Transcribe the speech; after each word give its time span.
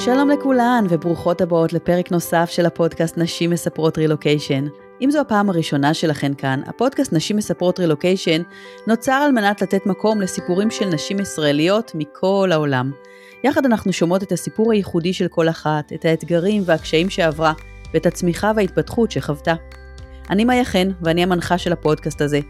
שלום 0.00 0.30
לכולן 0.30 0.84
וברוכות 0.88 1.40
הבאות 1.40 1.72
לפרק 1.72 2.12
נוסף 2.12 2.50
של 2.50 2.66
הפודקאסט 2.66 3.18
נשים 3.18 3.50
מספרות 3.50 3.98
רילוקיישן. 3.98 4.66
אם 5.00 5.10
זו 5.10 5.20
הפעם 5.20 5.50
הראשונה 5.50 5.94
שלכן 5.94 6.32
כאן, 6.34 6.60
הפודקאסט 6.66 7.12
נשים 7.12 7.36
מספרות 7.36 7.80
רילוקיישן 7.80 8.42
נוצר 8.86 9.12
על 9.12 9.32
מנת 9.32 9.62
לתת 9.62 9.86
מקום 9.86 10.20
לסיפורים 10.20 10.70
של 10.70 10.84
נשים 10.84 11.20
ישראליות 11.20 11.92
מכל 11.94 12.50
העולם. 12.52 12.90
יחד 13.44 13.66
אנחנו 13.66 13.92
שומעות 13.92 14.22
את 14.22 14.32
הסיפור 14.32 14.72
הייחודי 14.72 15.12
של 15.12 15.28
כל 15.28 15.48
אחת, 15.48 15.92
את 15.92 16.04
האתגרים 16.04 16.62
והקשיים 16.66 17.10
שעברה, 17.10 17.52
ואת 17.94 18.06
הצמיחה 18.06 18.52
וההתפתחות 18.56 19.10
שחוותה. 19.10 19.54
אני 20.30 20.44
מאיה 20.44 20.64
חן, 20.64 20.88
ואני 21.02 21.22
המנחה 21.22 21.58
של 21.58 21.72
הפודקאסט 21.72 22.20
הזה. 22.20 22.40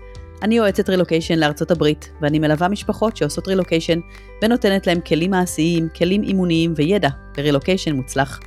אני 0.43 0.57
יועצת 0.57 0.89
רילוקיישן 0.89 1.39
לארצות 1.39 1.71
הברית, 1.71 2.11
ואני 2.21 2.39
מלווה 2.39 2.69
משפחות 2.69 3.17
שעושות 3.17 3.49
רילוקיישן, 3.49 3.99
ונותנת 4.45 4.87
להם 4.87 5.01
כלים 5.01 5.31
מעשיים, 5.31 5.89
כלים 5.97 6.23
אימוניים 6.23 6.75
וידע 6.77 7.09
ברילוקיישן 7.37 7.93
מוצלח. 7.97 8.41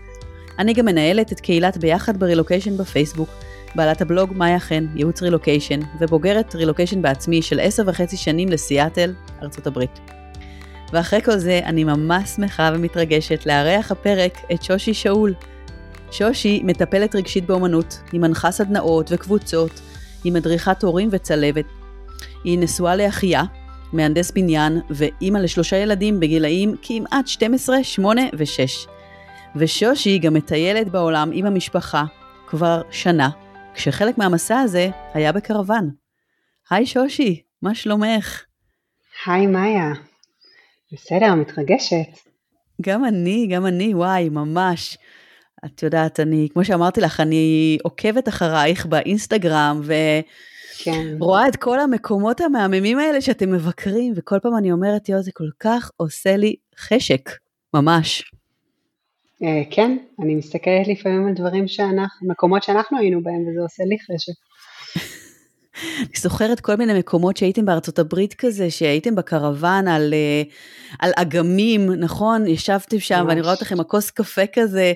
אני 0.60 0.74
גם 0.74 0.86
מנהלת 0.86 1.32
את 1.32 1.40
קהילת 1.40 1.78
ביחד 1.78 2.20
ברילוקיישן 2.20 2.78
בפייסבוק, 2.78 3.30
בעלת 3.76 4.02
הבלוג 4.02 4.34
מאיה 4.36 4.60
חן, 4.60 4.86
ייעוץ 4.96 5.22
רילוקיישן, 5.22 5.80
ובוגרת 6.00 6.56
רילוקיישן 6.56 7.02
בעצמי 7.02 7.42
של 7.42 7.60
עשר 7.60 7.84
וחצי 7.88 8.18
שנים 8.18 8.50
לסיאטל, 8.50 9.14
ארצות 9.42 9.68
הברית. 9.68 10.00
ואחרי 10.94 11.22
כל 11.22 11.38
זה, 11.38 11.60
אני 11.66 11.84
ממש 11.84 12.30
שמחה 12.30 12.72
ומתרגשת 12.76 13.46
לארח 13.46 13.92
הפרק 13.92 14.38
את 14.54 14.64
שושי 14.64 14.94
שאול. 14.94 15.34
שושי 16.12 16.62
מטפלת 16.64 17.16
רגשית 17.16 17.46
באומנות, 17.46 18.02
היא 18.12 18.20
מנחה 18.20 18.52
סדנאות 18.52 19.12
וקבוצות, 19.12 19.82
היא 20.24 20.34
מדריכת 20.34 20.84
הורים 20.84 21.10
וצלבת. 21.12 21.81
היא 22.44 22.60
נשואה 22.60 22.96
לאחיה, 22.96 23.44
מהנדס 23.94 24.32
בניין, 24.32 24.82
ואימא 24.90 25.38
לשלושה 25.38 25.78
ילדים 25.78 26.20
בגילאים 26.20 26.76
כמעט 26.82 27.28
12, 27.28 27.84
8 27.84 28.22
ו-6. 28.34 28.90
ושושי 29.56 30.20
גם 30.20 30.34
מטיילת 30.34 30.90
בעולם 30.90 31.32
עם 31.34 31.46
המשפחה 31.46 32.04
כבר 32.48 32.82
שנה, 32.92 33.30
כשחלק 33.74 34.18
מהמסע 34.18 34.60
הזה 34.60 34.90
היה 35.14 35.32
בקרוון. 35.32 35.92
היי 36.70 36.86
שושי, 36.86 37.42
מה 37.62 37.76
שלומך? 37.76 38.44
היי 39.26 39.48
מאיה, 39.48 39.92
בסדר, 40.92 41.36
מתרגשת. 41.36 42.32
גם 42.82 43.06
אני, 43.06 43.48
גם 43.52 43.66
אני, 43.66 43.94
וואי, 43.94 44.30
ממש. 44.30 44.98
את 45.66 45.84
יודעת, 45.84 46.20
אני, 46.20 46.48
כמו 46.54 46.66
שאמרתי 46.66 47.02
לך, 47.02 47.20
אני 47.20 47.78
עוקבת 47.84 48.28
אחרייך 48.28 48.86
באינסטגרם, 48.86 49.82
ורואה 49.84 50.20
כן. 50.84 51.18
את 51.50 51.56
כל 51.56 51.80
המקומות 51.80 52.42
המהממים 52.42 53.00
האלה 53.00 53.22
שאתם 53.22 53.52
מבקרים, 53.52 54.14
וכל 54.16 54.40
פעם 54.40 54.58
אני 54.58 54.72
אומרת, 54.72 55.10
יואו, 55.10 55.22
זה 55.22 55.32
כל 55.34 55.50
כך 55.60 55.92
עושה 55.98 56.38
לי 56.38 56.56
חשק, 56.78 57.30
ממש. 57.74 58.32
אה, 59.44 59.64
כן, 59.72 59.98
אני 60.24 60.36
מסתכלת 60.36 60.88
לפעמים 60.88 61.28
על 61.28 61.34
דברים 61.34 61.68
שאנחנו, 61.68 62.28
מקומות 62.28 62.64
שאנחנו 62.64 62.98
היינו 63.00 63.24
בהם, 63.24 63.48
וזה 63.48 63.62
עושה 63.62 63.84
לי 63.84 63.98
חשק. 64.00 64.34
אני 66.00 66.20
זוכרת 66.20 66.60
כל 66.60 66.76
מיני 66.76 67.00
מקומות 67.00 67.38
שהייתם 67.38 67.66
בארצות 67.66 68.00
הברית 68.00 68.34
כזה, 68.34 68.72
שהייתם 68.72 69.16
בקרוון 69.16 69.88
על, 69.88 70.14
אה, 70.14 70.44
על 71.00 71.12
אגמים, 71.16 71.92
נכון? 71.92 72.48
ישבתם 72.48 73.00
שם, 73.00 73.16
ממש. 73.16 73.26
ואני 73.28 73.42
רואה 73.42 73.54
אותך 73.54 73.72
עם 73.72 73.80
הכוס 73.80 74.10
קפה 74.10 74.48
כזה, 74.54 74.94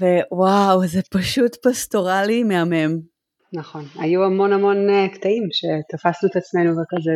ווואו, 0.00 0.86
זה 0.86 1.00
פשוט 1.10 1.56
פסטורלי 1.66 2.42
מהמם. 2.44 3.17
נכון, 3.52 3.84
היו 3.98 4.24
המון 4.24 4.52
המון 4.52 4.90
אה, 4.90 5.08
קטעים 5.08 5.42
שתפסנו 5.52 6.28
את 6.30 6.36
עצמנו 6.36 6.70
וכזה, 6.70 7.10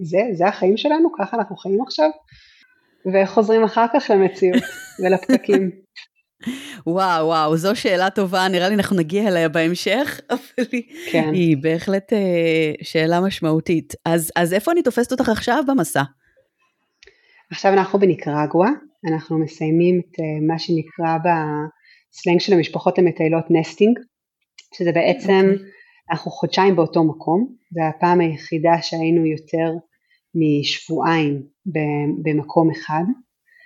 זה, 0.00 0.18
זה 0.32 0.46
החיים 0.46 0.76
שלנו? 0.76 1.08
ככה 1.18 1.36
אנחנו 1.36 1.56
חיים 1.56 1.82
עכשיו? 1.82 2.10
וחוזרים 3.14 3.64
אחר 3.64 3.86
כך 3.92 4.10
למציאות 4.10 4.62
ולפקקים. 5.04 5.70
וואו, 6.86 7.26
וואו, 7.26 7.56
זו 7.56 7.76
שאלה 7.76 8.10
טובה, 8.10 8.48
נראה 8.48 8.68
לי 8.68 8.74
אנחנו 8.74 8.96
נגיע 8.96 9.28
אליה 9.28 9.48
בהמשך, 9.48 10.20
אבל 10.30 10.64
כן. 11.12 11.30
היא 11.32 11.56
בהחלט 11.56 12.12
אה, 12.12 12.72
שאלה 12.82 13.20
משמעותית. 13.20 13.94
אז, 14.04 14.32
אז 14.36 14.52
איפה 14.54 14.72
אני 14.72 14.82
תופסת 14.82 15.12
אותך 15.12 15.28
עכשיו 15.28 15.62
במסע? 15.66 16.02
עכשיו 17.50 17.72
אנחנו 17.72 17.98
בניקרגואה, 17.98 18.70
אנחנו 19.12 19.38
מסיימים 19.38 20.00
את 20.00 20.20
אה, 20.20 20.46
מה 20.46 20.58
שנקרא 20.58 21.16
בסלנג 21.16 22.40
של 22.40 22.52
המשפחות 22.52 22.98
המטיילות 22.98 23.44
נסטינג, 23.50 23.98
שזה 24.74 24.92
בעצם, 24.92 25.46
okay. 25.48 25.52
אוקיי. 25.52 25.70
אנחנו 26.10 26.30
חודשיים 26.30 26.76
באותו 26.76 27.04
מקום, 27.04 27.54
זה 27.70 27.80
הפעם 27.88 28.20
היחידה 28.20 28.82
שהיינו 28.82 29.26
יותר 29.26 29.72
משבועיים 30.34 31.42
במקום 32.22 32.70
אחד, 32.70 33.02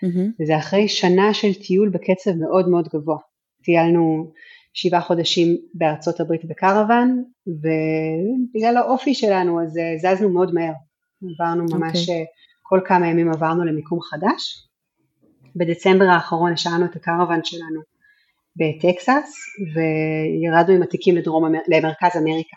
mm-hmm. 0.05 0.43
וזה 0.43 0.57
אחרי 0.57 0.89
שנה 0.89 1.35
של 1.35 1.55
טיול 1.55 1.89
בקצב 1.89 2.33
מאוד 2.33 2.69
מאוד 2.69 2.89
גבוה. 2.89 3.19
טיילנו 3.65 4.33
שבעה 4.75 5.01
חודשים 5.01 5.57
בארצות 5.75 6.21
הברית 6.21 6.45
בקרוון, 6.45 7.25
ובגלל 7.47 8.77
האופי 8.77 9.15
שלנו 9.15 9.63
אז 9.63 9.79
אה, 9.79 10.15
זזנו 10.15 10.29
מאוד 10.29 10.55
מהר. 10.55 10.73
עברנו 11.23 11.65
ממש, 11.65 11.97
okay. 11.97 12.01
אוקיי. 12.01 12.25
כל 12.63 12.81
כמה 12.85 13.09
ימים 13.09 13.31
עברנו 13.31 13.65
למיקום 13.65 14.01
חדש, 14.01 14.69
בדצמבר 15.57 16.05
האחרון 16.05 16.53
השארנו 16.53 16.85
את 16.85 16.97
הקרוון 16.97 17.45
שלנו 17.45 17.94
בטקסס 18.57 19.35
וירדנו 19.75 20.75
עם 20.75 20.83
התיקים 20.83 21.17
לדרום, 21.17 21.45
למרכז 21.69 22.17
אמריקה 22.17 22.57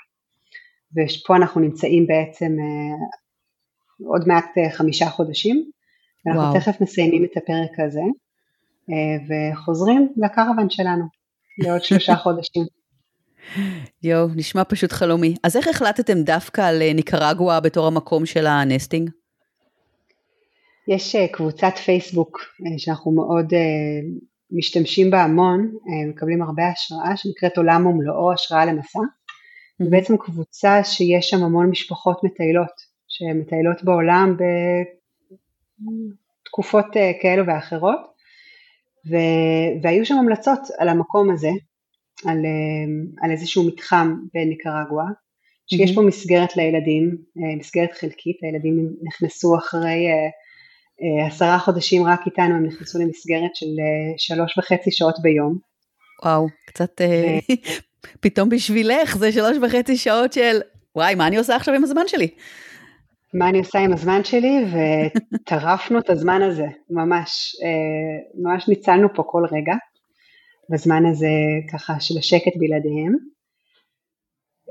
ופה 0.91 1.35
אנחנו 1.35 1.61
נמצאים 1.61 2.07
בעצם 2.07 2.57
אה, 2.59 2.97
עוד 4.07 4.27
מעט 4.27 4.45
אה, 4.57 4.71
חמישה 4.71 5.09
חודשים 5.09 5.71
ואנחנו 6.25 6.43
וואו. 6.43 6.59
תכף 6.59 6.81
מסיימים 6.81 7.25
את 7.25 7.37
הפרק 7.37 7.79
הזה 7.85 8.01
אה, 8.89 9.51
וחוזרים 9.53 10.13
לקרוון 10.17 10.69
שלנו 10.69 11.05
לעוד 11.57 11.83
שלושה 11.83 12.15
חודשים. 12.23 12.63
יואו, 14.03 14.27
נשמע 14.35 14.63
פשוט 14.63 14.91
חלומי. 14.91 15.35
אז 15.43 15.57
איך 15.57 15.67
החלטתם 15.67 16.23
דווקא 16.23 16.61
על 16.61 16.93
ניקרגואה 16.93 17.59
בתור 17.59 17.87
המקום 17.87 18.25
של 18.25 18.47
ה 18.47 18.54
nesting? 18.54 19.09
יש 20.87 21.15
קבוצת 21.31 21.77
פייסבוק 21.85 22.39
שאנחנו 22.77 23.11
מאוד 23.11 23.53
משתמשים 24.51 25.11
בה 25.11 25.23
המון, 25.23 25.77
מקבלים 26.09 26.41
הרבה 26.41 26.63
השראה, 26.67 27.17
שנקראת 27.17 27.57
עולם 27.57 27.85
ומלואו 27.85 28.33
השראה 28.33 28.65
למסע. 28.65 28.99
זו 29.79 29.89
בעצם 29.89 30.17
קבוצה 30.17 30.83
שיש 30.83 31.29
שם 31.29 31.43
המון 31.43 31.69
משפחות 31.69 32.23
מטיילות, 32.23 32.81
שמטיילות 33.07 33.83
בעולם 33.83 34.37
בתקופות 36.43 36.85
כאלו 37.21 37.47
ואחרות, 37.47 37.99
ו... 39.09 39.15
והיו 39.81 40.05
שם 40.05 40.15
המלצות 40.15 40.59
על 40.77 40.89
המקום 40.89 41.31
הזה, 41.31 41.49
על, 42.25 42.37
על 43.21 43.31
איזשהו 43.31 43.67
מתחם 43.67 44.15
בניקרגואה, 44.33 45.05
שיש 45.67 45.95
פה 45.95 46.01
מסגרת 46.01 46.57
לילדים, 46.57 47.17
מסגרת 47.59 47.91
חלקית, 47.91 48.37
הילדים 48.41 48.93
נכנסו 49.03 49.57
אחרי 49.57 50.07
אה, 50.07 50.29
עשרה 51.27 51.59
חודשים 51.59 52.05
רק 52.05 52.19
איתנו 52.25 52.55
הם 52.55 52.65
נכנסו 52.65 52.99
למסגרת 52.99 53.55
של 53.55 53.65
אה, 53.65 54.13
שלוש 54.17 54.57
וחצי 54.57 54.91
שעות 54.91 55.15
ביום. 55.21 55.57
וואו, 56.25 56.47
קצת 56.67 57.01
אה. 57.01 57.39
פתאום 58.21 58.49
בשבילך 58.49 59.17
זה 59.17 59.31
שלוש 59.31 59.57
וחצי 59.61 59.97
שעות 59.97 60.33
של 60.33 60.59
וואי, 60.95 61.15
מה 61.15 61.27
אני 61.27 61.37
עושה 61.37 61.55
עכשיו 61.55 61.73
עם 61.73 61.83
הזמן 61.83 62.07
שלי? 62.07 62.27
מה 63.33 63.49
אני 63.49 63.57
עושה 63.57 63.79
עם 63.79 63.93
הזמן 63.93 64.23
שלי, 64.23 64.65
וטרפנו 64.71 65.99
את 65.99 66.09
הזמן 66.09 66.41
הזה, 66.41 66.65
ממש, 66.89 67.55
ממש 68.43 68.67
ניצלנו 68.67 69.07
פה 69.15 69.23
כל 69.25 69.43
רגע, 69.51 69.73
בזמן 70.69 71.05
הזה 71.05 71.29
ככה 71.73 71.99
של 71.99 72.17
השקט 72.17 72.53
בלעדיהם. 72.55 73.36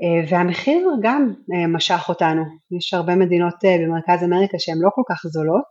אה, 0.03 0.29
והמחיר 0.29 0.87
גם 1.01 1.33
אה, 1.53 1.67
משך 1.67 2.05
אותנו, 2.09 2.43
יש 2.77 2.93
הרבה 2.93 3.15
מדינות 3.15 3.53
אה, 3.65 3.77
במרכז 3.77 4.23
אמריקה 4.23 4.59
שהן 4.59 4.77
לא 4.77 4.89
כל 4.95 5.01
כך 5.09 5.21
זולות 5.25 5.69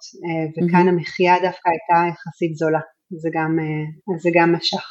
וכאן 0.57 0.89
המחיה 0.89 1.35
דווקא 1.43 1.69
הייתה 1.69 2.15
יחסית 2.15 2.57
זולה, 2.57 2.81
זה 3.11 3.29
גם, 3.33 3.59
זה 4.23 4.31
גם 4.35 4.53
משך. 4.53 4.85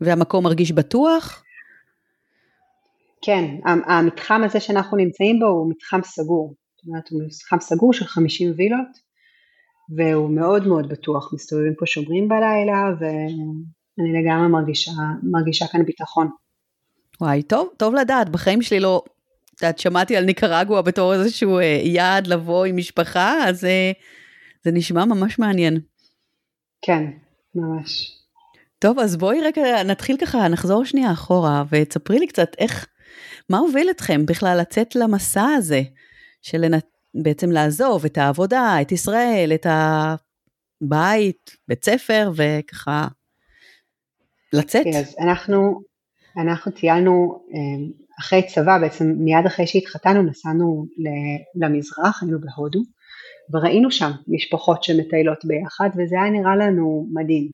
והמקום 0.00 0.44
מרגיש 0.44 0.72
בטוח? 0.72 1.44
כן, 3.22 3.44
המתחם 3.64 4.42
הזה 4.44 4.60
שאנחנו 4.60 4.96
נמצאים 4.96 5.38
בו 5.40 5.46
הוא 5.46 5.70
מתחם 5.70 6.00
סגור, 6.04 6.54
זאת 6.76 6.86
אומרת 6.86 7.08
הוא 7.10 7.22
מתחם 7.26 7.60
סגור 7.60 7.92
של 7.92 8.04
50 8.04 8.52
וילות 8.56 9.10
והוא 9.96 10.30
מאוד 10.30 10.66
מאוד 10.66 10.88
בטוח, 10.88 11.32
מסתובבים 11.34 11.74
פה 11.78 11.86
שומרים 11.86 12.28
בלילה 12.28 12.82
ואני 13.00 14.22
לגמרי 14.22 14.48
מרגישה, 14.48 14.92
מרגישה 15.22 15.66
כאן 15.66 15.82
ביטחון. 15.82 16.28
וואי, 17.20 17.42
טוב, 17.42 17.68
טוב 17.76 17.94
לדעת, 17.94 18.28
בחיים 18.28 18.62
שלי 18.62 18.80
לא, 18.80 19.02
את 19.54 19.62
יודעת, 19.62 19.78
שמעתי 19.78 20.16
על 20.16 20.24
ניקרגואה 20.24 20.82
בתור 20.82 21.14
איזשהו 21.14 21.58
אה, 21.58 21.80
יעד 21.84 22.26
לבוא 22.26 22.64
עם 22.64 22.76
משפחה, 22.76 23.48
אז 23.48 23.64
אה, 23.64 23.92
זה 24.64 24.70
נשמע 24.72 25.04
ממש 25.04 25.38
מעניין. 25.38 25.80
כן, 26.82 27.04
ממש. 27.54 28.16
טוב, 28.78 28.98
אז 28.98 29.16
בואי 29.16 29.40
רגע 29.40 29.82
נתחיל 29.82 30.16
ככה, 30.16 30.48
נחזור 30.48 30.84
שנייה 30.84 31.12
אחורה, 31.12 31.64
ותספרי 31.70 32.18
לי 32.18 32.26
קצת 32.26 32.50
איך, 32.58 32.86
מה 33.50 33.58
הוביל 33.58 33.90
אתכם 33.90 34.26
בכלל 34.26 34.58
לצאת 34.60 34.96
למסע 34.96 35.46
הזה, 35.56 35.82
של 36.42 36.64
בעצם 37.14 37.50
לעזוב 37.50 38.04
את 38.04 38.18
העבודה, 38.18 38.76
את 38.82 38.92
ישראל, 38.92 39.52
את 39.54 39.66
בית, 40.80 41.56
בית 41.68 41.84
ספר, 41.84 42.30
וככה 42.36 43.08
לצאת. 44.52 44.86
Okay, 44.86 44.96
אז 44.96 45.16
אנחנו, 45.20 45.80
אנחנו 46.36 46.72
טיילנו 46.72 47.44
אחרי 48.20 48.42
צבא, 48.42 48.78
בעצם 48.78 49.04
מיד 49.18 49.46
אחרי 49.46 49.66
שהתחתנו 49.66 50.22
נסענו 50.22 50.86
למזרח, 51.54 52.22
היינו 52.22 52.38
בהודו, 52.40 52.80
וראינו 53.52 53.90
שם 53.90 54.10
משפחות 54.28 54.84
שמטיילות 54.84 55.44
ביחד, 55.44 55.90
וזה 55.96 56.16
היה 56.20 56.30
נראה 56.30 56.56
לנו 56.56 57.06
מדהים. 57.12 57.50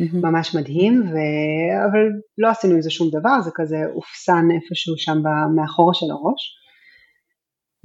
Mm-hmm. 0.00 0.16
ממש 0.22 0.56
מדהים, 0.56 1.02
ו... 1.02 1.16
אבל 1.90 2.08
לא 2.38 2.48
עשינו 2.48 2.74
עם 2.74 2.80
זה 2.80 2.90
שום 2.90 3.08
דבר, 3.10 3.40
זה 3.44 3.50
כזה 3.54 3.76
אופסן 3.94 4.48
איפשהו 4.54 4.96
שם 4.96 5.18
מאחורה 5.56 5.94
של 5.94 6.06
הראש. 6.10 6.56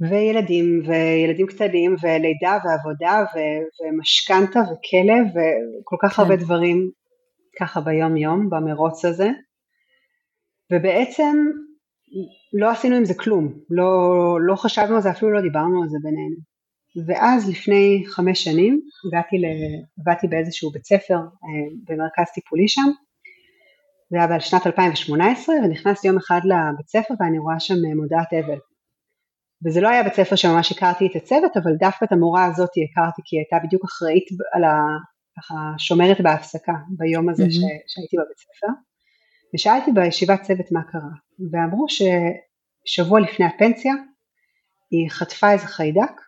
וילדים, 0.00 0.82
וילדים 0.86 1.46
קטנים, 1.46 1.96
ולידה, 2.02 2.58
ועבודה, 2.64 3.24
ו... 3.34 3.38
ומשכנתה, 3.80 4.60
וכלב, 4.60 5.26
וכל 5.26 5.96
כך 6.02 6.16
כן. 6.16 6.22
הרבה 6.22 6.36
דברים 6.36 6.90
ככה 7.60 7.80
ביום 7.80 8.16
יום, 8.16 8.50
במרוץ 8.50 9.04
הזה. 9.04 9.30
ובעצם 10.72 11.36
לא 12.52 12.70
עשינו 12.70 12.96
עם 12.96 13.04
זה 13.04 13.14
כלום, 13.14 13.54
לא, 13.70 13.92
לא 14.46 14.56
חשבנו 14.56 14.94
על 14.94 15.02
זה, 15.02 15.10
אפילו 15.10 15.32
לא 15.32 15.40
דיברנו 15.40 15.82
על 15.82 15.88
זה 15.88 15.98
בינינו. 16.02 16.36
ואז 17.06 17.50
לפני 17.50 18.04
חמש 18.06 18.44
שנים 18.44 18.80
הגעתי, 19.06 19.36
עבדתי 20.00 20.26
באיזשהו 20.26 20.70
בית 20.70 20.84
ספר 20.84 21.14
אה, 21.14 21.68
במרכז 21.88 22.32
טיפולי 22.34 22.68
שם, 22.68 22.90
זה 24.10 24.16
היה 24.18 24.26
בשנת 24.26 24.66
2018 24.66 25.54
ונכנסתי 25.64 26.08
יום 26.08 26.16
אחד 26.16 26.40
לבית 26.44 26.88
ספר 26.88 27.14
ואני 27.20 27.38
רואה 27.38 27.60
שם 27.60 27.74
אה, 27.74 27.94
מודעת 27.94 28.32
אבל. 28.44 28.58
וזה 29.66 29.80
לא 29.80 29.88
היה 29.88 30.02
בית 30.02 30.14
ספר 30.14 30.36
שממש 30.36 30.72
הכרתי 30.72 31.06
את 31.06 31.16
הצוות, 31.16 31.56
אבל 31.56 31.72
דווקא 31.78 32.04
את 32.04 32.12
המורה 32.12 32.44
הזאת 32.44 32.70
הכרתי 32.70 33.22
כי 33.24 33.36
היא 33.36 33.40
הייתה 33.42 33.66
בדיוק 33.66 33.84
אחראית 33.84 34.24
על 34.54 34.64
ה... 34.64 34.74
ככה 35.38 35.54
שומרת 35.78 36.20
בהפסקה 36.20 36.72
ביום 36.98 37.28
הזה 37.28 37.44
mm-hmm. 37.44 37.50
ש... 37.50 37.60
שהייתי 37.86 38.16
בבית 38.16 38.38
ספר. 38.38 38.72
ושאלתי 39.54 39.92
בישיבת 39.92 40.42
צוות 40.42 40.72
מה 40.72 40.82
קרה, 40.82 41.10
ואמרו 41.52 41.86
ששבוע 41.88 43.20
לפני 43.20 43.46
הפנסיה 43.46 43.94
היא 44.90 45.10
חטפה 45.10 45.52
איזה 45.52 45.66
חיידק, 45.66 46.20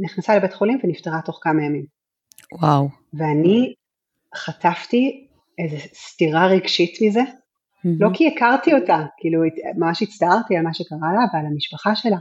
נכנסה 0.00 0.36
לבית 0.36 0.54
חולים 0.54 0.78
ונפטרה 0.84 1.20
תוך 1.24 1.38
כמה 1.42 1.64
ימים. 1.64 1.84
וואו. 2.52 2.88
ואני 3.14 3.74
חטפתי 4.34 5.26
איזה 5.58 5.76
סתירה 5.94 6.46
רגשית 6.46 6.98
מזה, 7.02 7.20
mm-hmm. 7.20 7.88
לא 8.00 8.08
כי 8.14 8.28
הכרתי 8.28 8.74
אותה, 8.74 8.98
כאילו 9.18 9.40
ממש 9.76 10.02
הצטערתי 10.02 10.56
על 10.56 10.62
מה 10.64 10.74
שקרה 10.74 11.12
לה 11.14 11.24
ועל 11.32 11.46
המשפחה 11.46 11.96
שלה, 11.96 12.16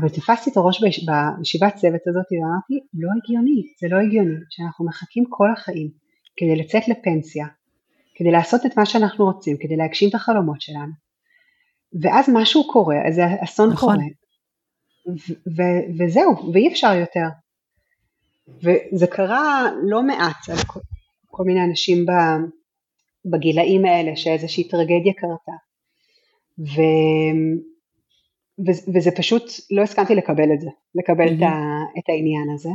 אבל 0.00 0.08
תפסתי 0.08 0.50
את 0.50 0.56
הראש 0.56 0.82
ביש... 0.82 1.06
בישיבת 1.06 1.74
צוות 1.74 2.00
הזאת 2.06 2.26
ואמרתי, 2.32 2.86
לא 2.94 3.08
הגיוני, 3.16 3.62
זה 3.80 3.86
לא 3.90 3.96
הגיוני, 4.00 4.36
שאנחנו 4.50 4.86
מחכים 4.86 5.24
כל 5.28 5.52
החיים 5.52 5.90
כדי 6.36 6.56
לצאת 6.56 6.88
לפנסיה, 6.88 7.46
כדי 8.14 8.30
לעשות 8.30 8.66
את 8.66 8.76
מה 8.76 8.86
שאנחנו 8.86 9.24
רוצים, 9.24 9.56
כדי 9.60 9.76
להגשים 9.76 10.08
את 10.08 10.14
החלומות 10.14 10.60
שלנו. 10.60 10.92
ואז 12.02 12.30
משהו 12.32 12.72
קורה, 12.72 12.96
איזה 13.06 13.22
אסון 13.44 13.70
נכון. 13.72 13.94
קורה, 13.94 14.06
ו- 15.06 15.52
ו- 15.56 16.04
וזהו, 16.04 16.52
ואי 16.52 16.68
אפשר 16.68 16.94
יותר. 16.94 17.26
וזה 18.48 19.06
קרה 19.06 19.70
לא 19.82 20.02
מעט 20.02 20.48
על 20.48 20.56
כל, 20.66 20.80
כל 21.26 21.44
מיני 21.44 21.64
אנשים 21.64 22.06
בגילאים 23.24 23.84
האלה, 23.84 24.16
שאיזושהי 24.16 24.68
טרגדיה 24.68 25.12
קרתה. 25.12 25.52
ו, 26.58 26.80
ו- 28.66 28.90
וזה 28.94 29.10
פשוט, 29.16 29.42
לא 29.70 29.82
הסכמתי 29.82 30.14
לקבל 30.14 30.52
את 30.54 30.60
זה, 30.60 30.70
לקבל 30.94 31.28
mm-hmm. 31.28 31.36
את, 31.38 31.42
ה- 31.42 31.98
את 31.98 32.08
העניין 32.08 32.50
הזה. 32.54 32.70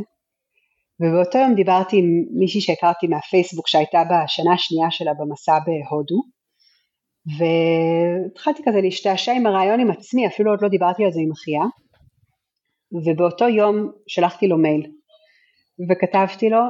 ובאותו 0.99 1.37
יום 1.37 1.55
דיברתי 1.55 1.97
עם 1.97 2.05
מישהי 2.39 2.61
שהכרתי 2.61 3.07
מהפייסבוק 3.07 3.67
שהייתה 3.67 4.03
בשנה 4.03 4.53
השנייה 4.53 4.91
שלה 4.91 5.11
במסע 5.13 5.57
בהודו 5.65 6.21
והתחלתי 7.37 8.61
כזה 8.65 8.81
להשתעשע 8.81 9.31
עם 9.31 9.45
הרעיון 9.45 9.79
עם 9.79 9.91
עצמי, 9.91 10.27
אפילו 10.27 10.51
עוד 10.51 10.61
לא 10.61 10.69
דיברתי 10.69 11.05
על 11.05 11.11
זה 11.11 11.19
עם 11.19 11.31
אחיה 11.31 11.61
ובאותו 12.91 13.47
יום 13.47 13.91
שלחתי 14.07 14.47
לו 14.47 14.57
מייל 14.57 14.91
וכתבתי 15.89 16.49
לו 16.49 16.61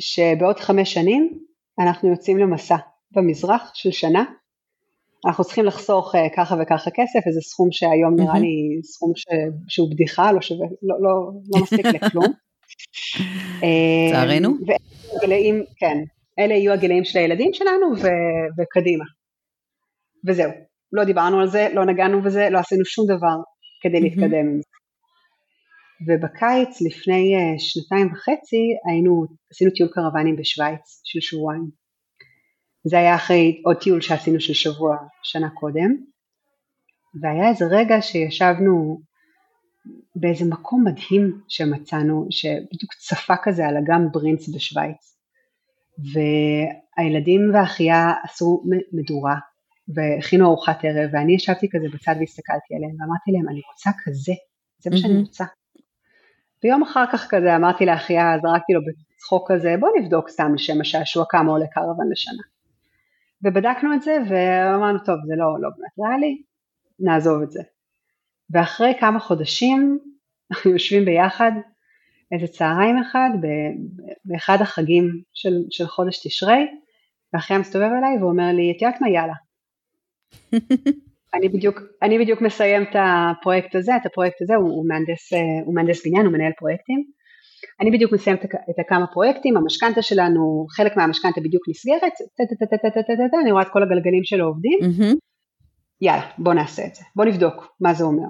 שבעוד 0.00 0.60
חמש 0.60 0.94
שנים 0.94 1.38
אנחנו 1.78 2.10
יוצאים 2.10 2.38
למסע 2.38 2.76
במזרח 3.12 3.70
של 3.74 3.90
שנה 3.90 4.24
אנחנו 5.26 5.44
צריכים 5.44 5.64
לחסוך 5.64 6.14
אה, 6.14 6.28
ככה 6.36 6.56
וככה 6.62 6.90
כסף, 6.90 7.26
איזה 7.26 7.40
סכום 7.40 7.68
שהיום 7.72 8.14
נראה 8.20 8.38
לי 8.38 8.80
סכום 8.82 9.12
ש... 9.16 9.24
שהוא 9.68 9.90
בדיחה, 9.90 10.32
לא 10.32 10.40
שווה, 10.40 10.66
לא, 10.82 10.96
לא, 11.00 11.30
לא 11.54 11.62
מספיק 11.62 11.86
לכלום. 11.86 12.24
לצערנו. 14.08 14.50
הגילאים, 15.16 15.64
כן, 15.76 15.98
אלה 16.38 16.54
יהיו 16.54 16.72
הגילאים 16.72 17.04
של 17.04 17.18
הילדים 17.18 17.54
שלנו 17.54 17.86
ו, 17.96 18.06
וקדימה. 18.58 19.04
וזהו, 20.26 20.50
לא 20.92 21.04
דיברנו 21.04 21.40
על 21.40 21.46
זה, 21.48 21.68
לא 21.74 21.84
נגענו 21.84 22.22
בזה, 22.22 22.48
לא 22.50 22.58
עשינו 22.58 22.84
שום 22.84 23.06
דבר 23.06 23.36
כדי 23.82 24.00
להתקדם 24.00 24.46
עם 24.46 24.60
זה. 24.60 24.74
ובקיץ 26.06 26.80
לפני 26.80 27.34
uh, 27.36 27.58
שנתיים 27.58 28.12
וחצי 28.12 28.62
היינו, 28.88 29.26
עשינו 29.50 29.70
טיול 29.70 29.88
קרוונים 29.92 30.36
בשוויץ 30.36 31.00
של 31.04 31.20
שבועיים. 31.20 31.70
זה 32.84 32.98
היה 32.98 33.14
אחרי 33.14 33.62
עוד 33.64 33.76
טיול 33.76 34.00
שעשינו 34.00 34.40
של 34.40 34.52
שבוע 34.52 34.96
שנה 35.22 35.50
קודם, 35.50 35.90
והיה 37.22 37.48
איזה 37.48 37.64
רגע 37.70 38.02
שישבנו 38.02 39.00
באיזה 40.16 40.44
מקום 40.44 40.84
מדהים 40.84 41.40
שמצאנו, 41.48 42.26
שבדיוק 42.30 42.94
צפה 42.94 43.34
כזה 43.42 43.66
על 43.66 43.76
אגם 43.76 44.08
ברינץ 44.12 44.48
בשוויץ. 44.48 45.18
והילדים 45.98 47.40
והאחייה 47.54 48.12
עשו 48.24 48.62
מדורה 48.92 49.34
והכינו 49.88 50.46
ארוחת 50.46 50.78
ערב 50.84 51.10
ואני 51.12 51.34
ישבתי 51.34 51.68
כזה 51.70 51.86
בצד 51.94 52.14
והסתכלתי 52.20 52.74
עליהם 52.74 52.90
ואמרתי 52.90 53.30
להם 53.32 53.48
אני 53.48 53.60
רוצה 53.72 53.90
כזה, 54.04 54.32
זה 54.78 54.90
מה 54.90 54.96
שאני 54.96 55.20
רוצה. 55.20 55.44
ויום 56.64 56.82
אחר 56.82 57.04
כך 57.12 57.26
כזה 57.30 57.56
אמרתי 57.56 57.86
לאחיה, 57.86 58.36
זרקתי 58.42 58.72
לו 58.72 58.80
בצחוק 59.14 59.52
כזה 59.52 59.74
בוא 59.80 59.88
נבדוק 60.00 60.28
סתם 60.28 60.54
לשם 60.54 60.80
השעשוע 60.80 61.24
כמה 61.28 61.50
עולה 61.50 61.66
קרוון 61.66 62.10
לשנה. 62.12 62.42
ובדקנו 63.44 63.94
את 63.94 64.02
זה 64.02 64.16
ואמרנו 64.28 64.98
טוב 64.98 65.16
זה 65.26 65.34
לא, 65.36 65.46
לא 65.60 65.68
באמת 65.76 66.08
ריאלי, 66.08 66.42
נעזוב 67.00 67.42
את 67.42 67.50
זה. 67.50 67.62
ואחרי 68.50 68.92
כמה 69.00 69.20
חודשים 69.20 69.98
אנחנו 70.50 70.70
יושבים 70.70 71.04
ביחד 71.04 71.52
איזה 72.32 72.46
צהריים 72.46 72.96
אחד 72.98 73.30
באחד 74.24 74.58
החגים 74.60 75.22
של, 75.34 75.54
של 75.70 75.86
חודש 75.86 76.26
תשרי 76.26 76.66
ואחיה 77.32 77.58
מסתובב 77.58 77.90
אליי 77.98 78.22
ואומר 78.22 78.52
לי 78.52 78.72
את 78.76 78.82
יודעת 78.82 79.00
מה 79.00 79.10
יאללה? 79.10 79.34
אני 81.34 81.48
בדיוק, 81.48 81.80
אני 82.02 82.18
בדיוק 82.18 82.40
מסיים 82.40 82.82
את 82.82 82.96
הפרויקט 82.98 83.74
הזה, 83.74 83.96
את 83.96 84.06
הפרויקט 84.06 84.42
הזה, 84.42 84.54
הוא, 84.54 84.70
הוא, 84.70 84.88
מהנדס, 84.88 85.32
הוא 85.64 85.74
מהנדס 85.74 86.06
בניין, 86.06 86.26
הוא 86.26 86.32
מנהל 86.32 86.52
פרויקטים. 86.58 87.04
אני 87.80 87.90
בדיוק 87.90 88.12
מסיים 88.12 88.36
את 88.70 88.78
הכמה 88.78 89.06
פרויקטים, 89.06 89.56
המשכנתה 89.56 90.02
שלנו, 90.02 90.66
חלק 90.70 90.96
מהמשכנתה 90.96 91.40
בדיוק 91.40 91.68
נסגרת, 91.68 92.12
אני 93.42 93.52
רואה 93.52 93.62
את 93.62 93.68
כל 93.68 93.82
הגלגלים 93.82 94.24
שלו 94.24 94.46
עובדים, 94.46 94.78
יאללה, 96.04 96.30
בוא 96.38 96.54
נעשה 96.54 96.86
את 96.86 96.94
זה, 96.94 97.04
בוא 97.16 97.24
נבדוק 97.24 97.76
מה 97.80 97.94
זה 97.94 98.04
אומר. 98.04 98.28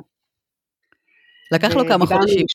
לקח 1.52 1.74
לו 1.74 1.88
כמה 1.88 2.06
חודשים. 2.06 2.46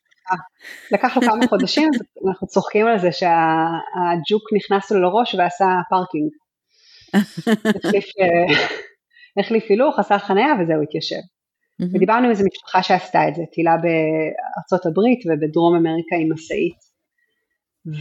לקח 0.92 1.18
לו 1.18 1.22
כמה 1.22 1.48
חודשים, 1.48 1.90
אנחנו 2.28 2.48
צוחקים 2.48 2.88
על 2.88 3.00
זה 3.00 3.12
שהג'וק 3.12 4.44
נכנס 4.56 4.92
לו 4.92 5.02
לראש 5.02 5.36
ועשה 5.36 5.66
פארקינג. 5.90 6.32
החליף 9.40 9.66
הילוך, 9.70 10.00
עשה 10.00 10.20
חניה 10.20 10.54
וזהו, 10.62 10.82
התיישב. 10.84 11.22
ודיברנו 11.94 12.26
עם 12.26 12.32
איזה 12.32 12.44
משפחה 12.54 12.84
שעשתה 12.84 13.28
את 13.28 13.36
זה, 13.36 13.42
טיילה 13.52 13.76
בארצות 13.78 14.86
הברית 14.86 15.20
ובדרום 15.26 15.76
אמריקה 15.76 16.16
עם 16.16 16.34
משאית. 16.34 16.80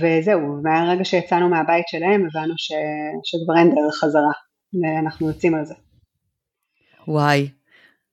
וזהו, 0.01 0.63
מהרגע 0.63 1.05
שיצאנו 1.05 1.49
מהבית 1.49 1.89
שלהם 1.89 2.27
הבנו 2.27 2.55
ש... 2.57 2.73
שכבר 3.25 3.59
אין 3.59 3.75
דרך 3.75 3.95
חזרה, 3.95 4.33
ואנחנו 4.83 5.29
יוצאים 5.29 5.55
על 5.55 5.65
זה. 5.65 5.75
וואי, 7.09 7.49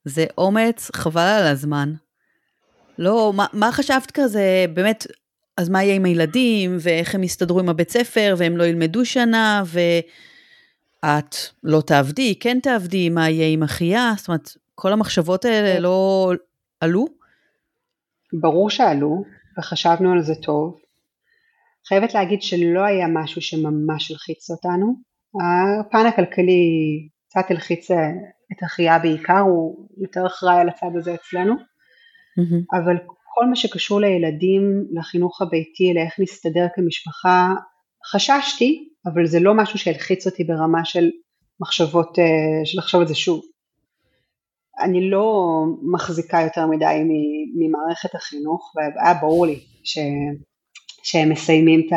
זה 0.06 0.26
אומץ 0.38 0.92
חבל 0.94 1.22
על 1.22 1.48
הזמן. 1.48 1.94
לא, 2.98 3.32
מה, 3.36 3.46
מה 3.54 3.72
חשבת 3.72 4.12
כזה, 4.12 4.66
באמת, 4.74 5.08
אז 5.58 5.70
מה 5.70 5.84
יהיה 5.84 5.96
עם 5.96 6.06
הילדים, 6.06 6.78
ואיך 6.80 7.16
הם 7.16 7.24
יסתדרו 7.24 7.60
עם 7.60 7.70
הבית 7.70 7.90
ספר, 7.90 8.36
והם 8.38 8.58
לא 8.58 8.64
ילמדו 8.64 9.06
שנה, 9.06 9.64
ואת 11.04 11.36
לא 11.64 11.82
תעבדי, 11.82 12.36
כן 12.40 12.60
תעבדי, 12.60 13.10
מה 13.10 13.30
יהיה 13.30 13.48
עם 13.48 13.64
אחיה, 13.64 14.14
זאת 14.18 14.28
אומרת, 14.28 14.50
כל 14.76 14.94
המחשבות 14.94 15.46
האלה 15.46 15.80
לא 15.80 16.32
עלו? 16.82 17.06
ברור 18.34 18.70
שעלו, 18.70 19.24
וחשבנו 19.60 20.12
על 20.12 20.22
זה 20.22 20.36
טוב. 20.36 20.80
חייבת 21.88 22.14
להגיד 22.14 22.42
שלא 22.42 22.84
היה 22.84 23.08
משהו 23.08 23.42
שממש 23.42 24.12
הלחיץ 24.12 24.50
אותנו. 24.50 24.96
הפן 25.42 26.06
הכלכלי 26.06 26.64
קצת 27.30 27.52
הלחיץ 27.52 27.92
את 28.52 28.64
אחיה 28.64 29.00
בעיקר, 29.00 29.40
הוא 29.40 29.88
יותר 29.98 30.28
אחראי 30.28 30.60
על 30.60 30.70
הצד 30.70 30.88
הזה 30.98 31.14
אצלנו. 31.14 31.54
Mm-hmm. 31.54 32.80
אבל 32.80 32.98
כל 33.34 33.46
מה 33.46 33.56
שקשור 33.56 34.00
לילדים, 34.00 34.86
לחינוך 34.92 35.42
הביתי, 35.42 35.94
לאיך 35.94 36.14
נסתדר 36.20 36.68
כמשפחה, 36.76 37.54
חששתי, 38.12 38.90
אבל 39.06 39.26
זה 39.26 39.40
לא 39.40 39.54
משהו 39.54 39.80
שהלחיץ 39.80 40.28
אותי 40.28 40.44
ברמה 40.44 40.86
של 40.86 41.10
מחשבות, 41.60 42.20
אה, 42.20 42.66
של 42.66 42.78
לחשוב 42.78 43.02
על 43.02 43.08
זה 43.08 43.16
שוב. 43.16 43.42
אני 44.80 45.10
לא 45.10 45.44
מחזיקה 45.94 46.42
יותר 46.42 46.68
מדי 46.68 47.04
ממערכת 47.56 48.16
החינוך, 48.16 48.74
והיה 48.76 49.14
ברור 49.22 49.46
לי 49.46 49.60
ש, 49.84 49.98
שהם 51.04 51.30
מסיימים 51.30 51.88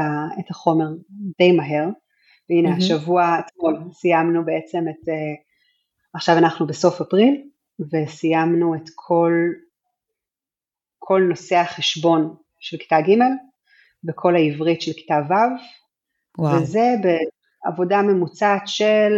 את 0.41 0.51
החומר 0.51 0.87
די 1.39 1.53
מהר, 1.53 1.89
והנה 2.51 2.75
mm-hmm. 2.75 2.79
השבוע, 2.79 3.39
אתמול, 3.39 3.79
סיימנו 3.93 4.45
בעצם 4.45 4.85
את, 4.89 5.09
אה, 5.09 5.15
עכשיו 6.15 6.39
אנחנו 6.39 6.67
בסוף 6.67 7.01
אפריל, 7.01 7.43
וסיימנו 7.93 8.75
את 8.75 8.91
כל, 8.95 9.33
כל 10.99 11.23
נושא 11.29 11.57
החשבון 11.57 12.35
של 12.59 12.77
כיתה 12.77 13.01
ג' 13.01 13.19
וכל 14.09 14.37
העברית 14.37 14.83
של 14.83 14.93
כיתה 14.93 15.19
ו', 15.29 15.35
וואו. 16.39 16.63
וזה 16.63 16.95
בעבודה 17.03 18.03
ממוצעת 18.03 18.63
של 18.67 19.13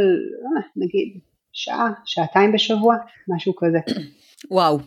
אה, 0.57 0.63
נגיד 0.77 1.21
שעה, 1.53 1.91
שעתיים 2.05 2.53
בשבוע, 2.53 2.97
משהו 3.29 3.55
כזה. 3.57 3.79
וואו. 4.51 4.79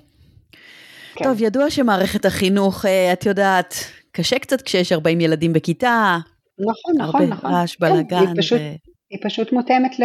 כן. 1.15 1.25
טוב, 1.25 1.41
ידוע 1.41 1.69
שמערכת 1.69 2.25
החינוך, 2.25 2.85
אה, 2.85 3.13
את 3.13 3.25
יודעת, 3.25 3.73
קשה 4.11 4.39
קצת 4.39 4.61
כשיש 4.61 4.91
40 4.91 5.21
ילדים 5.21 5.53
בכיתה. 5.53 6.17
נכון, 6.59 6.93
נכון, 6.97 7.21
נכון. 7.23 7.49
הרבה 7.51 7.57
רעש, 7.59 7.77
בלאגן. 7.79 8.19
כן, 8.19 8.27
היא, 8.27 8.35
פשוט, 8.37 8.59
ו... 8.61 8.63
היא 9.09 9.19
פשוט 9.23 9.51
מותאמת 9.51 9.99
ל... 9.99 10.03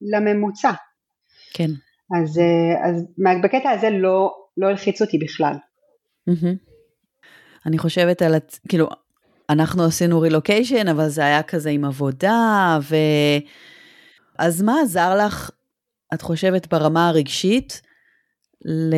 לממוצע. 0.00 0.70
כן. 1.58 1.70
אז, 2.22 2.38
אה, 2.38 2.88
אז 2.88 3.04
בקטע 3.42 3.70
הזה 3.70 3.90
לא, 3.90 4.34
לא 4.56 4.66
הלחיץ 4.66 5.02
אותי 5.02 5.18
בכלל. 5.18 5.54
אני 7.66 7.78
חושבת 7.78 8.22
על, 8.22 8.34
כאילו, 8.68 8.88
אנחנו 9.50 9.84
עשינו 9.84 10.20
רילוקיישן, 10.20 10.88
אבל 10.88 11.08
זה 11.08 11.24
היה 11.24 11.42
כזה 11.42 11.70
עם 11.70 11.84
עבודה, 11.84 12.78
ו... 12.82 12.96
אז 14.38 14.62
מה 14.62 14.80
עזר 14.82 15.26
לך, 15.26 15.50
את 16.14 16.22
חושבת, 16.22 16.66
ברמה 16.66 17.08
הרגשית, 17.08 17.82
ל... 18.64 18.94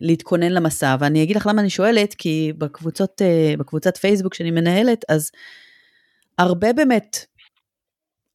להתכונן 0.00 0.52
למסע? 0.52 0.96
ואני 1.00 1.22
אגיד 1.22 1.36
לך 1.36 1.46
למה 1.46 1.60
אני 1.60 1.70
שואלת, 1.70 2.14
כי 2.14 2.52
בקבוצות, 2.58 3.22
אה, 3.22 3.54
בקבוצת 3.58 3.96
פייסבוק 3.96 4.34
שאני 4.34 4.50
מנהלת, 4.50 5.04
אז 5.08 5.30
הרבה 6.38 6.72
באמת 6.72 7.16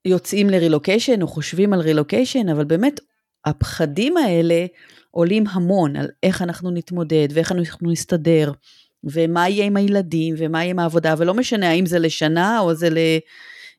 יוצאים 0.06 0.50
לרילוקיישן 0.50 1.22
או 1.22 1.28
חושבים 1.28 1.74
על 1.74 1.80
רילוקיישן, 1.80 2.50
אבל 2.50 2.66
באמת 2.66 3.00
הפחדים 3.46 4.18
האלה 4.18 4.66
עולים 5.12 5.44
המון 5.52 5.96
על 5.96 6.08
איך 6.24 6.42
אנחנו 6.42 6.72
נתמודד 6.72 7.28
ואיך 7.34 7.52
אנחנו 7.52 7.92
נסתדר, 7.92 8.52
ומה 9.04 9.50
יהיה 9.50 9.66
עם 9.66 9.78
הילדים 9.78 10.36
ומה 10.38 10.60
יהיה 10.64 10.70
עם 10.70 10.80
העבודה, 10.80 11.16
ולא 11.18 11.34
משנה 11.34 11.70
האם 11.70 11.86
זה 11.86 12.00
לשנה 12.00 12.60
או 12.60 12.74
זה 12.74 12.90
ל... 12.90 12.98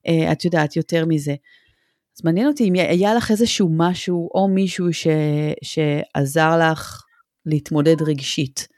אה, 0.06 0.33
את 0.33 0.44
יודעת, 0.44 0.76
יותר 0.76 1.04
מזה. 1.06 1.35
אז 2.16 2.25
מעניין 2.25 2.47
אותי 2.47 2.68
אם 2.68 2.73
היה 2.75 3.14
לך 3.14 3.30
איזשהו 3.30 3.68
משהו 3.76 4.30
או 4.35 4.49
מישהו 4.49 4.92
ש, 4.92 5.06
שעזר 5.62 6.59
לך 6.59 7.04
להתמודד 7.47 8.02
רגשית. 8.02 8.68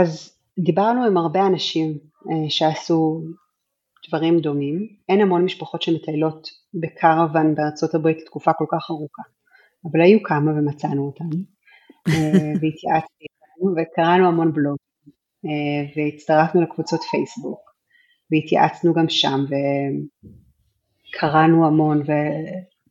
אז 0.00 0.32
דיברנו 0.58 1.04
עם 1.04 1.16
הרבה 1.16 1.46
אנשים 1.46 1.98
אה, 2.30 2.50
שעשו 2.50 3.22
דברים 4.12 4.40
דומים. 4.40 4.88
אין 5.08 5.20
המון 5.20 5.44
משפחות 5.44 5.82
שמטיילות 5.82 6.48
בקרוון 6.74 7.54
בארצות 7.54 7.94
הברית 7.94 8.18
תקופה 8.26 8.52
כל 8.52 8.64
כך 8.72 8.90
ארוכה, 8.90 9.22
אבל 9.90 10.00
היו 10.00 10.22
כמה 10.22 10.50
ומצאנו 10.50 11.06
אותם, 11.06 11.36
אה, 12.08 12.12
והתייעצתי 12.60 13.24
איתנו 13.24 13.74
וקראנו 13.76 14.28
המון 14.28 14.52
בלוגים, 14.52 14.76
אה, 15.46 15.82
והצטרפנו 15.96 16.62
לקבוצות 16.62 17.00
פייסבוק, 17.00 17.60
והתייעצנו 18.30 18.94
גם 18.94 19.08
שם, 19.08 19.44
וקראנו 21.08 21.66
המון 21.66 22.02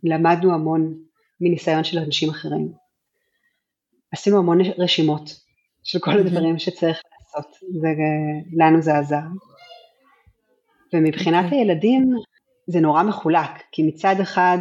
ולמדנו 0.04 0.54
המון 0.54 0.98
מניסיון 1.42 1.84
של 1.84 2.00
אנשים 2.00 2.30
אחרים. 2.30 2.72
עשינו 4.14 4.38
המון 4.38 4.58
רשימות 4.78 5.42
של 5.84 6.00
כל 6.00 6.20
הדברים 6.20 6.60
שצריך 6.60 7.02
לעשות, 7.36 7.56
ולנו 7.82 8.82
זה 8.82 8.98
עזר. 8.98 9.22
ומבחינת 10.94 11.44
okay. 11.44 11.46
אוקיי. 11.46 11.60
הילדים 11.60 12.16
זה 12.68 12.80
נורא 12.80 13.04
מחולק, 13.04 13.64
כי 13.72 13.84
מצד 13.84 14.16
אחד 14.22 14.58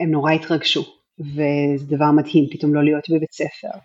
הם 0.00 0.10
נורא 0.10 0.32
התרגשו, 0.32 0.84
וזה 1.20 1.86
דבר 1.96 2.10
מדהים 2.10 2.46
פתאום 2.50 2.74
לא 2.74 2.84
להיות 2.84 3.04
בבית 3.10 3.32
ספר, 3.32 3.78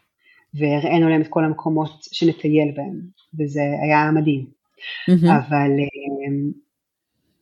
והראינו 0.54 1.10
להם 1.10 1.22
את 1.22 1.28
כל 1.30 1.46
המקומות 1.46 2.04
שנטייל 2.12 2.72
בהם, 2.76 3.02
וזה 3.40 3.62
היה 3.84 4.12
מדהים. 4.12 4.46
Mm-hmm. 4.46 5.32
אבל, 5.32 5.72
אמ, 5.72 6.52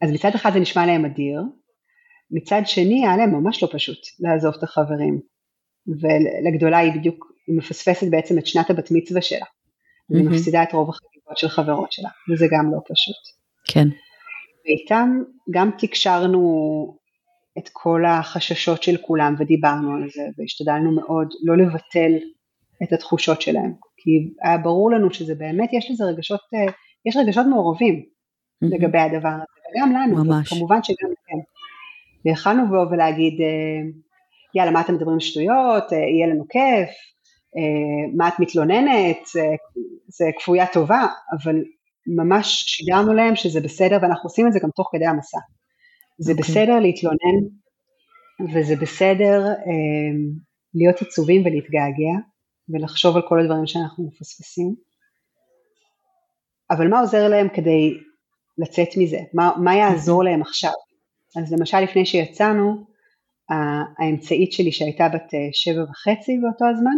אז 0.02 0.12
מצד 0.12 0.32
אחד 0.36 0.54
זה 0.54 0.60
נשמע 0.60 0.86
להם 0.86 1.06
אדיר, 1.06 1.42
מצד 2.32 2.62
שני 2.66 3.06
היה 3.06 3.18
להם 3.18 3.32
ממש 3.32 3.64
לא 3.64 3.70
פשוט 3.72 4.00
לעזוב 4.20 4.54
את 4.58 4.64
החברים, 4.64 5.20
ולגדולה 5.88 6.78
היא 6.78 6.94
בדיוק, 6.94 7.32
היא 7.48 7.58
מפספסת 7.58 8.08
בעצם 8.10 8.38
את 8.38 8.48
שנת 8.48 8.70
הבת 8.70 8.92
מצווה 8.92 9.22
שלה, 9.22 9.46
mm-hmm. 9.46 10.18
היא 10.18 10.30
מפסידה 10.30 10.64
את 10.64 10.74
רוב 10.74 10.90
החגיגות 10.90 11.38
של 11.38 11.48
חברות 11.48 11.92
שלה, 11.92 12.10
וזה 12.34 12.48
גם 12.52 12.72
לא 12.72 12.80
פשוט. 12.90 13.40
כן. 13.66 13.88
ואיתם 14.70 15.22
גם 15.52 15.72
תקשרנו 15.78 16.98
את 17.58 17.70
כל 17.74 18.06
החששות 18.06 18.84
של 18.84 18.98
כולם 18.98 19.36
ודיברנו 19.40 19.96
על 19.96 20.10
זה 20.10 20.24
והשתדלנו 20.38 20.92
מאוד 20.92 21.34
לא 21.44 21.58
לבטל 21.58 22.12
את 22.84 22.94
התחושות 22.94 23.42
שלהם 23.42 23.74
כי 24.02 24.34
היה 24.44 24.58
ברור 24.58 24.92
לנו 24.92 25.14
שזה 25.14 25.36
באמת 25.36 25.70
יש 25.74 25.92
לזה 25.92 26.04
רגשות, 26.04 26.40
אה, 26.54 26.74
יש 27.06 27.18
רגשות 27.18 27.46
מעורבים 27.46 27.96
mm-hmm. 27.96 28.68
לגבי 28.68 29.00
הדבר 29.00 29.30
הזה 29.30 29.44
וגם 29.76 29.92
לנו, 29.92 30.24
ממש. 30.24 30.54
כמובן 30.54 30.84
שגם 30.84 31.10
כן. 31.28 31.38
ויכלנו 32.26 32.66
לבוא 32.66 32.86
ולהגיד 32.92 33.42
אה, 33.42 33.90
יאללה 34.56 34.72
מה 34.72 34.82
אתם 34.82 34.94
מדברים 34.94 35.20
שטויות, 35.20 35.94
אה, 35.94 35.98
יהיה 35.98 36.28
לנו 36.28 36.46
כיף, 36.50 36.90
מה 38.18 38.28
את 38.28 38.34
מתלוננת, 38.40 39.28
זה 40.08 40.26
כפויה 40.40 40.66
טובה, 40.74 41.08
אבל 41.32 41.56
ממש 42.08 42.64
שידרנו 42.68 43.14
להם 43.14 43.36
שזה 43.36 43.62
בסדר 43.62 43.98
ואנחנו 44.02 44.28
עושים 44.28 44.48
את 44.48 44.54
זה 44.54 44.60
גם 44.64 44.70
תוך 44.76 44.90
כדי 44.92 45.06
המסע. 45.06 45.38
זה 46.18 46.32
okay. 46.32 46.36
אוקיי. 46.38 46.52
בסדר 46.54 46.80
להתלונן 46.80 47.40
וזה 48.54 48.76
בסדר 48.76 49.48
אה, 49.48 50.12
להיות 50.74 51.02
עצובים 51.02 51.42
ולהתגעגע 51.42 52.16
ולחשוב 52.70 53.16
על 53.16 53.22
כל 53.28 53.40
הדברים 53.40 53.68
שאנחנו 53.68 54.08
מפספסים. 54.08 54.76
אבל 56.72 56.88
מה 56.88 57.00
עוזר 57.00 57.28
להם 57.28 57.48
כדי 57.50 57.94
לצאת 58.58 58.88
מזה? 58.98 59.20
מה, 59.34 59.52
מה 59.64 59.76
יעזור 59.76 60.24
להם 60.24 60.42
עכשיו? 60.42 60.72
אז 61.38 61.54
למשל 61.54 61.80
לפני 61.80 62.06
שיצאנו, 62.06 62.86
האמצעית 64.00 64.52
שלי 64.52 64.72
שהייתה 64.72 65.10
בת 65.10 65.34
אה, 65.34 65.40
שבע 65.52 65.84
וחצי 65.84 66.38
באותו 66.42 66.66
הזמן, 66.66 66.96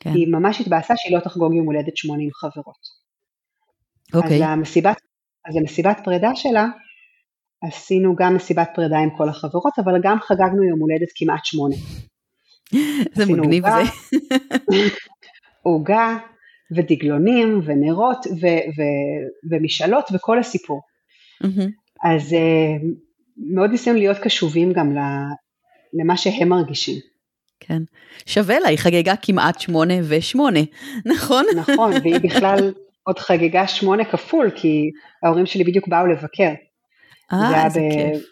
כן. 0.00 0.10
היא 0.10 0.28
ממש 0.28 0.60
התבאסה 0.60 0.94
שהיא 0.96 1.16
לא 1.16 1.20
תחגוג 1.20 1.54
יום 1.54 1.66
הולדת 1.66 1.96
שמונה 1.96 2.22
עם 2.22 2.30
חברות. 2.32 3.03
אוקיי. 4.14 4.36
אז 4.36 4.42
המסיבת, 4.42 4.96
אז 5.48 5.56
המסיבת 5.56 6.00
פרידה 6.04 6.30
שלה, 6.34 6.66
עשינו 7.62 8.16
גם 8.16 8.34
מסיבת 8.34 8.70
פרידה 8.74 8.98
עם 8.98 9.10
כל 9.16 9.28
החברות, 9.28 9.72
אבל 9.78 10.00
גם 10.02 10.18
חגגנו 10.20 10.64
יום 10.64 10.80
הולדת 10.80 11.08
כמעט 11.14 11.44
שמונה. 11.44 11.76
זה 13.16 13.26
מגניב 13.26 13.64
זה. 13.66 13.90
עוגה 15.62 16.16
ודגלונים 16.76 17.60
ונרות 17.64 18.26
ו- 18.26 18.64
ו- 18.76 19.50
ומשאלות 19.50 20.04
וכל 20.12 20.38
הסיפור. 20.38 20.80
אז 22.04 22.32
uh, 22.32 22.84
מאוד 23.36 23.70
ניסינו 23.70 23.98
להיות 23.98 24.18
קשובים 24.18 24.72
גם 24.72 24.96
למה 25.92 26.16
שהם 26.16 26.48
מרגישים. 26.48 26.98
כן. 27.60 27.82
שווה 28.26 28.60
לה, 28.60 28.68
היא 28.68 28.78
חגגה 28.78 29.14
כמעט 29.22 29.60
שמונה 29.60 29.94
ושמונה, 30.08 30.60
נכון? 31.06 31.44
נכון, 31.56 31.92
והיא 32.02 32.20
בכלל 32.22 32.72
עוד 33.04 33.18
חגיגה 33.18 33.66
שמונה 33.66 34.04
כפול, 34.04 34.50
כי 34.54 34.90
ההורים 35.22 35.46
שלי 35.46 35.64
בדיוק 35.64 35.88
באו 35.88 36.06
לבקר. 36.06 36.52
אה, 37.32 37.64
איזה 37.64 37.80
ב... 37.80 37.92
כיף. 37.92 38.24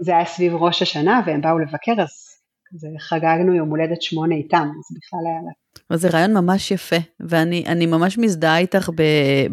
זה 0.00 0.16
היה 0.16 0.24
סביב 0.24 0.54
ראש 0.54 0.82
השנה, 0.82 1.20
והם 1.26 1.40
באו 1.40 1.58
לבקר, 1.58 2.02
אז 2.02 2.28
זה 2.76 2.88
חגגנו 2.98 3.54
יום 3.54 3.70
הולדת 3.70 4.02
שמונה 4.02 4.34
איתם, 4.34 4.68
אז 4.78 4.96
בכלל 4.96 5.20
היה 5.26 5.40
לה... 5.44 5.98
זה 5.98 6.08
רעיון 6.08 6.34
ממש 6.34 6.70
יפה, 6.70 6.96
ואני 7.20 7.86
ממש 7.86 8.18
מזדהה 8.18 8.58
איתך 8.58 8.90
ב, 8.94 9.02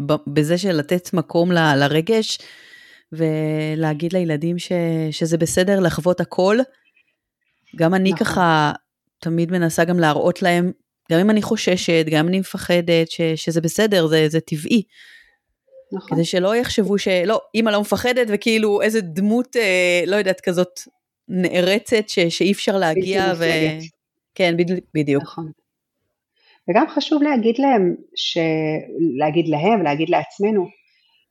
ב, 0.06 0.14
בזה 0.26 0.58
של 0.58 0.72
לתת 0.72 1.14
מקום 1.14 1.52
ל, 1.52 1.74
לרגש, 1.76 2.38
ולהגיד 3.12 4.12
לילדים 4.12 4.58
ש, 4.58 4.72
שזה 5.10 5.38
בסדר 5.38 5.80
לחוות 5.80 6.20
הכל. 6.20 6.56
גם 7.76 7.94
אני 7.94 8.12
נכון. 8.12 8.26
ככה 8.26 8.72
תמיד 9.20 9.52
מנסה 9.52 9.84
גם 9.84 9.98
להראות 9.98 10.42
להם 10.42 10.72
גם 11.12 11.18
אם 11.20 11.30
אני 11.30 11.42
חוששת, 11.42 12.06
גם 12.10 12.18
אם 12.18 12.28
אני 12.28 12.40
מפחדת, 12.40 13.10
ש, 13.10 13.20
שזה 13.20 13.60
בסדר, 13.60 14.06
זה, 14.06 14.28
זה 14.28 14.40
טבעי. 14.40 14.82
נכון. 15.92 16.08
כדי 16.10 16.24
שלא 16.24 16.56
יחשבו 16.56 16.98
שלא, 16.98 17.40
אימא 17.54 17.70
לא 17.70 17.80
מפחדת 17.80 18.26
וכאילו 18.30 18.82
איזה 18.82 19.00
דמות, 19.00 19.56
אה, 19.56 20.02
לא 20.06 20.16
יודעת, 20.16 20.40
כזאת 20.40 20.80
נערצת 21.28 22.08
ש, 22.08 22.18
שאי 22.18 22.52
אפשר 22.52 22.78
להגיע. 22.78 23.32
ו... 23.38 23.44
כן, 24.34 24.56
בד... 24.56 24.64
בדיוק. 24.94 25.22
נכון. 25.22 25.50
וגם 26.70 26.84
חשוב 26.88 27.22
להגיד 27.22 27.58
להם, 27.58 27.94
ש... 28.16 28.38
להגיד 29.18 29.48
להם 29.48 29.80
ולהגיד 29.80 30.08
לעצמנו, 30.10 30.66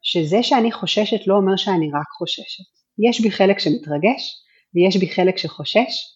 שזה 0.01 0.43
שאני 0.43 0.71
חוששת 0.71 1.27
לא 1.27 1.35
אומר 1.35 1.55
שאני 1.55 1.89
רק 1.93 2.07
חוששת. 2.17 2.63
יש 3.09 3.21
בי 3.21 3.31
חלק 3.31 3.59
שמתרגש 3.59 4.33
ויש 4.75 4.97
בי 4.97 5.09
חלק 5.09 5.37
שחושש, 5.37 6.14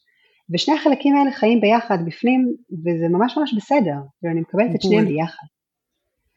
ושני 0.54 0.76
החלקים 0.76 1.16
האלה 1.16 1.32
חיים 1.32 1.62
ביחד 1.62 1.98
בפנים, 2.06 2.56
וזה 2.86 3.08
ממש 3.10 3.38
ממש 3.38 3.54
בסדר, 3.54 3.96
ואני 4.24 4.40
מקבלת 4.40 4.76
את 4.76 4.82
שניהם 4.82 5.06
ביחד. 5.06 5.46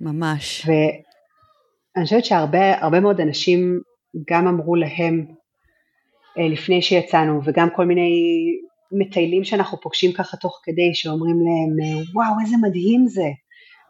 ממש. 0.01 0.67
ואני 0.67 2.05
חושבת 2.05 2.25
שהרבה 2.25 3.01
מאוד 3.01 3.21
אנשים 3.21 3.81
גם 4.31 4.47
אמרו 4.49 4.77
להם 4.77 5.27
אה, 6.39 6.49
לפני 6.49 6.83
שיצאנו, 6.83 7.41
וגם 7.45 7.69
כל 7.77 7.85
מיני 7.85 8.11
מטיילים 8.93 9.45
שאנחנו 9.45 9.81
פוגשים 9.81 10.13
ככה 10.13 10.37
תוך 10.37 10.61
כדי, 10.65 10.91
שאומרים 10.95 11.37
להם, 11.37 12.01
וואו, 12.15 12.35
איזה 12.45 12.57
מדהים 12.63 13.07
זה, 13.07 13.29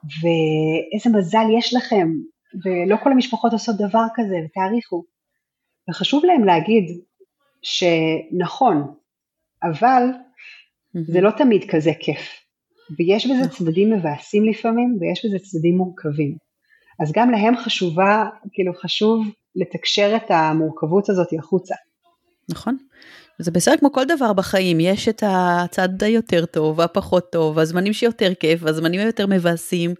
ואיזה 0.04 1.18
מזל 1.18 1.46
יש 1.58 1.74
לכם, 1.74 2.08
ולא 2.64 2.96
כל 3.02 3.12
המשפחות 3.12 3.52
עושות 3.52 3.76
דבר 3.76 4.04
כזה, 4.14 4.36
ותעריכו. 4.44 5.04
וחשוב 5.90 6.24
להם 6.24 6.44
להגיד 6.44 6.84
שנכון, 7.62 8.94
אבל 9.62 10.02
זה 10.94 11.20
לא 11.20 11.30
תמיד 11.30 11.64
כזה 11.70 11.90
כיף, 12.00 12.20
ויש 12.98 13.26
בזה 13.26 13.34
נכון. 13.34 13.48
צדדים 13.48 13.92
מבאסים 13.92 14.44
לפעמים, 14.44 14.98
ויש 15.00 15.26
בזה 15.26 15.38
צדדים 15.38 15.76
מורכבים. 15.76 16.36
אז 17.00 17.12
גם 17.12 17.30
להם 17.30 17.56
חשובה, 17.56 18.24
כאילו 18.52 18.72
חשוב 18.74 19.26
לתקשר 19.56 20.16
את 20.16 20.30
המורכבות 20.30 21.10
הזאת 21.10 21.28
החוצה. 21.38 21.74
נכון. 22.50 22.76
זה 23.38 23.50
בסדר 23.50 23.76
כמו 23.76 23.92
כל 23.92 24.04
דבר 24.04 24.32
בחיים, 24.32 24.80
יש 24.80 25.08
את 25.08 25.22
הצד 25.26 26.02
היותר 26.02 26.46
טוב 26.46 26.78
והפחות 26.78 27.32
טוב, 27.32 27.58
הזמנים 27.58 27.92
שיותר 27.92 28.32
כיף, 28.40 28.60
והזמנים 28.62 29.00
היותר 29.00 29.26
מבאסים. 29.26 29.94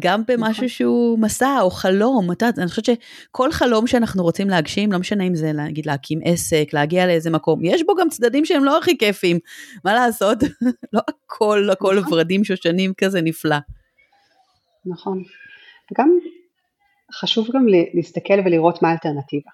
גם 0.00 0.22
במשהו 0.28 0.52
נכון. 0.52 0.68
שהוא 0.68 1.18
מסע 1.18 1.60
או 1.60 1.70
חלום, 1.70 2.32
את 2.32 2.42
יודעת, 2.42 2.58
אני 2.58 2.68
חושבת 2.68 2.84
שכל 2.84 3.52
חלום 3.52 3.86
שאנחנו 3.86 4.22
רוצים 4.22 4.48
להגשים, 4.48 4.92
לא 4.92 4.98
משנה 4.98 5.24
אם 5.24 5.34
זה 5.34 5.52
להגיד 5.52 5.86
להקים 5.86 6.20
עסק, 6.24 6.68
להגיע 6.72 7.06
לאיזה 7.06 7.30
מקום, 7.30 7.60
יש 7.64 7.82
בו 7.82 7.94
גם 7.94 8.08
צדדים 8.08 8.44
שהם 8.44 8.64
לא 8.64 8.78
הכי 8.78 8.98
כיפים, 8.98 9.38
מה 9.84 9.94
לעשות? 9.94 10.38
לא 10.92 11.00
הכל, 11.08 11.68
הכל 11.72 11.98
נכון. 12.00 12.12
ורדים 12.12 12.44
שושנים 12.44 12.92
כזה 12.98 13.20
נפלא. 13.22 13.56
נכון, 14.86 15.22
וגם 15.92 16.18
חשוב 17.12 17.48
גם 17.54 17.66
להסתכל 17.94 18.40
ולראות 18.44 18.82
מה 18.82 18.88
האלטרנטיבה. 18.88 19.50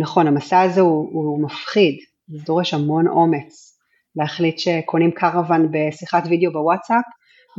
נכון, 0.00 0.26
המסע 0.26 0.60
הזה 0.60 0.80
הוא, 0.80 1.08
הוא 1.12 1.42
מפחיד, 1.42 1.94
זה 2.28 2.38
דורש 2.44 2.74
המון 2.74 3.08
אומץ. 3.08 3.78
להחליט 4.16 4.58
שקונים 4.58 5.10
קרוון 5.10 5.68
בשיחת 5.70 6.22
וידאו 6.26 6.52
בוואטסאפ, 6.52 7.04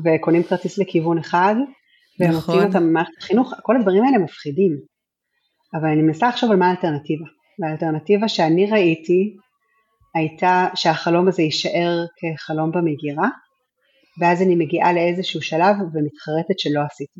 וקונים 0.05 0.43
כרטיס 0.43 0.77
לכיוון 0.77 1.17
אחד, 1.17 1.55
ומוציאים 2.19 2.37
נכון. 2.37 2.65
אותם 2.65 2.83
ממערכת 2.83 3.17
החינוך, 3.17 3.53
כל 3.61 3.75
הדברים 3.77 4.03
האלה 4.03 4.17
מפחידים. 4.17 4.77
אבל 5.73 5.89
אני 5.89 6.01
מנסה 6.01 6.29
לחשוב 6.29 6.51
על 6.51 6.57
מה 6.57 6.67
האלטרנטיבה. 6.67 7.25
והאלטרנטיבה 7.59 8.27
שאני 8.27 8.71
ראיתי 8.71 9.35
הייתה 10.15 10.67
שהחלום 10.75 11.27
הזה 11.27 11.41
יישאר 11.41 12.05
כחלום 12.17 12.71
במגירה, 12.71 13.29
ואז 14.21 14.41
אני 14.41 14.55
מגיעה 14.55 14.93
לאיזשהו 14.93 15.41
שלב 15.41 15.75
ומתחרטת 15.75 16.59
שלא 16.59 16.81
עשיתי. 16.91 17.19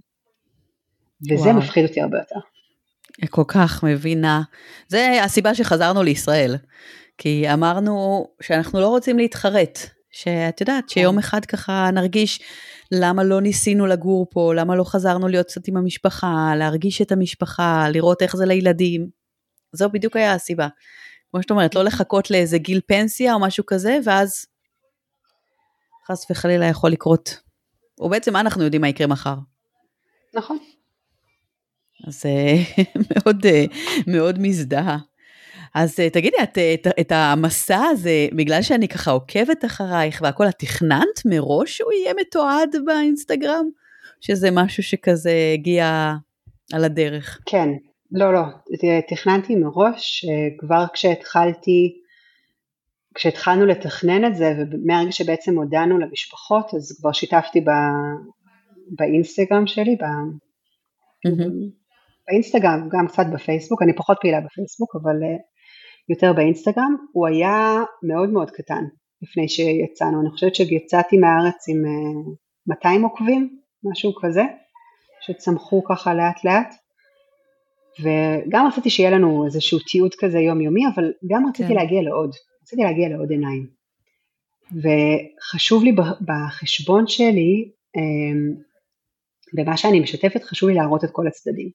וזה 1.32 1.50
וואו. 1.50 1.58
מפחיד 1.58 1.86
אותי 1.86 2.02
הרבה 2.02 2.18
יותר. 2.18 2.40
כל 3.30 3.44
כך 3.48 3.84
מבינה. 3.84 4.42
זה 4.88 5.24
הסיבה 5.24 5.56
שחזרנו 5.56 6.04
לישראל. 6.04 6.56
כי 7.18 7.54
אמרנו 7.54 8.28
שאנחנו 8.42 8.80
לא 8.80 8.88
רוצים 8.88 9.18
להתחרט. 9.18 9.80
שאת 10.12 10.62
יודעת, 10.62 10.90
שיום 10.90 11.16
כן. 11.16 11.20
אחד 11.20 11.46
ככה 11.46 11.90
נרגיש 11.94 12.40
למה 12.92 13.24
לא 13.24 13.42
ניסינו 13.42 13.88
לגור 13.88 14.28
פה, 14.32 14.54
למה 14.56 14.76
לא 14.76 14.84
חזרנו 14.84 15.28
להיות 15.28 15.48
קצת 15.48 15.68
עם 15.68 15.78
המשפחה, 15.78 16.54
להרגיש 16.58 17.02
את 17.02 17.12
המשפחה, 17.12 17.90
לראות 17.90 18.22
איך 18.22 18.36
זה 18.36 18.46
לילדים. 18.46 19.10
זו 19.72 19.90
בדיוק 19.90 20.16
היה 20.16 20.34
הסיבה. 20.34 20.68
כמו 21.32 21.42
שאת 21.42 21.52
אומרת, 21.52 21.76
לא 21.76 21.84
לחכות 21.84 22.32
לאיזה 22.32 22.58
גיל 22.58 22.82
פנסיה 22.88 23.34
או 23.34 23.40
משהו 23.40 23.66
כזה, 23.66 24.00
ואז 24.04 24.46
חס 26.08 26.32
וחלילה 26.32 26.66
יכול 26.66 26.92
לקרות. 26.92 27.40
או 28.00 28.10
בעצם 28.10 28.34
מה 28.34 28.40
אנחנו 28.40 28.64
יודעים 28.64 28.82
מה 28.82 28.88
יקרה 28.88 29.08
מחר. 29.08 29.36
נכון. 30.34 30.58
אז 32.08 32.26
אה, 32.26 32.84
מאוד, 33.10 33.46
אה, 33.46 33.66
מאוד 34.08 34.40
מזדהה. 34.40 34.98
אז 35.76 36.00
אה, 36.00 36.10
תגידי, 36.10 36.38
את, 36.44 36.58
את, 36.58 36.88
את 37.00 37.12
המסע 37.12 37.82
הזה, 37.92 38.28
בגלל 38.34 38.62
שאני 38.62 38.88
ככה 38.88 39.12
עוקבת 39.12 39.66
אחרייך 39.66 40.22
והכל, 40.22 40.48
את 40.50 40.56
תכננת 40.60 41.26
מראש 41.26 41.78
שהוא 41.78 41.92
יהיה 41.92 42.14
מתועד 42.22 42.76
באינסטגרם? 42.86 43.70
שזה 44.22 44.52
משהו 44.52 44.84
שכזה 44.84 45.34
הגיע 45.54 46.14
על 46.74 46.84
הדרך? 46.84 47.40
כן, 47.46 47.70
לא, 48.12 48.34
לא, 48.34 48.42
תכננתי 49.10 49.56
מראש, 49.56 50.26
כבר 50.58 50.86
כשהתחלתי, 50.94 52.02
כשהתחלנו 53.16 53.66
לתכנן 53.66 54.26
את 54.26 54.36
זה, 54.36 54.54
ומהרגע 54.72 55.12
שבעצם 55.12 55.58
הודענו 55.58 56.00
למשפחות, 56.00 56.74
אז 56.74 56.98
כבר 57.00 57.12
שיתפתי 57.12 57.62
ב, 57.62 57.70
באינסטגרם 58.98 59.68
שלי, 59.68 59.96
ב, 59.96 60.04
mm-hmm. 60.04 61.50
באינסטגרם, 62.28 62.90
גם 62.92 63.08
קצת 63.08 63.26
בפייסבוק, 63.34 63.82
אני 63.82 63.96
פחות 63.96 64.18
פעילה 64.22 64.42
בפייסבוק, 64.42 64.96
אבל 64.96 65.24
אה, 65.24 65.38
יותר 66.10 66.34
באינסטגרם, 66.34 66.96
הוא 67.12 67.28
היה 67.28 67.84
מאוד 68.04 68.30
מאוד 68.30 68.52
קטן 68.52 68.84
לפני 69.22 69.50
שיצאנו, 69.50 70.22
אני 70.22 70.30
חושבת 70.30 70.56
שיצאתי 70.56 71.18
מהארץ 71.18 71.70
עם 71.70 71.84
200 72.68 73.04
אה, 73.04 73.10
עוקבים, 73.10 73.60
משהו 73.84 74.14
כזה, 74.22 74.42
שצמחו 75.22 75.84
ככה 75.84 76.14
לאט 76.14 76.44
לאט, 76.46 76.76
וגם 78.00 78.68
רציתי 78.68 78.90
שיהיה 78.90 79.10
לנו 79.10 79.46
איזשהו 79.46 79.80
תיעוד 79.80 80.12
כזה 80.20 80.40
יומיומי, 80.40 80.82
אבל 80.96 81.12
גם 81.30 81.48
רציתי 81.50 81.70
כן. 81.70 81.76
להגיע 81.76 82.02
לעוד, 82.02 82.32
רציתי 82.64 82.82
להגיע 82.82 83.10
לעוד 83.10 83.30
עיניים. 83.30 83.68
וחשוב 84.72 85.84
לי 85.84 85.96
בחשבון 86.22 87.08
שלי, 87.08 87.72
אה, 87.96 88.56
במה 89.54 89.78
שאני 89.78 90.00
משתפת, 90.00 90.44
חשוב 90.44 90.70
לי 90.70 90.76
להראות 90.76 91.04
את 91.04 91.10
כל 91.12 91.28
הצדדים. 91.28 91.70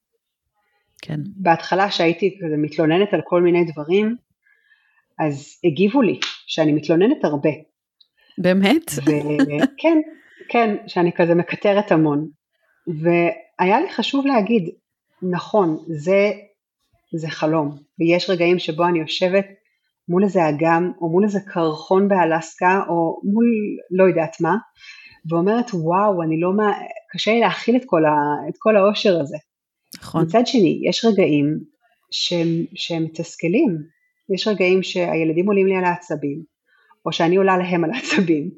כן. 1.02 1.20
בהתחלה 1.36 1.90
שהייתי 1.90 2.38
כזה 2.40 2.56
מתלוננת 2.56 3.14
על 3.14 3.20
כל 3.24 3.42
מיני 3.42 3.64
דברים, 3.64 4.16
אז 5.20 5.60
הגיבו 5.64 6.02
לי 6.02 6.18
שאני 6.46 6.72
מתלוננת 6.72 7.24
הרבה. 7.24 7.50
באמת? 8.38 8.90
כן, 9.80 9.98
כן, 10.48 10.76
שאני 10.86 11.12
כזה 11.12 11.34
מקטרת 11.34 11.92
המון. 11.92 12.28
והיה 12.86 13.80
לי 13.80 13.92
חשוב 13.92 14.26
להגיד, 14.26 14.70
נכון, 15.22 15.78
זה, 15.88 16.32
זה 17.16 17.28
חלום, 17.28 17.78
ויש 17.98 18.30
רגעים 18.30 18.58
שבו 18.58 18.84
אני 18.84 18.98
יושבת 18.98 19.46
מול 20.08 20.24
איזה 20.24 20.48
אגם, 20.48 20.92
או 21.00 21.08
מול 21.08 21.24
איזה 21.24 21.38
קרחון 21.46 22.08
באלסקה, 22.08 22.80
או 22.88 23.20
מול 23.32 23.46
לא 23.90 24.04
יודעת 24.04 24.40
מה, 24.40 24.56
ואומרת, 25.30 25.70
וואו, 25.74 26.22
אני 26.22 26.40
לא, 26.40 26.52
מה, 26.56 26.72
קשה 27.12 27.30
לי 27.30 27.40
להכיל 27.40 27.76
את 27.76 27.82
כל, 27.86 28.04
ה, 28.04 28.12
את 28.48 28.54
כל 28.58 28.76
האושר 28.76 29.20
הזה. 29.20 29.36
נכון. 29.96 30.22
מצד 30.22 30.46
שני, 30.46 30.80
יש 30.88 31.04
רגעים 31.04 31.46
שהם, 32.10 32.48
שהם 32.74 33.04
מתסכלים, 33.04 33.78
יש 34.34 34.48
רגעים 34.48 34.82
שהילדים 34.82 35.46
עולים 35.46 35.66
לי 35.66 35.76
על 35.76 35.84
העצבים, 35.84 36.42
או 37.06 37.12
שאני 37.12 37.36
עולה 37.36 37.56
להם 37.56 37.84
על 37.84 37.90
העצבים, 37.90 38.50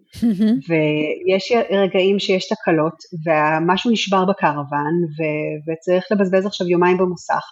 ויש 0.69 1.53
רגעים 1.71 2.19
שיש 2.19 2.49
תקלות, 2.49 2.95
ומשהו 3.27 3.91
נשבר 3.91 4.25
בקרוון, 4.25 5.05
ו- 5.05 5.73
וצריך 5.73 6.05
לבזבז 6.11 6.47
עכשיו 6.47 6.69
יומיים 6.69 6.99
במוסך. 6.99 7.45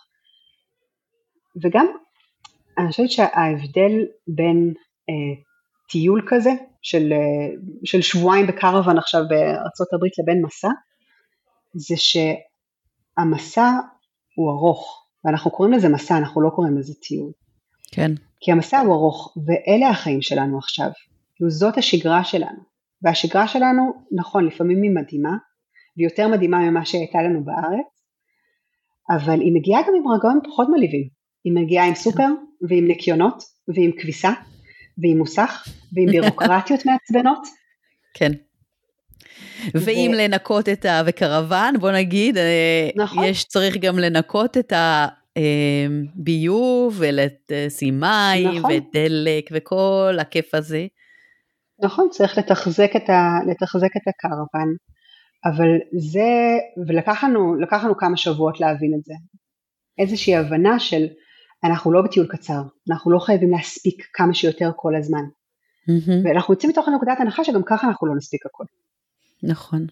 וגם, 1.65 1.87
אני 2.79 2.89
חושבת 2.89 3.11
שההבדל 3.11 3.93
בין 4.29 4.75
אה, 5.09 5.43
טיול 5.91 6.23
כזה, 6.29 6.51
של, 6.83 7.13
אה, 7.13 7.57
של 7.85 8.03
שבועיים 8.03 8.47
בקרוון 8.47 8.99
עכשיו 8.99 9.21
בארצות 9.29 9.89
הברית 9.93 10.13
לבין 10.19 10.43
מסע, 10.45 10.69
זה 11.75 11.95
שהמסע 11.97 13.71
הוא 14.37 14.51
ארוך, 14.51 15.07
ואנחנו 15.25 15.51
קוראים 15.51 15.75
לזה 15.75 15.89
מסע, 15.89 16.19
אנחנו 16.19 16.43
לא 16.43 16.51
קוראים 16.51 16.79
לזה 16.79 16.95
טיול. 17.09 17.33
כן. 17.95 18.13
כי 18.41 18.53
המסע 18.53 18.81
הוא 18.81 18.95
ארוך, 18.95 19.35
ואלה 19.47 19.89
החיים 19.91 20.23
שלנו 20.23 20.59
עכשיו. 20.59 20.91
כאילו 21.37 21.51
זאת 21.51 21.79
השגרה 21.79 22.25
שלנו. 22.25 22.59
והשגרה 23.03 23.49
שלנו, 23.49 23.93
נכון, 24.13 24.47
לפעמים 24.47 24.83
היא 24.83 24.91
מדהימה, 24.91 25.37
ויותר 25.99 26.29
מדהימה 26.29 26.59
ממה 26.59 26.85
שהייתה 26.85 27.19
לנו 27.23 27.45
בארץ, 27.45 27.87
אבל 29.11 29.41
היא 29.41 29.53
מגיעה 29.55 29.83
גם 29.83 29.93
עם 29.97 30.13
רגעים 30.13 30.41
פחות 30.45 30.69
מלהיבים. 30.69 31.09
היא 31.45 31.53
מגיעה 31.53 31.89
עם 31.89 31.95
סופר, 31.95 32.29
ועם 32.69 32.87
ניקיונות, 32.87 33.43
ועם 33.75 33.91
כביסה, 33.99 34.31
ועם 35.03 35.19
מוסך, 35.19 35.69
ועם 35.93 36.07
בירוקרטיות 36.07 36.81
מעצבנות. 36.87 37.47
כן. 38.15 38.33
ואם 39.75 40.11
ו... 40.15 40.17
לנקות 40.17 40.69
את 40.69 40.85
ה... 40.85 41.03
וקרוון, 41.07 41.79
בוא 41.81 41.91
נגיד, 41.91 42.39
אה, 42.39 42.91
נכון. 42.97 43.25
יש 43.25 43.45
צריך 43.45 43.77
גם 43.77 43.99
לנקות 43.99 44.57
את 44.57 44.73
הביוב 44.77 45.24
ולשים 46.97 48.01
מים 48.01 48.59
נכון. 48.59 48.71
ודלק 48.73 49.45
וכל 49.53 50.17
הכיף 50.21 50.55
הזה. 50.55 50.87
נכון, 51.83 52.09
צריך 52.11 52.39
לתחזק 52.39 52.91
את, 52.97 53.11
ה... 53.11 53.39
לתחזק 53.51 53.91
את 53.97 54.03
הקרוון, 54.09 54.75
אבל 55.45 55.69
זה, 55.99 56.59
ולקח 56.89 57.25
לנו, 57.25 57.55
לנו 57.85 57.97
כמה 57.97 58.17
שבועות 58.17 58.61
להבין 58.61 58.95
את 58.99 59.05
זה. 59.05 59.15
איזושהי 59.99 60.37
הבנה 60.37 60.79
של 60.79 61.07
אנחנו 61.65 61.93
לא 61.93 62.03
בטיול 62.03 62.27
קצר, 62.27 62.63
אנחנו 62.91 63.11
לא 63.11 63.19
חייבים 63.19 63.51
להספיק 63.51 64.07
כמה 64.13 64.35
שיותר 64.35 64.71
כל 64.77 64.97
הזמן. 64.97 65.23
Mm-hmm. 65.25 66.29
ואנחנו 66.29 66.55
יוצאים 66.55 66.71
מתוך 66.71 66.89
נקודת 66.89 67.21
הנחה 67.21 67.45
שגם 67.45 67.63
ככה 67.67 67.87
אנחנו 67.87 68.07
לא 68.07 68.17
נספיק 68.17 68.47
הכל. 68.47 68.65
נכון. 69.43 69.87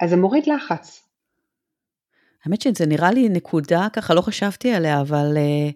אז 0.00 0.10
זה 0.10 0.16
מוריד 0.16 0.46
לחץ. 0.46 1.07
האמת 2.48 2.60
שזה 2.60 2.86
נראה 2.86 3.10
לי 3.10 3.28
נקודה, 3.28 3.86
ככה 3.92 4.14
לא 4.14 4.20
חשבתי 4.20 4.72
עליה, 4.72 5.00
אבל 5.00 5.36
uh, 5.36 5.72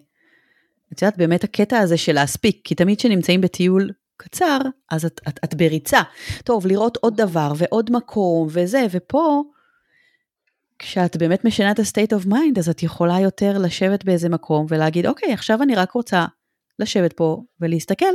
את 0.93 1.01
יודעת, 1.01 1.17
באמת 1.17 1.43
הקטע 1.43 1.79
הזה 1.79 1.97
של 1.97 2.13
להספיק, 2.13 2.61
כי 2.63 2.75
תמיד 2.75 2.97
כשנמצאים 2.97 3.41
בטיול 3.41 3.91
קצר, 4.17 4.57
אז 4.91 5.05
את, 5.05 5.21
את, 5.27 5.39
את 5.43 5.53
בריצה. 5.53 6.01
טוב, 6.43 6.67
לראות 6.67 6.97
עוד 6.97 7.21
דבר 7.21 7.53
ועוד 7.57 7.91
מקום 7.91 8.47
וזה, 8.51 8.85
ופה, 8.91 9.43
כשאת 10.79 11.17
באמת 11.17 11.45
משנה 11.45 11.71
את 11.71 11.79
ה-state 11.79 12.17
of 12.19 12.27
mind, 12.27 12.59
אז 12.59 12.69
את 12.69 12.83
יכולה 12.83 13.19
יותר 13.19 13.57
לשבת 13.57 14.03
באיזה 14.03 14.29
מקום 14.29 14.65
ולהגיד, 14.69 15.07
אוקיי, 15.07 15.33
עכשיו 15.33 15.63
אני 15.63 15.75
רק 15.75 15.91
רוצה 15.91 16.25
לשבת 16.79 17.13
פה 17.13 17.43
ולהסתכל. 17.61 18.13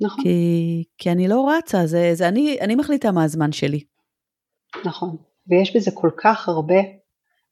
נכון. 0.00 0.24
כי, 0.24 0.84
כי 0.98 1.10
אני 1.10 1.28
לא 1.28 1.50
רצה, 1.50 1.86
זה, 1.86 2.10
זה 2.14 2.28
אני, 2.28 2.58
אני 2.60 2.74
מחליטה 2.74 3.12
מה 3.12 3.24
הזמן 3.24 3.52
שלי. 3.52 3.84
נכון, 4.84 5.16
ויש 5.46 5.76
בזה 5.76 5.90
כל 5.94 6.10
כך 6.16 6.48
הרבה 6.48 7.01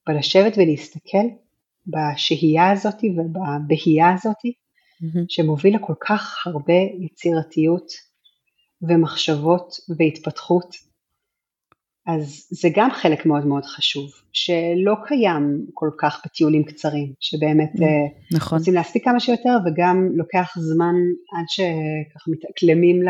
בלשבת 0.06 0.52
ולהסתכל 0.56 1.26
בשהייה 1.86 2.70
הזאת 2.70 3.04
ובבהייה 3.04 4.14
הזאת, 4.14 4.36
mm-hmm. 4.36 5.24
שמוביל 5.28 5.76
לכל 5.76 5.94
כך 6.08 6.46
הרבה 6.46 6.74
יצירתיות 7.00 7.92
ומחשבות 8.82 9.76
והתפתחות. 9.98 10.76
אז 12.06 12.46
זה 12.50 12.68
גם 12.76 12.90
חלק 12.90 13.26
מאוד 13.26 13.46
מאוד 13.46 13.64
חשוב, 13.64 14.10
שלא 14.32 14.94
קיים 15.06 15.66
כל 15.74 15.90
כך 15.98 16.22
בטיולים 16.24 16.64
קצרים, 16.64 17.12
שבאמת 17.20 17.70
mm, 17.74 18.36
נכון. 18.36 18.58
רוצים 18.58 18.74
להספיק 18.74 19.04
כמה 19.04 19.20
שיותר 19.20 19.56
וגם 19.66 20.08
לוקח 20.14 20.54
זמן 20.58 20.94
עד 21.32 21.44
שככה 21.48 22.30
מתאקלמים 22.30 23.02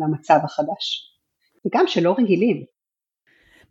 למצב 0.00 0.38
החדש. 0.44 1.12
וגם 1.66 1.84
שלא 1.86 2.14
רגילים, 2.18 2.64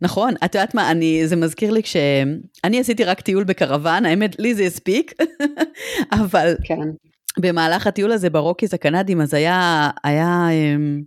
נכון, 0.02 0.34
את 0.44 0.54
יודעת 0.54 0.74
מה, 0.74 0.90
אני, 0.90 1.26
זה 1.26 1.36
מזכיר 1.36 1.70
לי 1.70 1.82
כשאני 1.82 2.80
עשיתי 2.80 3.04
רק 3.04 3.20
טיול 3.20 3.44
בקרוון, 3.44 4.06
האמת, 4.06 4.38
לי 4.38 4.54
זה 4.54 4.62
הספיק, 4.62 5.12
אבל 6.22 6.54
כן. 6.64 6.88
במהלך 7.38 7.86
הטיול 7.86 8.12
הזה 8.12 8.30
ברוקיז 8.30 8.74
הקנדים, 8.74 9.20
אז 9.20 9.34
היה, 9.34 9.90
היה 10.04 10.48
הם, 10.52 11.02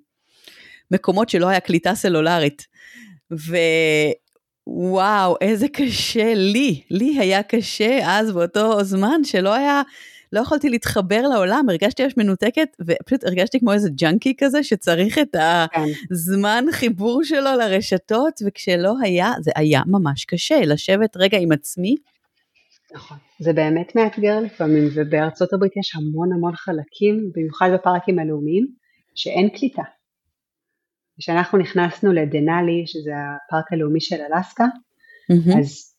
מקומות 0.91 1.29
שלא 1.29 1.47
היה 1.47 1.59
קליטה 1.59 1.95
סלולרית. 1.95 2.67
ווואו, 4.67 5.35
איזה 5.41 5.67
קשה 5.67 6.33
לי, 6.33 6.81
לי 6.89 7.19
היה 7.19 7.43
קשה 7.43 7.99
אז 8.03 8.31
באותו 8.31 8.83
זמן 8.83 9.23
שלא 9.23 9.53
היה 9.53 9.81
לא 10.33 10.39
יכולתי 10.39 10.69
להתחבר 10.69 11.21
לעולם, 11.21 11.65
הרגשתי 11.69 12.03
ממש 12.03 12.13
מנותקת, 12.17 12.77
ופשוט 12.81 13.23
הרגשתי 13.23 13.59
כמו 13.59 13.73
איזה 13.73 13.89
ג'אנקי 13.95 14.33
כזה, 14.37 14.63
שצריך 14.63 15.17
את 15.17 15.35
כן. 15.35 15.81
הזמן 16.11 16.65
חיבור 16.71 17.23
שלו 17.23 17.49
לרשתות, 17.59 18.41
וכשלא 18.45 18.93
היה, 19.01 19.31
זה 19.41 19.51
היה 19.55 19.81
ממש 19.87 20.25
קשה, 20.25 20.59
לשבת 20.61 21.17
רגע 21.17 21.37
עם 21.37 21.51
עצמי. 21.51 21.95
נכון, 22.93 23.17
זה 23.39 23.53
באמת 23.53 23.95
מאתגר 23.95 24.39
לפעמים, 24.39 24.89
ובארצות 24.95 25.53
הברית 25.53 25.77
יש 25.77 25.95
המון 25.95 26.33
המון 26.33 26.55
חלקים, 26.55 27.31
במיוחד 27.35 27.69
בפארקים 27.73 28.19
הלאומיים, 28.19 28.67
שאין 29.15 29.49
קליטה. 29.49 29.83
כשאנחנו 31.19 31.57
נכנסנו 31.57 32.13
לדנאלי, 32.13 32.83
שזה 32.85 33.11
הפארק 33.15 33.73
הלאומי 33.73 34.01
של 34.01 34.15
אלסקה, 34.15 34.63
mm-hmm. 34.63 35.59
אז 35.59 35.95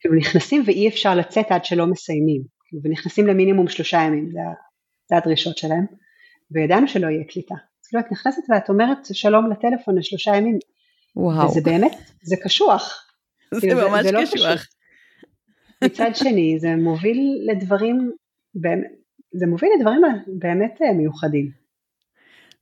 כאילו 0.00 0.14
נכנסים 0.14 0.62
ואי 0.66 0.88
אפשר 0.88 1.14
לצאת 1.14 1.46
עד 1.50 1.64
שלא 1.64 1.86
מסיימים. 1.86 2.42
ונכנסים 2.82 3.26
למינימום 3.26 3.68
שלושה 3.68 3.98
ימים, 3.98 4.30
זה, 5.08 5.16
הדרישות 5.16 5.58
שלהם, 5.58 5.86
וידענו 6.50 6.88
שלא 6.88 7.06
יהיה 7.06 7.24
קליטה. 7.24 7.54
אז 7.54 7.88
כאילו 7.88 8.00
את 8.06 8.12
נכנסת 8.12 8.42
ואת 8.48 8.68
אומרת 8.68 8.98
שלום 9.12 9.50
לטלפון 9.50 9.98
לשלושה 9.98 10.36
ימים, 10.36 10.58
וואו. 11.16 11.50
וזה 11.50 11.60
באמת, 11.60 11.92
זה 12.22 12.36
קשוח. 12.42 13.06
זה 13.54 13.60
כאילו, 13.60 13.88
ממש 13.90 14.02
זה, 14.02 14.08
זה 14.08 14.12
לא 14.12 14.20
קשוח. 14.24 14.58
פשוט. 14.58 14.72
מצד 15.84 16.10
שני, 16.14 16.56
זה 16.58 16.76
מוביל 16.76 17.50
לדברים, 17.50 18.10
זה 19.32 19.46
מוביל 19.46 19.70
לדברים 19.78 20.02
באמת 20.26 20.78
אה, 20.82 20.92
מיוחדים. 20.92 21.62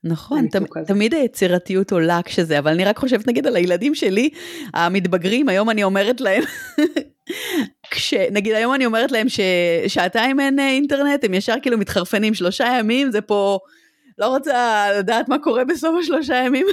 נכון, 0.04 0.48
תמ, 0.48 0.64
תמיד 0.86 1.14
היצירתיות 1.14 1.92
עולה 1.92 2.20
כשזה, 2.24 2.58
אבל 2.58 2.72
אני 2.72 2.84
רק 2.84 2.98
חושבת 2.98 3.28
נגיד 3.28 3.46
על 3.46 3.56
הילדים 3.56 3.94
שלי, 3.94 4.30
המתבגרים, 4.74 5.48
היום 5.48 5.70
אני 5.70 5.84
אומרת 5.84 6.20
להם, 6.20 6.42
כשנגיד 7.90 8.54
היום 8.54 8.74
אני 8.74 8.86
אומרת 8.86 9.12
להם 9.12 9.26
ששעתיים 9.28 10.40
אין 10.40 10.58
אה, 10.58 10.68
אינטרנט, 10.68 11.24
הם 11.24 11.34
ישר 11.34 11.54
כאילו 11.62 11.78
מתחרפנים 11.78 12.34
שלושה 12.34 12.66
ימים, 12.78 13.10
זה 13.10 13.20
פה, 13.20 13.58
לא 14.18 14.26
רוצה 14.26 14.86
לדעת 14.98 15.28
מה 15.28 15.38
קורה 15.38 15.64
בסוף 15.64 15.96
השלושה 16.00 16.34
ימים. 16.46 16.66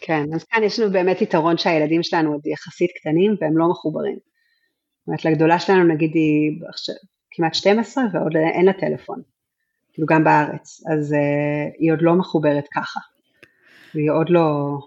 כן, 0.00 0.24
אז 0.34 0.44
כאן 0.44 0.62
יש 0.62 0.80
לנו 0.80 0.92
באמת 0.92 1.22
יתרון 1.22 1.58
שהילדים 1.58 2.02
שלנו 2.02 2.32
עוד 2.32 2.46
יחסית 2.46 2.90
קטנים 3.00 3.36
והם 3.40 3.58
לא 3.58 3.68
מחוברים. 3.68 4.16
זאת 4.16 5.06
אומרת, 5.06 5.24
לגדולה 5.24 5.58
שלנו 5.58 5.84
נגיד 5.84 6.10
היא 6.14 6.50
כמעט 7.30 7.54
12 7.54 8.04
ועוד 8.12 8.36
אין 8.36 8.64
לה 8.64 8.72
טלפון, 8.72 9.22
כאילו 9.92 10.06
גם 10.06 10.24
בארץ, 10.24 10.80
אז 10.92 11.12
uh, 11.12 11.16
היא 11.78 11.92
עוד 11.92 12.02
לא 12.02 12.14
מחוברת 12.14 12.64
ככה, 12.74 13.00
והיא 13.94 14.10
עוד 14.10 14.30
לא, 14.30 14.78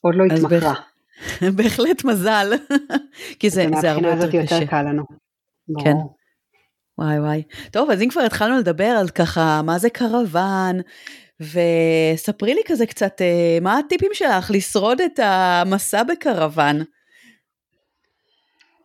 עוד 0.00 0.14
לא 0.14 0.24
התמכרה. 0.24 0.74
בהחלט 1.56 2.04
מזל, 2.04 2.52
כי 3.38 3.50
זה, 3.50 3.66
זה 3.80 3.90
הרבה 3.90 4.08
יותר 4.08 4.28
קשה. 4.28 4.54
יותר 4.54 4.66
קל 4.66 4.82
לנו. 4.82 5.02
כן. 5.84 5.94
וואי 6.98 7.20
וואי. 7.20 7.42
טוב, 7.70 7.90
אז 7.90 8.02
אם 8.02 8.08
כבר 8.10 8.20
התחלנו 8.20 8.58
לדבר 8.58 8.84
על 8.84 9.08
ככה, 9.08 9.60
מה 9.64 9.78
זה 9.78 9.90
קרוון, 9.90 10.80
וספרי 11.40 12.54
לי 12.54 12.60
כזה 12.66 12.86
קצת, 12.86 13.20
אה, 13.20 13.58
מה 13.60 13.78
הטיפים 13.78 14.10
שלך 14.14 14.50
לשרוד 14.50 15.00
את 15.00 15.18
המסע 15.22 16.02
בקרוון? 16.02 16.76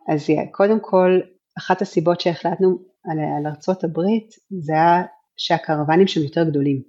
אז 0.08 0.26
קודם 0.52 0.80
כל, 0.80 1.20
אחת 1.58 1.82
הסיבות 1.82 2.20
שהחלטנו 2.20 2.78
על, 3.04 3.18
על 3.38 3.46
ארצות 3.46 3.84
הברית, 3.84 4.30
זה 4.60 4.72
היה 4.72 5.02
שהקרוונים 5.36 6.06
שם 6.06 6.20
יותר 6.20 6.44
גדולים. 6.44 6.82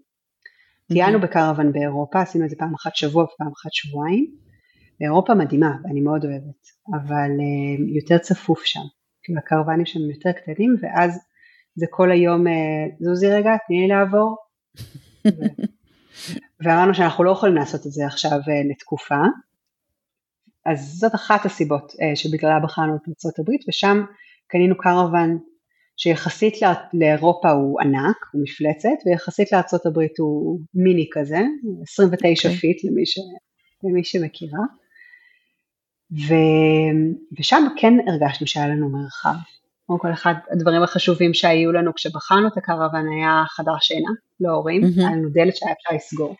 טיילנו 0.93 1.21
בקרוון 1.21 1.71
באירופה, 1.71 2.21
עשינו 2.21 2.45
את 2.45 2.49
זה 2.49 2.55
פעם 2.59 2.73
אחת 2.73 2.95
שבוע 2.95 3.23
ופעם 3.23 3.47
אחת 3.47 3.73
שבועיים, 3.73 4.35
אירופה 5.01 5.33
מדהימה 5.33 5.75
ואני 5.83 6.01
מאוד 6.01 6.25
אוהבת, 6.25 6.67
אבל 6.93 7.29
uh, 7.37 7.95
יותר 7.95 8.17
צפוף 8.17 8.63
שם, 8.63 8.79
כאילו 9.23 9.39
הקרוונים 9.39 9.85
שם 9.85 9.99
יותר 9.99 10.31
קטנים 10.31 10.75
ואז 10.81 11.19
זה 11.75 11.85
כל 11.89 12.11
היום 12.11 12.47
uh, 12.47 12.51
זוזי 12.99 13.27
רגע, 13.27 13.51
תני 13.67 13.81
לי 13.81 13.87
לעבור. 13.87 14.37
ואמרנו 16.63 16.93
שאנחנו 16.93 17.23
לא 17.23 17.31
יכולים 17.31 17.55
לעשות 17.55 17.85
את 17.87 17.91
זה 17.91 18.05
עכשיו 18.05 18.39
uh, 18.39 18.71
לתקופה, 18.71 19.21
אז 20.65 20.93
זאת 20.99 21.15
אחת 21.15 21.45
הסיבות 21.45 21.93
שבגללה 22.15 22.59
בחרנו 22.59 22.95
את 22.95 23.01
ארה"ב 23.25 23.49
ושם 23.69 24.03
קנינו 24.47 24.77
קרוון 24.77 25.39
שיחסית 25.97 26.53
לאירופה 26.93 27.51
הוא 27.51 27.81
ענק, 27.81 28.17
הוא 28.33 28.41
מפלצת, 28.43 29.05
ויחסית 29.05 29.51
לארה"ב 29.51 29.99
הוא 30.19 30.59
מיני 30.73 31.07
כזה, 31.11 31.39
29 31.81 32.49
okay. 32.49 32.51
אוקיי. 32.51 32.59
feet 32.59 32.83
למי, 32.83 33.05
ש... 33.05 33.17
למי 33.83 34.03
שמכירה. 34.03 34.63
ו... 36.11 36.33
ושם 37.39 37.67
כן 37.77 37.93
הרגשנו 38.07 38.47
שהיה 38.47 38.67
לנו 38.67 38.89
מרחב. 38.89 39.35
קודם 39.85 39.99
כל 39.99 40.13
אחד 40.13 40.33
הדברים 40.51 40.83
החשובים 40.83 41.33
שהיו 41.33 41.71
לנו 41.71 41.93
כשבחרנו 41.93 42.47
את 42.47 42.57
הקרוון 42.57 43.07
היה 43.11 43.43
חדר 43.47 43.71
שינה 43.81 44.11
להורים, 44.39 44.83
mm-hmm. 44.83 44.99
היה 44.99 45.09
לנו 45.09 45.29
דלת 45.29 45.55
שהיה 45.55 45.73
אפשר 45.73 45.95
לסגור, 45.95 46.35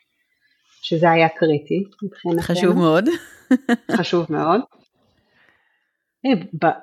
שזה 0.82 1.12
היה 1.12 1.30
קריטי 1.30 1.84
מבחינתנו. 2.04 2.42
חשוב 2.42 2.76
מאוד. 2.76 3.10
חשוב 3.98 4.26
מאוד. 4.30 4.62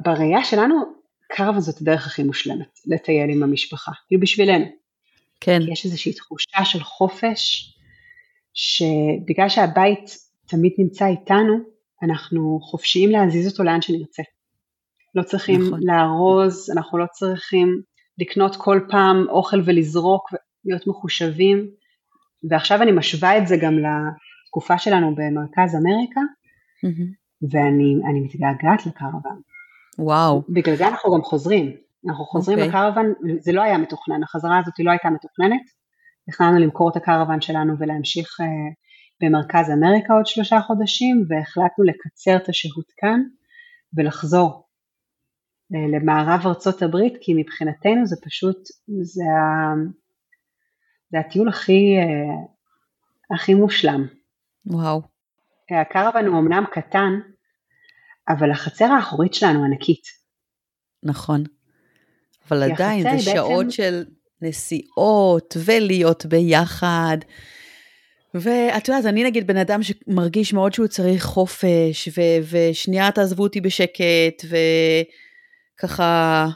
בראייה 0.00 0.44
שלנו 0.44 0.74
קרוון 1.28 1.60
זאת 1.60 1.80
הדרך 1.80 2.06
הכי 2.06 2.22
מושלמת 2.22 2.78
לטייל 2.86 3.30
עם 3.30 3.42
המשפחה, 3.42 3.92
כאילו 4.08 4.20
בשבילנו. 4.20 4.64
כן. 5.40 5.60
כי 5.64 5.72
יש 5.72 5.84
איזושהי 5.84 6.12
תחושה 6.12 6.64
של 6.64 6.82
חופש, 6.82 7.72
שבגלל 8.54 9.48
שהבית 9.48 10.18
תמיד 10.46 10.72
נמצא 10.78 11.06
איתנו, 11.06 11.75
אנחנו 12.02 12.60
חופשיים 12.62 13.10
להזיז 13.10 13.52
אותו 13.52 13.62
לאן 13.62 13.82
שנרצה. 13.82 14.22
לא 15.14 15.22
צריכים 15.22 15.60
נכון. 15.66 15.80
לארוז, 15.82 16.70
אנחנו 16.70 16.98
לא 16.98 17.06
צריכים 17.12 17.82
לקנות 18.18 18.56
כל 18.56 18.80
פעם 18.90 19.26
אוכל 19.28 19.60
ולזרוק 19.64 20.30
ולהיות 20.64 20.86
מחושבים. 20.86 21.70
ועכשיו 22.50 22.82
אני 22.82 22.92
משווה 22.92 23.38
את 23.38 23.46
זה 23.46 23.56
גם 23.56 23.74
לתקופה 23.78 24.78
שלנו 24.78 25.14
במרכז 25.14 25.76
אמריקה, 25.76 26.20
mm-hmm. 26.20 27.48
ואני 27.50 28.20
מתגעגעת 28.20 28.86
לקרוון. 28.86 29.40
וואו. 29.98 30.42
בגלל 30.48 30.76
זה 30.76 30.88
אנחנו 30.88 31.14
גם 31.14 31.22
חוזרים. 31.22 31.72
אנחנו 32.08 32.24
חוזרים 32.24 32.58
okay. 32.58 32.62
אוקיי. 32.62 32.80
לקרוון, 32.80 33.12
זה 33.40 33.52
לא 33.52 33.62
היה 33.62 33.78
מתוכנן, 33.78 34.22
החזרה 34.22 34.58
הזאת 34.58 34.74
לא 34.78 34.90
הייתה 34.90 35.10
מתוכננת. 35.10 35.62
תכננו 36.30 36.58
למכור 36.58 36.90
את 36.90 36.96
הקרוון 36.96 37.40
שלנו 37.40 37.74
ולהמשיך 37.78 38.28
uh, 38.40 38.44
במרכז 39.22 39.70
אמריקה 39.70 40.14
עוד 40.14 40.26
שלושה 40.26 40.60
חודשים 40.60 41.24
והחלטנו 41.28 41.84
לקצר 41.84 42.36
את 42.36 42.48
השהות 42.48 42.92
כאן 42.96 43.22
ולחזור 43.96 44.66
אה, 45.74 45.98
למערב 45.98 46.46
ארצות 46.46 46.82
הברית 46.82 47.14
כי 47.20 47.34
מבחינתנו 47.36 48.06
זה 48.06 48.16
פשוט, 48.24 48.58
זה, 49.02 49.22
ה, 49.24 49.74
זה 51.10 51.18
הטיול 51.18 51.48
הכי, 51.48 51.96
אה, 51.98 53.34
הכי 53.34 53.54
מושלם. 53.54 54.06
וואו. 54.66 55.02
הקרוון 55.70 56.26
הוא 56.26 56.38
אמנם 56.38 56.64
קטן, 56.72 57.12
אבל 58.28 58.50
החצר 58.50 58.84
האחורית 58.84 59.34
שלנו 59.34 59.64
ענקית. 59.64 60.04
נכון. 61.02 61.44
אבל 62.48 62.62
עדיין 62.62 63.02
זה 63.02 63.08
בעצם... 63.10 63.30
שעות 63.34 63.70
של 63.70 64.04
נסיעות 64.42 65.56
ולהיות 65.64 66.26
ביחד. 66.26 67.16
ואת 68.34 68.88
יודעת, 68.88 69.04
אני 69.04 69.24
נגיד 69.24 69.46
בן 69.46 69.56
אדם 69.56 69.80
שמרגיש 69.82 70.52
מאוד 70.52 70.72
שהוא 70.72 70.86
צריך 70.86 71.24
חופש, 71.24 72.08
ו- 72.08 72.50
ושנייה 72.50 73.12
תעזבו 73.12 73.42
אותי 73.42 73.60
בשקט, 73.60 74.44
וככה 75.74 76.46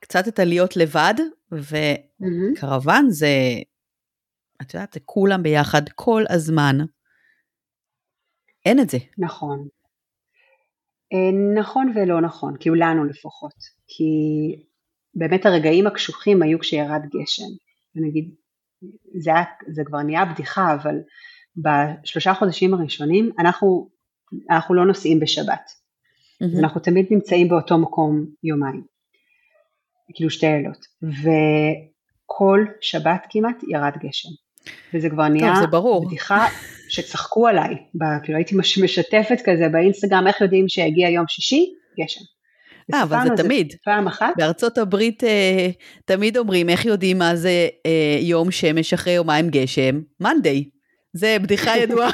קצת 0.00 0.28
את 0.28 0.38
הלהיות 0.38 0.76
לבד, 0.76 1.14
וקרוון 1.52 3.06
mm-hmm. 3.06 3.10
זה, 3.10 3.28
את 4.62 4.74
יודעת, 4.74 4.92
זה 4.92 5.00
כולם 5.04 5.42
ביחד 5.42 5.82
כל 5.94 6.24
הזמן. 6.30 6.76
אין 8.64 8.80
את 8.80 8.90
זה. 8.90 8.98
נכון. 9.18 9.68
אה, 11.12 11.60
נכון 11.60 11.92
ולא 11.94 12.20
נכון, 12.20 12.56
כי 12.60 12.68
הוא 12.68 12.76
לנו 12.76 13.04
לפחות. 13.04 13.54
כי 13.86 14.04
באמת 15.14 15.46
הרגעים 15.46 15.86
הקשוחים 15.86 16.42
היו 16.42 16.58
כשירד 16.58 17.00
גשם. 17.02 17.50
נגיד, 17.94 18.34
זה, 19.18 19.34
היה, 19.34 19.44
זה 19.68 19.82
כבר 19.84 20.02
נהיה 20.02 20.24
בדיחה, 20.24 20.74
אבל 20.74 20.94
בשלושה 21.56 22.34
חודשים 22.34 22.74
הראשונים 22.74 23.30
אנחנו, 23.38 23.88
אנחנו 24.50 24.74
לא 24.74 24.86
נוסעים 24.86 25.20
בשבת. 25.20 25.70
Mm-hmm. 25.70 26.46
אז 26.46 26.58
אנחנו 26.58 26.80
תמיד 26.80 27.06
נמצאים 27.10 27.48
באותו 27.48 27.78
מקום 27.78 28.26
יומיים. 28.44 28.82
כאילו 30.14 30.30
שתי 30.30 30.46
לילות. 30.46 30.86
וכל 31.02 32.64
שבת 32.80 33.26
כמעט 33.30 33.62
ירד 33.68 33.92
גשם. 34.02 34.28
וזה 34.94 35.10
כבר 35.10 35.28
נהיה 35.28 35.54
טוב. 36.00 36.06
בדיחה 36.06 36.46
שצחקו 36.88 37.48
עליי. 37.48 37.74
כאילו 38.22 38.38
הייתי 38.38 38.56
משתפת 38.56 39.38
כזה 39.44 39.68
באינסטגרם, 39.72 40.26
איך 40.26 40.40
יודעים 40.40 40.68
שהגיע 40.68 41.08
יום 41.08 41.24
שישי? 41.28 41.74
גשם. 42.00 42.20
אה, 42.94 43.02
אבל 43.02 43.18
זה 43.24 43.42
תמיד. 43.42 43.74
פעם 43.84 44.06
אחת. 44.06 44.34
בארצות 44.36 44.78
הברית 44.78 45.24
אה, 45.24 45.68
תמיד 46.04 46.36
אומרים, 46.36 46.68
איך 46.68 46.84
יודעים 46.84 47.18
מה 47.18 47.36
זה 47.36 47.68
אה, 47.86 48.18
יום 48.20 48.50
שמש 48.50 48.92
אחרי 48.92 49.12
יומיים 49.12 49.50
גשם? 49.50 50.00
מאנדיי. 50.20 50.64
זה 51.12 51.36
בדיחה 51.42 51.78
ידועה. 51.82 52.10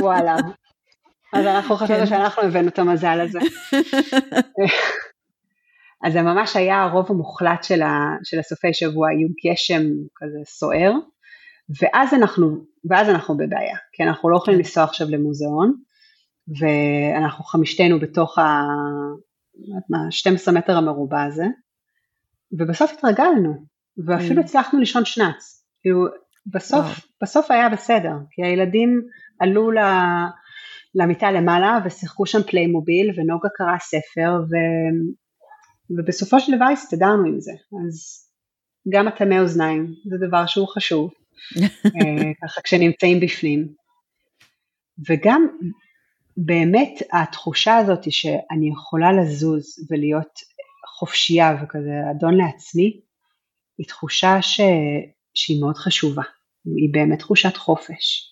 וואלה. 0.00 0.36
אז 1.32 1.46
אנחנו 1.46 1.76
חשבנו 1.76 1.98
כן. 1.98 2.06
שאנחנו 2.06 2.42
הבאנו 2.42 2.68
את 2.68 2.78
המזל 2.78 3.20
הזה. 3.20 3.38
אז 6.04 6.12
זה 6.12 6.22
ממש 6.22 6.56
היה 6.56 6.82
הרוב 6.82 7.06
המוחלט 7.08 7.64
של, 7.64 7.82
ה, 7.82 8.16
של 8.24 8.38
הסופי 8.38 8.74
שבוע, 8.74 9.08
היו 9.10 9.28
גשם 9.46 9.82
כזה 10.16 10.38
סוער, 10.44 10.92
ואז 11.80 12.14
אנחנו, 12.14 12.64
ואז 12.90 13.08
אנחנו 13.08 13.36
בבעיה, 13.36 13.76
כי 13.92 14.02
אנחנו 14.02 14.30
לא 14.30 14.36
יכולים 14.36 14.60
כן. 14.60 14.64
לנסוע 14.64 14.84
עכשיו 14.84 15.06
למוזיאון, 15.10 15.74
ואנחנו 16.58 17.44
חמישתנו 17.44 18.00
בתוך 18.00 18.38
ה... 18.38 18.42
מה, 19.90 19.98
12 20.10 20.54
מטר 20.54 20.76
המרובע 20.76 21.22
הזה, 21.22 21.46
ובסוף 22.52 22.92
התרגלנו, 22.92 23.66
ואפילו 24.06 24.40
mm. 24.40 24.44
הצלחנו 24.44 24.78
לישון 24.78 25.04
שנ"צ, 25.04 25.66
כאילו 25.80 26.06
בסוף. 26.46 26.86
בסוף 27.22 27.50
היה 27.50 27.68
בסדר, 27.68 28.12
כי 28.30 28.42
הילדים 28.42 29.02
עלו 29.40 29.70
ל... 29.70 29.78
למיטה 30.94 31.30
למעלה 31.30 31.78
ושיחקו 31.84 32.26
שם 32.26 32.42
פליימוביל 32.42 33.10
ונוגה 33.16 33.48
קרא 33.54 33.78
ספר 33.78 34.42
ו... 34.42 34.54
ובסופו 35.90 36.40
של 36.40 36.56
דבר 36.56 36.64
הסתדרנו 36.64 37.26
עם 37.26 37.40
זה, 37.40 37.52
אז 37.52 38.24
גם 38.88 39.08
אטמי 39.08 39.34
אוזניים 39.40 39.94
זה 40.10 40.26
דבר 40.26 40.46
שהוא 40.46 40.68
חשוב, 40.68 41.10
אה, 41.96 42.32
ככה 42.42 42.60
כשנמצאים 42.64 43.20
בפנים, 43.20 43.68
וגם 45.08 45.48
באמת 46.36 46.98
התחושה 47.12 47.76
הזאת 47.76 48.12
שאני 48.12 48.68
יכולה 48.68 49.12
לזוז 49.12 49.88
ולהיות 49.90 50.40
חופשייה 50.98 51.56
וכזה 51.62 52.00
אדון 52.10 52.34
לעצמי, 52.34 53.00
היא 53.78 53.86
תחושה 53.86 54.42
ש... 54.42 54.60
שהיא 55.34 55.60
מאוד 55.60 55.76
חשובה, 55.76 56.22
היא 56.64 56.92
באמת 56.92 57.18
תחושת 57.18 57.56
חופש. 57.56 58.30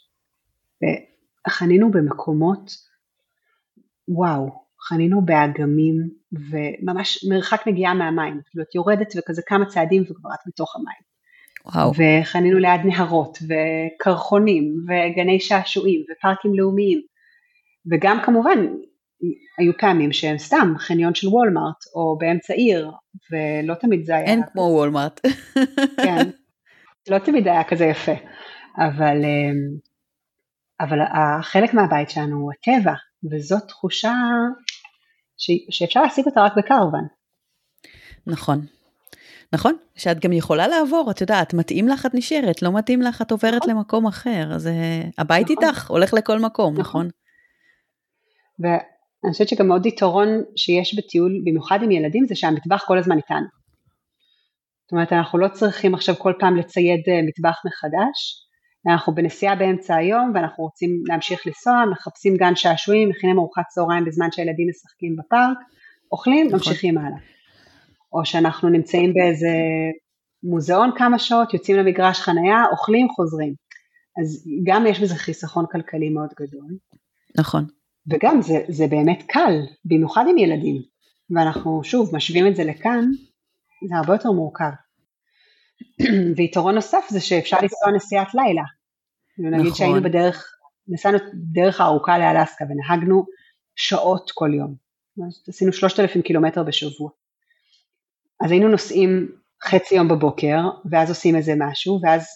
וחנינו 1.46 1.90
במקומות, 1.90 2.70
וואו, 4.08 4.62
חנינו 4.80 5.24
באגמים 5.24 5.94
וממש 6.32 7.24
מרחק 7.30 7.62
נגיעה 7.66 7.94
מהמים, 7.94 8.40
כאילו 8.50 8.64
את 8.64 8.74
יורדת 8.74 9.12
וכזה 9.18 9.42
כמה 9.46 9.66
צעדים 9.66 10.02
וכבר 10.02 10.30
את 10.34 10.40
בתוך 10.46 10.76
המים. 10.76 11.12
וואו. 11.66 11.92
וחנינו 12.22 12.58
ליד 12.58 12.80
נהרות 12.84 13.38
וקרחונים 13.42 14.74
וגני 14.88 15.40
שעשועים 15.40 16.04
ופארקים 16.12 16.54
לאומיים 16.54 17.02
וגם 17.90 18.18
כמובן 18.24 18.58
היו 19.58 19.72
פעמים 19.78 20.12
שהם 20.12 20.38
סתם 20.38 20.74
חניון 20.78 21.14
של 21.14 21.28
וולמארט 21.28 21.84
או 21.94 22.18
באמצע 22.18 22.54
עיר 22.54 22.90
ולא 23.30 23.74
תמיד 23.74 24.04
זה 24.04 24.16
היה... 24.16 24.24
אין 24.24 24.42
כמו 24.52 24.62
וולמארט. 24.62 25.20
כן, 26.04 26.30
לא 27.08 27.18
תמיד 27.18 27.48
היה 27.48 27.64
כזה 27.64 27.84
יפה, 27.84 28.12
אבל, 28.78 29.16
אמ, 29.24 29.76
אבל 30.80 30.98
חלק 31.42 31.74
מהבית 31.74 32.10
שלנו 32.10 32.36
הוא 32.36 32.52
הטבע 32.52 32.94
וזאת 33.30 33.62
תחושה 33.68 34.14
ש, 35.36 35.50
שאפשר 35.70 36.02
להשיג 36.02 36.26
אותה 36.26 36.40
רק 36.42 36.52
בקרוון. 36.56 37.06
נכון. 38.26 38.66
נכון, 39.54 39.76
שאת 39.94 40.20
גם 40.20 40.32
יכולה 40.32 40.68
לעבור, 40.68 41.10
את 41.10 41.20
יודעת, 41.20 41.54
מתאים 41.54 41.88
לך 41.88 42.06
את 42.06 42.14
נשארת, 42.14 42.62
לא 42.62 42.72
מתאים 42.72 43.02
לך 43.02 43.22
את 43.22 43.30
עוברת 43.30 43.62
נכון. 43.62 43.70
למקום 43.70 44.06
אחר, 44.06 44.52
אז 44.54 44.66
אה, 44.66 45.02
הבית 45.18 45.50
נכון. 45.50 45.64
איתך, 45.68 45.90
הולך 45.90 46.14
לכל 46.14 46.38
מקום, 46.38 46.74
נכון? 46.78 47.06
נכון? 47.06 47.21
ואני 48.60 49.32
חושבת 49.32 49.48
שגם 49.48 49.72
עוד 49.72 49.86
יתרון 49.86 50.28
שיש 50.56 50.98
בטיול, 50.98 51.40
במיוחד 51.44 51.78
עם 51.82 51.90
ילדים, 51.90 52.26
זה 52.26 52.34
שהמטבח 52.34 52.84
כל 52.86 52.98
הזמן 52.98 53.16
איתנו. 53.16 53.46
זאת 54.84 54.92
אומרת, 54.92 55.12
אנחנו 55.12 55.38
לא 55.38 55.48
צריכים 55.48 55.94
עכשיו 55.94 56.14
כל 56.16 56.32
פעם 56.38 56.56
לצייד 56.56 57.00
אה, 57.08 57.20
מטבח 57.22 57.60
מחדש, 57.66 58.42
אנחנו 58.86 59.14
בנסיעה 59.14 59.56
באמצע 59.56 59.96
היום 59.96 60.32
ואנחנו 60.34 60.64
רוצים 60.64 61.02
להמשיך 61.06 61.46
לנסוע, 61.46 61.84
מחפשים 61.92 62.36
גן 62.36 62.56
שעשועים, 62.56 63.08
מכינים 63.08 63.38
ארוחת 63.38 63.62
צהריים 63.68 64.04
בזמן 64.04 64.32
שהילדים 64.32 64.68
משחקים 64.68 65.16
בפארק, 65.16 65.58
אוכלים, 66.12 66.46
נכון. 66.46 66.58
ממשיכים 66.58 66.98
הלאה. 66.98 67.18
או 68.12 68.24
שאנחנו 68.24 68.68
נמצאים 68.68 69.14
באיזה 69.14 69.48
מוזיאון 70.42 70.90
כמה 70.96 71.18
שעות, 71.18 71.54
יוצאים 71.54 71.76
למגרש 71.76 72.20
חנייה, 72.20 72.64
אוכלים, 72.72 73.08
חוזרים. 73.08 73.54
אז 74.20 74.46
גם 74.66 74.86
יש 74.86 75.00
בזה 75.00 75.14
חיסכון 75.14 75.64
כלכלי 75.72 76.08
מאוד 76.08 76.30
גדול. 76.40 76.66
נכון. 77.38 77.66
וגם 78.10 78.42
זה, 78.42 78.54
זה 78.68 78.86
באמת 78.86 79.22
קל, 79.28 79.54
במיוחד 79.84 80.24
עם 80.30 80.38
ילדים. 80.38 80.82
ואנחנו 81.30 81.84
שוב 81.84 82.16
משווים 82.16 82.46
את 82.46 82.56
זה 82.56 82.64
לכאן, 82.64 83.04
זה 83.88 83.96
הרבה 83.96 84.12
יותר 84.14 84.30
מורכב. 84.30 84.70
ויתרון 86.36 86.74
נוסף 86.74 87.04
זה 87.10 87.20
שאפשר 87.20 87.56
לנסוע 87.62 87.92
נסיעת 87.96 88.34
לילה. 88.34 88.62
נכון. 89.38 89.60
נגיד 89.60 89.74
שהיינו 89.74 90.02
בדרך, 90.02 90.56
נסענו 90.88 91.18
דרך 91.34 91.80
הארוכה 91.80 92.18
לאלסקה 92.18 92.64
ונהגנו 92.64 93.24
שעות 93.76 94.30
כל 94.34 94.50
יום. 94.54 94.74
עשינו 95.48 95.72
שלושת 95.72 96.00
אלפים 96.00 96.22
קילומטר 96.22 96.62
בשבוע. 96.62 97.10
אז 98.44 98.50
היינו 98.50 98.68
נוסעים 98.68 99.28
חצי 99.64 99.94
יום 99.94 100.08
בבוקר, 100.08 100.58
ואז 100.90 101.08
עושים 101.08 101.36
איזה 101.36 101.52
משהו, 101.58 102.00
ואז 102.02 102.26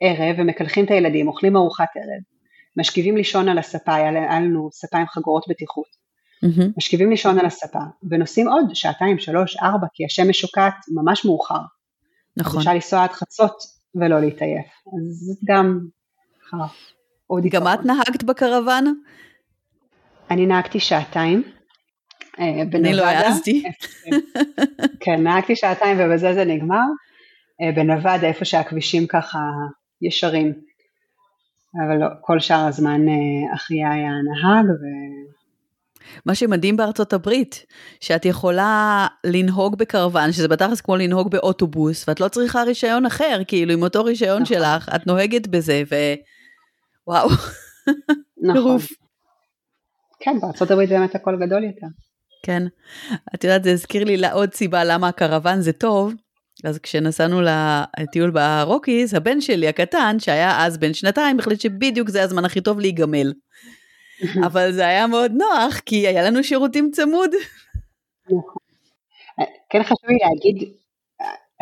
ערב, 0.00 0.36
ומקלחים 0.38 0.84
את 0.84 0.90
הילדים, 0.90 1.28
אוכלים 1.28 1.56
ארוחת 1.56 1.88
ערב, 1.96 2.22
משכיבים 2.76 3.16
לישון 3.16 3.48
על 3.48 3.58
הספה, 3.58 3.94
היה 3.94 4.10
לנו 4.40 4.68
ספה 4.72 4.98
עם 4.98 5.06
חגורות 5.06 5.44
בטיחות, 5.48 5.86
mm-hmm. 6.44 6.72
משכיבים 6.76 7.10
לישון 7.10 7.38
על 7.38 7.46
הספה, 7.46 7.78
ונוסעים 8.10 8.48
עוד 8.48 8.74
שעתיים, 8.74 9.18
שלוש, 9.18 9.56
ארבע, 9.56 9.86
כי 9.94 10.04
השמש 10.04 10.40
שוקעת 10.40 10.74
ממש 10.94 11.24
מאוחר. 11.24 11.60
נכון. 12.36 12.58
אפשר 12.58 12.74
לנסוע 12.74 13.04
עד 13.04 13.10
חצות 13.10 13.56
ולא 13.94 14.20
להתעייף, 14.20 14.66
אז 14.66 15.14
זאת 15.14 15.38
גם 15.44 15.78
עוד 17.26 17.46
גם 17.46 17.66
את 17.68 17.84
נהגת 17.84 18.22
בקרוון? 18.22 19.00
אני 20.30 20.46
נהגתי 20.46 20.80
שעתיים. 20.80 21.42
אה. 22.40 22.62
אני 22.74 22.94
לא 22.94 23.04
העזתי. 23.04 23.64
כן, 25.04 25.22
נהגתי 25.22 25.56
שעתיים 25.56 25.96
ובזה 26.00 26.34
זה 26.34 26.44
נגמר. 26.44 26.84
אה, 27.60 27.72
בנבדה, 27.72 28.26
איפה 28.26 28.44
שהכבישים 28.44 29.06
ככה 29.06 29.38
ישרים. 30.02 30.52
אבל 31.86 31.96
לא, 31.96 32.06
כל 32.20 32.40
שאר 32.40 32.66
הזמן 32.66 33.08
אה, 33.08 33.54
אחיה 33.54 33.92
היה 33.92 34.10
נהג 34.10 34.70
ו... 34.70 34.84
מה 36.26 36.34
שמדהים 36.34 36.76
בארצות 36.76 37.12
הברית, 37.12 37.66
שאת 38.00 38.24
יכולה 38.24 39.06
לנהוג 39.24 39.78
בקרוון, 39.78 40.32
שזה 40.32 40.48
בתכלס 40.48 40.80
כמו 40.80 40.96
לנהוג 40.96 41.30
באוטובוס, 41.30 42.08
ואת 42.08 42.20
לא 42.20 42.28
צריכה 42.28 42.62
רישיון 42.62 43.06
אחר, 43.06 43.40
כאילו 43.46 43.72
עם 43.72 43.82
אותו 43.82 44.04
רישיון 44.04 44.42
נכון. 44.42 44.56
שלך, 44.56 44.88
את 44.94 45.06
נוהגת 45.06 45.46
בזה, 45.46 45.82
וואו. 47.06 47.28
נכון. 48.54 48.78
כן, 50.20 50.40
בארצות 50.40 50.70
הברית 50.70 50.90
באמת 50.90 51.14
הכל 51.14 51.36
גדול 51.46 51.64
יותר. 51.64 51.86
כן. 52.42 52.62
את 53.34 53.44
יודעת, 53.44 53.64
זה 53.64 53.72
הזכיר 53.72 54.04
לי 54.04 54.16
לעוד 54.16 54.54
סיבה 54.54 54.84
למה 54.84 55.08
הקרוון 55.08 55.60
זה 55.60 55.72
טוב. 55.72 56.14
אז 56.64 56.78
כשנסענו 56.78 57.40
לטיול 58.00 58.30
ברוקיז, 58.30 59.14
הבן 59.14 59.40
שלי 59.40 59.68
הקטן, 59.68 60.16
שהיה 60.18 60.66
אז 60.66 60.78
בן 60.78 60.94
שנתיים, 60.94 61.38
החליט 61.38 61.60
שבדיוק 61.60 62.08
זה 62.08 62.22
הזמן 62.22 62.44
הכי 62.44 62.60
טוב 62.60 62.80
להיגמל. 62.80 63.32
אבל 64.46 64.72
זה 64.72 64.86
היה 64.86 65.06
מאוד 65.06 65.32
נוח, 65.32 65.78
כי 65.86 66.06
היה 66.06 66.22
לנו 66.22 66.44
שירותים 66.44 66.90
צמוד. 66.90 67.30
נכון. 68.26 68.64
כן 69.70 69.82
חשוב 69.82 70.10
לי 70.10 70.18
להגיד 70.22 70.72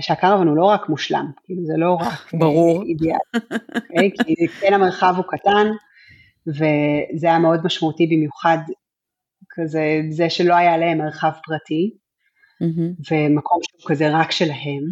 שהקרוון 0.00 0.48
הוא 0.48 0.56
לא 0.56 0.64
רק 0.64 0.88
מושלם, 0.88 1.30
כאילו 1.44 1.64
זה 1.64 1.74
לא 1.76 1.94
רק 1.94 2.32
ברור. 2.34 2.82
אה, 2.82 2.86
אידיאל, 2.86 3.16
אוקיי? 3.90 4.10
כי 4.24 4.46
כן 4.60 4.74
המרחב 4.74 5.14
הוא 5.16 5.24
קטן, 5.28 5.66
וזה 6.46 7.26
היה 7.26 7.38
מאוד 7.38 7.60
משמעותי 7.64 8.06
במיוחד 8.06 8.58
כזה, 9.50 10.00
זה 10.10 10.30
שלא 10.30 10.54
היה 10.54 10.76
להם 10.76 10.98
מרחב 10.98 11.30
פרטי, 11.44 11.96
ומקום 13.10 13.58
שהוא 13.62 13.90
כזה 13.90 14.10
רק 14.10 14.30
שלהם, 14.30 14.82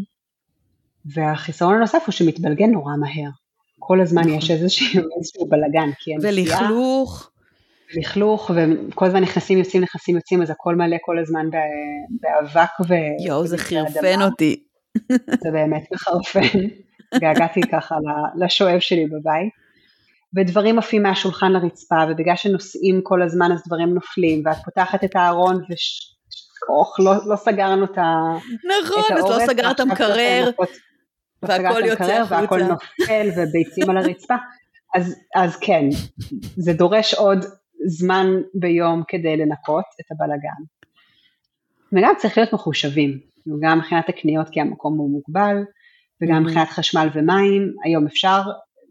והחיסרון 1.04 1.74
הנוסף 1.74 2.02
הוא 2.06 2.12
שמתבלגן 2.12 2.70
נורא 2.70 2.92
מהר. 2.96 3.30
כל 3.78 4.00
הזמן 4.00 4.22
נכון. 4.22 4.34
יש 4.34 4.50
איזשהו, 4.50 5.02
איזשהו 5.18 5.48
בלאגן, 5.48 5.90
כי 5.98 6.14
הנסיעה... 6.14 6.32
ולכלוך. 6.32 7.30
לכלוך, 7.94 8.50
וכל 8.54 9.06
הזמן 9.06 9.22
נכנסים, 9.22 9.58
יוצאים, 9.58 9.82
נכנסים, 9.82 10.16
יוצאים, 10.16 10.42
אז 10.42 10.50
הכל 10.50 10.76
מלא 10.76 10.96
כל 11.00 11.18
הזמן 11.18 11.46
באבק 12.20 12.70
ו... 12.88 12.94
יואו, 13.26 13.46
זה 13.46 13.58
חירפן 13.58 14.22
אותי. 14.22 14.62
זה 15.12 15.50
באמת 15.52 15.82
מחרפן. 15.92 16.58
געגעתי 17.14 17.60
ככה 17.72 17.94
לשואב 18.38 18.78
שלי 18.78 19.06
בבית. 19.06 19.52
ודברים 20.36 20.78
עפים 20.78 21.02
מהשולחן 21.02 21.52
לרצפה, 21.52 21.96
ובגלל 22.10 22.36
שנוסעים 22.36 23.00
כל 23.02 23.22
הזמן 23.22 23.52
אז 23.52 23.62
דברים 23.66 23.94
נופלים, 23.94 24.42
ואת 24.44 24.56
פותחת 24.64 25.04
את 25.04 25.16
הארון 25.16 25.62
ושכוח, 26.60 27.00
לא, 27.00 27.12
לא 27.26 27.36
סגרנו 27.36 27.84
את, 27.84 27.90
נכון, 27.90 29.02
את 29.06 29.10
האורץ. 29.10 29.10
נכון, 29.10 29.16
אז 29.16 29.40
לא 29.40 29.46
סגרת 29.46 29.80
המקרר, 29.80 30.50
והכל 31.42 31.82
יוצא 31.84 32.12
החוצה. 32.12 32.34
והכל 32.40 32.62
נופל, 32.62 33.28
וביצים 33.36 33.90
על 33.90 33.96
הרצפה. 33.96 34.34
אז, 34.94 35.16
אז 35.36 35.56
כן, 35.56 35.84
זה 36.56 36.72
דורש 36.72 37.14
עוד 37.14 37.44
זמן 37.86 38.26
ביום 38.54 39.02
כדי 39.08 39.36
לנקות 39.36 39.84
את 40.00 40.06
הבלגן. 40.10 40.62
וגם 41.92 42.14
צריך 42.18 42.38
להיות 42.38 42.52
מחושבים, 42.52 43.18
גם 43.60 43.78
מבחינת 43.78 44.08
הקניות 44.08 44.48
כי 44.48 44.60
המקום 44.60 44.98
הוא 44.98 45.10
מוגבל, 45.10 45.56
וגם 46.22 46.36
mm-hmm. 46.36 46.40
מבחינת 46.48 46.68
חשמל 46.68 47.08
ומים, 47.14 47.74
היום 47.84 48.06
אפשר 48.06 48.42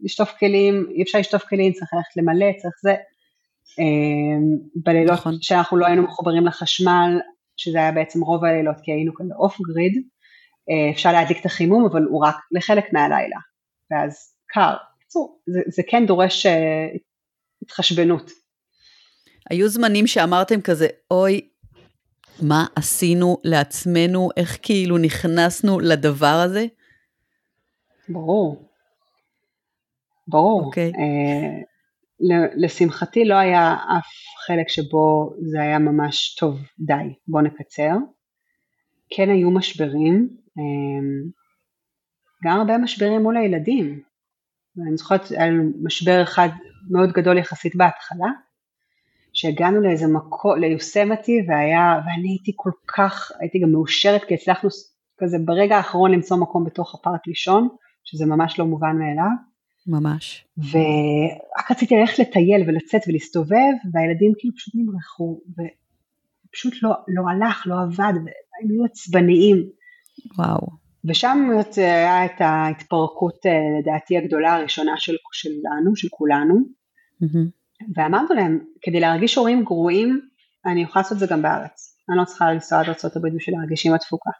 לשטוף 0.02 0.32
כלים, 0.38 0.86
אי 0.94 1.02
אפשר 1.02 1.18
לשטוף 1.18 1.42
כלים, 1.44 1.72
צריך 1.72 1.94
ללכת 1.94 2.16
למלא, 2.16 2.52
צריך 2.62 2.74
זה. 2.82 2.94
אמ, 3.78 4.58
בלילות 4.76 5.12
נכון. 5.12 5.34
שאנחנו 5.40 5.76
לא 5.76 5.86
היינו 5.86 6.02
מחוברים 6.02 6.46
לחשמל, 6.46 7.18
שזה 7.60 7.78
היה 7.78 7.92
בעצם 7.92 8.20
רוב 8.20 8.44
הלילות 8.44 8.76
כי 8.82 8.92
היינו 8.92 9.14
כאן 9.14 9.26
גריד, 9.72 10.02
אה, 10.70 10.90
אפשר 10.92 11.12
להדליק 11.12 11.40
את 11.40 11.46
החימום, 11.46 11.86
אבל 11.92 12.02
הוא 12.02 12.26
רק 12.26 12.36
לחלק 12.52 12.92
מהלילה, 12.92 13.36
ואז 13.90 14.34
קר. 14.46 14.76
בקיצור, 14.96 15.40
זה, 15.46 15.60
זה 15.66 15.82
כן 15.88 16.06
דורש 16.06 16.46
uh, 16.46 16.50
התחשבנות. 17.62 18.30
היו 19.50 19.68
זמנים 19.68 20.06
שאמרתם 20.06 20.60
כזה, 20.60 20.86
אוי, 21.10 21.48
מה 22.42 22.66
עשינו 22.76 23.36
לעצמנו, 23.44 24.28
איך 24.36 24.58
כאילו 24.62 24.98
נכנסנו 24.98 25.80
לדבר 25.80 26.42
הזה? 26.44 26.66
ברור. 28.08 28.68
ברור. 30.28 30.62
Okay. 30.62 30.66
אוקיי. 30.66 30.92
לשמחתי 32.56 33.24
לא 33.24 33.34
היה 33.34 33.74
אף 33.74 34.06
חלק 34.46 34.68
שבו 34.68 35.32
זה 35.40 35.60
היה 35.60 35.78
ממש 35.78 36.34
טוב, 36.40 36.58
די, 36.78 37.14
בוא 37.28 37.42
נקצר. 37.42 37.96
כן 39.16 39.30
היו 39.30 39.50
משברים, 39.50 40.28
uh, 40.48 41.30
גם 42.44 42.58
הרבה 42.58 42.78
משברים 42.78 43.22
מול 43.22 43.36
הילדים. 43.36 44.00
ואני 44.76 44.96
זוכרת, 44.96 45.30
היה 45.30 45.46
לנו 45.46 45.70
משבר 45.82 46.22
אחד 46.22 46.48
מאוד 46.90 47.12
גדול 47.12 47.38
יחסית 47.38 47.76
בהתחלה, 47.76 48.28
שהגענו 49.32 49.80
לאיזה 49.80 50.06
מקום, 50.06 50.60
ליוסמתי, 50.60 51.32
והיה, 51.48 52.00
ואני 52.06 52.28
הייתי 52.28 52.52
כל 52.56 52.70
כך, 52.96 53.32
הייתי 53.40 53.58
גם 53.58 53.72
מאושרת, 53.72 54.24
כי 54.24 54.34
הצלחנו 54.34 54.68
כזה 55.20 55.36
ברגע 55.44 55.76
האחרון 55.76 56.12
למצוא 56.12 56.36
מקום 56.36 56.64
בתוך 56.64 56.94
הפארק 56.94 57.26
לישון, 57.26 57.68
שזה 58.04 58.26
ממש 58.26 58.58
לא 58.58 58.66
מובן 58.66 58.96
מאליו. 58.98 59.49
ממש. 59.86 60.44
ורק 60.58 61.70
רציתי 61.70 61.94
ללכת 61.96 62.18
לטייל 62.18 62.68
ולצאת 62.68 63.02
ולהסתובב, 63.08 63.72
והילדים 63.92 64.32
כאילו 64.38 64.54
פשוט 64.56 64.74
נמרחו, 64.74 65.40
ופשוט 65.50 66.74
לא, 66.82 66.90
לא 67.08 67.22
הלך, 67.30 67.62
לא 67.66 67.74
עבד, 67.82 68.12
והם 68.14 68.70
היו 68.70 68.84
עצבניים. 68.84 69.68
וואו. 70.38 70.80
ושם 71.04 71.48
היה 71.76 72.24
את 72.24 72.40
ההתפרקות 72.40 73.46
אה, 73.46 73.52
לדעתי 73.80 74.18
הגדולה 74.18 74.54
הראשונה 74.54 74.92
של, 74.96 75.14
שלנו, 75.32 75.96
של 75.96 76.08
כולנו, 76.10 76.54
mm-hmm. 76.54 77.96
ואמרנו 77.96 78.34
להם, 78.34 78.58
כדי 78.82 79.00
להרגיש 79.00 79.34
הורים 79.34 79.64
גרועים, 79.64 80.20
אני 80.66 80.82
יכולה 80.82 81.02
לעשות 81.02 81.12
את 81.12 81.18
זה 81.18 81.26
גם 81.30 81.42
בארץ, 81.42 81.96
אני 82.08 82.18
לא 82.18 82.24
צריכה 82.24 82.52
לנסוע 82.52 82.80
עד 82.80 82.86
ארה"ב 82.86 83.36
בשביל 83.36 83.56
להרגיש 83.56 83.86
עם 83.86 83.94
התפוקה. 83.94 84.30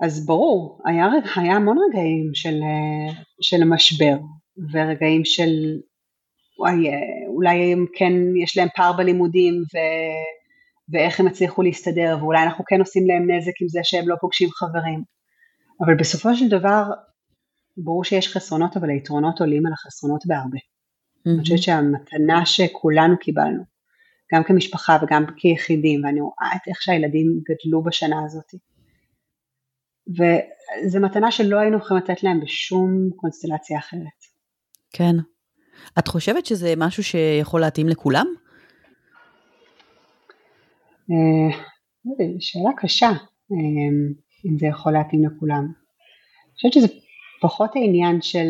אז 0.00 0.26
ברור, 0.26 0.80
היה, 0.84 1.06
היה 1.36 1.54
המון 1.54 1.76
רגעים 1.88 2.30
של, 2.34 2.54
אה, 2.62 3.22
של 3.40 3.64
משבר, 3.64 4.16
ורגעים 4.72 5.24
של 5.24 5.50
וואי, 6.58 6.88
אה, 6.88 7.28
אולי 7.28 7.74
כן 7.94 8.12
יש 8.42 8.56
להם 8.56 8.68
פער 8.76 8.92
בלימודים, 8.92 9.54
ו... 9.54 9.76
ואיך 10.88 11.20
הם 11.20 11.26
הצליחו 11.26 11.62
להסתדר, 11.62 12.16
ואולי 12.20 12.42
אנחנו 12.42 12.64
כן 12.68 12.80
עושים 12.80 13.06
להם 13.06 13.30
נזק 13.30 13.52
עם 13.60 13.68
זה 13.68 13.80
שהם 13.82 14.08
לא 14.08 14.16
פוגשים 14.20 14.50
חברים. 14.50 15.02
אבל 15.84 15.94
בסופו 15.94 16.34
של 16.34 16.48
דבר, 16.48 16.82
ברור 17.76 18.04
שיש 18.04 18.28
חסרונות, 18.28 18.76
אבל 18.76 18.90
היתרונות 18.90 19.40
עולים 19.40 19.66
על 19.66 19.72
החסרונות 19.72 20.26
בהרבה. 20.26 20.58
Mm-hmm. 20.58 21.30
אני 21.30 21.40
חושבת 21.40 21.62
שהמתנה 21.62 22.46
שכולנו 22.46 23.18
קיבלנו, 23.18 23.62
גם 24.34 24.44
כמשפחה 24.44 24.98
וגם 25.02 25.24
כיחידים, 25.36 26.04
ואני 26.04 26.20
רואה 26.20 26.50
את 26.56 26.68
איך 26.68 26.82
שהילדים 26.82 27.40
גדלו 27.48 27.82
בשנה 27.82 28.24
הזאת. 28.24 28.54
וזו 30.08 31.00
מתנה 31.00 31.30
שלא 31.30 31.56
היינו 31.58 31.78
יכולים 31.78 32.02
לתת 32.02 32.22
להם 32.22 32.40
בשום 32.40 33.10
קונסטלציה 33.16 33.78
אחרת. 33.78 34.26
כן. 34.92 35.16
את 35.98 36.08
חושבת 36.08 36.46
שזה 36.46 36.74
משהו 36.76 37.04
שיכול 37.04 37.60
להתאים 37.60 37.88
לכולם? 37.88 38.26
אה, 41.10 41.58
לא 42.04 42.26
שאלה 42.40 42.70
קשה, 42.76 43.06
אה, 43.06 43.16
אם 44.46 44.58
זה 44.58 44.66
יכול 44.66 44.92
להתאים 44.92 45.24
לכולם. 45.24 45.64
אני 45.64 46.54
חושבת 46.54 46.72
שזה 46.72 46.88
פחות 47.40 47.76
העניין 47.76 48.22
של 48.22 48.46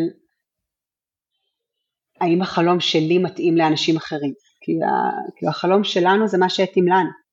האם 2.20 2.42
החלום 2.42 2.80
שלי 2.80 3.18
מתאים 3.18 3.56
לאנשים 3.56 3.96
אחרים, 3.96 4.32
כי, 4.60 4.72
כי 5.36 5.46
החלום 5.46 5.84
שלנו 5.84 6.28
זה 6.28 6.38
מה 6.38 6.48
שהתאים 6.48 6.88
לנו. 6.88 7.25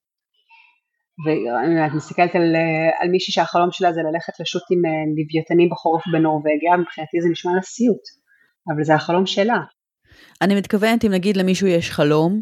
ואת 1.26 1.94
מסתכלת 1.96 2.36
על, 2.36 2.56
על 3.00 3.10
מישהי 3.10 3.34
שהחלום 3.34 3.72
שלה 3.72 3.94
זה 3.94 4.02
ללכת 4.02 4.40
לשוט 4.40 4.64
עם 4.72 4.86
אה, 4.86 4.92
לוויתנים 5.18 5.70
בחורף 5.70 6.04
בנורבגיה, 6.12 6.78
מבחינתי 6.78 7.22
זה 7.22 7.30
נשמע 7.30 7.52
לה 7.56 7.62
סיוט, 7.62 8.04
אבל 8.68 8.84
זה 8.84 8.96
החלום 8.96 9.26
שלה. 9.26 9.60
אני 10.42 10.56
מתכוונת 10.56 11.06
אם 11.06 11.12
נגיד 11.12 11.38
למישהו 11.38 11.68
יש 11.68 11.92
חלום, 11.92 12.42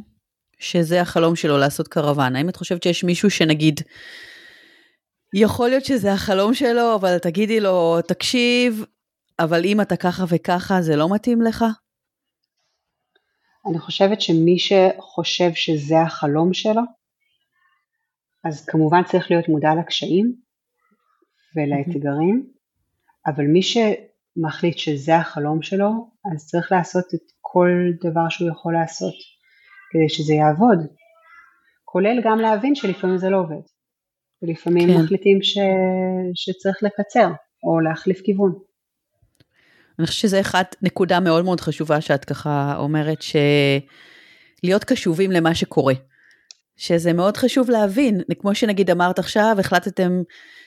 שזה 0.59 1.01
החלום 1.01 1.35
שלו 1.35 1.57
לעשות 1.57 1.87
קרוון? 1.87 2.35
האם 2.35 2.49
את 2.49 2.55
חושבת 2.55 2.83
שיש 2.83 3.03
מישהו 3.03 3.29
שנגיד, 3.29 3.81
יכול 5.33 5.69
להיות 5.69 5.85
שזה 5.85 6.13
החלום 6.13 6.53
שלו, 6.53 6.95
אבל 6.95 7.17
תגידי 7.17 7.59
לו, 7.59 8.01
תקשיב, 8.07 8.85
אבל 9.39 9.65
אם 9.65 9.81
אתה 9.81 9.95
ככה 9.95 10.23
וככה, 10.27 10.81
זה 10.81 10.95
לא 10.95 11.13
מתאים 11.13 11.41
לך? 11.41 11.65
אני 13.69 13.79
חושבת 13.79 14.21
שמי 14.21 14.59
שחושב 14.59 15.51
שזה 15.53 16.01
החלום 16.01 16.53
שלו, 16.53 16.81
אז 18.43 18.65
כמובן 18.65 19.03
צריך 19.03 19.31
להיות 19.31 19.49
מודע 19.49 19.69
לקשיים 19.79 20.35
ולאתגרים, 21.55 22.47
אבל 23.27 23.43
מי 23.43 23.61
שמחליט 23.61 24.77
שזה 24.77 25.15
החלום 25.15 25.61
שלו, 25.61 26.11
אז 26.33 26.47
צריך 26.47 26.71
לעשות 26.71 27.05
את 27.13 27.31
כל 27.41 27.69
דבר 28.03 28.29
שהוא 28.29 28.49
יכול 28.49 28.73
לעשות. 28.73 29.13
כדי 29.91 30.09
שזה 30.09 30.33
יעבוד, 30.33 30.79
כולל 31.85 32.21
גם 32.23 32.39
להבין 32.39 32.75
שלפעמים 32.75 33.17
זה 33.17 33.29
לא 33.29 33.37
עובד, 33.37 33.61
ולפעמים 34.41 34.89
כן. 34.89 35.01
מחליטים 35.01 35.41
ש... 35.41 35.57
שצריך 36.35 36.77
לקצר 36.83 37.31
או 37.63 37.79
להחליף 37.79 38.21
כיוון. 38.21 38.53
אני 39.99 40.07
חושבת 40.07 40.21
שזה 40.21 40.41
אחת 40.41 40.75
נקודה 40.81 41.19
מאוד 41.19 41.45
מאוד 41.45 41.61
חשובה 41.61 42.01
שאת 42.01 42.25
ככה 42.25 42.75
אומרת, 42.77 43.19
שלהיות 43.21 44.83
קשובים 44.83 45.31
למה 45.31 45.55
שקורה. 45.55 45.93
שזה 46.81 47.13
מאוד 47.13 47.37
חשוב 47.37 47.69
להבין, 47.69 48.21
כמו 48.39 48.55
שנגיד 48.55 48.91
אמרת 48.91 49.19
עכשיו, 49.19 49.55
החלטתם 49.59 50.21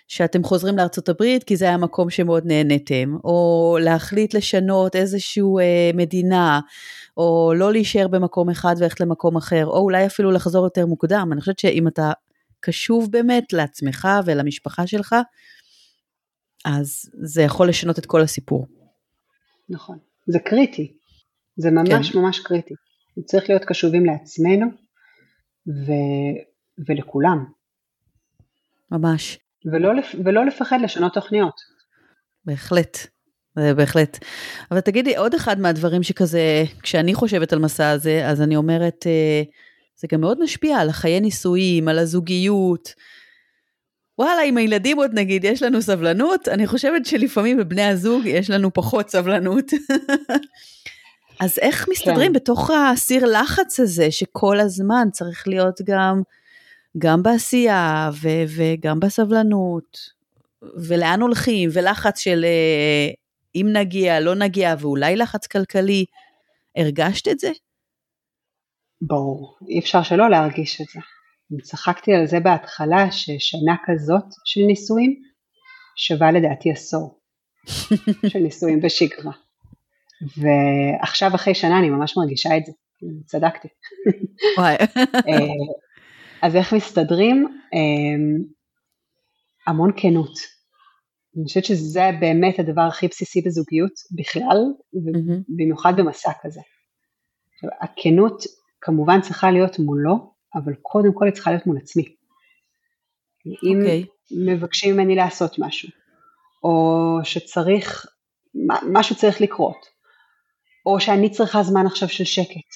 שאתם 0.09 0.45
חוזרים 0.45 0.77
לארצות 0.77 1.09
הברית 1.09 1.45
כי 1.45 1.57
זה 1.57 1.65
היה 1.65 1.77
מקום 1.77 2.11
שמאוד 2.11 2.43
נהניתם, 2.47 3.17
או 3.25 3.79
להחליט 3.81 4.35
לשנות 4.35 4.97
איזושהי 4.97 5.43
אה, 5.61 5.91
מדינה, 5.95 6.61
או 7.17 7.53
לא 7.57 7.73
להישאר 7.73 8.09
במקום 8.09 8.51
אחד 8.51 8.75
וללכת 8.79 9.01
למקום 9.01 9.37
אחר, 9.37 9.67
או 9.67 9.79
אולי 9.79 10.07
אפילו 10.07 10.31
לחזור 10.31 10.65
יותר 10.65 10.87
מוקדם. 10.87 11.29
אני 11.33 11.41
חושבת 11.41 11.59
שאם 11.59 11.89
אתה 11.89 12.13
קשוב 12.61 13.11
באמת 13.11 13.53
לעצמך 13.53 14.09
ולמשפחה 14.25 14.87
שלך, 14.87 15.15
אז 16.65 17.11
זה 17.23 17.43
יכול 17.43 17.69
לשנות 17.69 17.99
את 17.99 18.07
כל 18.07 18.21
הסיפור. 18.21 18.67
נכון, 19.69 19.99
זה 20.27 20.39
קריטי, 20.39 20.93
זה 21.57 21.71
ממש 21.71 22.11
כן. 22.11 22.19
ממש 22.19 22.41
קריטי. 22.41 22.75
צריך 23.25 23.49
להיות 23.49 23.65
קשובים 23.65 24.07
לעצמנו 24.07 24.84
ו... 25.67 25.93
ולכולם. 26.89 27.45
ממש. 28.91 29.39
ולא, 29.65 29.89
ולא 30.25 30.47
לפחד 30.47 30.79
לשנות 30.83 31.15
תוכניות. 31.15 31.61
בהחלט, 32.45 32.99
זה 33.57 33.75
בהחלט. 33.75 34.25
אבל 34.71 34.81
תגידי, 34.81 35.17
עוד 35.17 35.35
אחד 35.35 35.61
מהדברים 35.61 36.03
שכזה, 36.03 36.65
כשאני 36.83 37.15
חושבת 37.15 37.53
על 37.53 37.59
מסע 37.59 37.91
הזה, 37.91 38.29
אז 38.29 38.43
אני 38.43 38.57
אומרת, 38.57 39.07
אה, 39.07 39.43
זה 39.97 40.09
גם 40.13 40.21
מאוד 40.21 40.43
משפיע 40.43 40.79
על 40.79 40.89
החיי 40.89 41.21
נישואים, 41.21 41.89
על 41.89 41.99
הזוגיות. 41.99 42.95
וואלה, 44.19 44.43
עם 44.43 44.57
הילדים 44.57 44.97
עוד 44.97 45.11
נגיד, 45.15 45.45
יש 45.45 45.63
לנו 45.63 45.83
סבלנות, 45.83 46.49
אני 46.49 46.67
חושבת 46.67 47.07
שלפעמים 47.07 47.57
בבני 47.57 47.83
הזוג 47.83 48.27
יש 48.27 48.51
לנו 48.51 48.73
פחות 48.73 49.11
סבלנות. 49.11 49.65
אז 51.45 51.59
איך 51.59 51.89
מסתדרים 51.89 52.27
כן. 52.27 52.33
בתוך 52.33 52.71
הסיר 52.71 53.25
לחץ 53.25 53.81
הזה, 53.81 54.11
שכל 54.11 54.61
הזמן 54.61 55.09
צריך 55.13 55.49
להיות 55.49 55.81
גם, 55.85 56.23
גם 56.99 57.23
בעשייה 57.23 58.11
ו- 58.23 58.45
וגם 58.57 59.01
בסבלנות, 59.01 59.99
ולאן 60.89 61.21
הולכים, 61.21 61.71
ולחץ 61.73 62.19
של 62.19 62.45
אה, 62.45 63.11
אם 63.55 63.67
נגיע, 63.73 64.21
לא 64.21 64.35
נגיע, 64.35 64.75
ואולי 64.79 65.17
לחץ 65.17 65.47
כלכלי. 65.47 66.05
הרגשת 66.77 67.29
את 67.29 67.39
זה? 67.39 67.51
ברור, 69.01 69.59
אי 69.69 69.79
אפשר 69.79 70.03
שלא 70.03 70.31
להרגיש 70.31 70.81
את 70.81 70.87
זה. 70.95 71.01
צחקתי 71.63 72.13
על 72.15 72.27
זה 72.27 72.41
בהתחלה 72.41 73.11
ששנה 73.11 73.77
כזאת 73.87 74.25
של 74.45 74.61
נישואים 74.67 75.23
שווה 75.97 76.33
לדעתי 76.33 76.71
עשור 76.71 77.21
של 78.31 78.39
נישואים 78.39 78.81
בשגרה. 78.81 79.33
ועכשיו 80.23 81.35
אחרי 81.35 81.55
שנה 81.55 81.79
אני 81.79 81.91
ממש 81.91 82.17
מרגישה 82.17 82.57
את 82.57 82.67
זה, 82.67 82.73
צדקתי. 83.25 83.69
וואי. 84.59 84.75
אה, 85.29 85.39
אז 86.43 86.57
איך 86.57 86.75
מסתדרים? 86.75 87.59
אה, 87.75 88.45
המון 89.67 89.91
כנות. 89.97 90.39
אני 91.37 91.45
חושבת 91.45 91.65
שזה 91.65 92.11
באמת 92.21 92.59
הדבר 92.59 92.83
הכי 92.83 93.09
בסיסי 93.09 93.43
בזוגיות 93.47 93.93
בכלל, 94.17 94.59
ובמיוחד 94.95 95.93
במסע 95.97 96.31
כזה. 96.43 96.61
הכנות 97.81 98.43
כמובן 98.81 99.21
צריכה 99.21 99.51
להיות 99.51 99.79
מולו, 99.79 100.33
אבל 100.55 100.75
קודם 100.83 101.13
כל 101.15 101.25
היא 101.25 101.35
צריכה 101.35 101.51
להיות 101.51 101.67
מול 101.67 101.79
עצמי. 101.79 102.15
אם 103.47 103.79
okay. 103.79 103.83
אוקיי. 103.83 104.05
מבקשים 104.47 104.95
ממני 104.95 105.15
לעשות 105.15 105.59
משהו, 105.59 105.89
או 106.65 107.19
שצריך, 107.25 108.07
משהו 108.93 109.17
צריך 109.17 109.41
לקרות, 109.41 109.87
או 110.87 111.01
שאני 111.01 111.31
צריכה 111.31 111.63
זמן 111.63 111.87
עכשיו 111.87 112.09
של 112.09 112.25
שקט, 112.25 112.71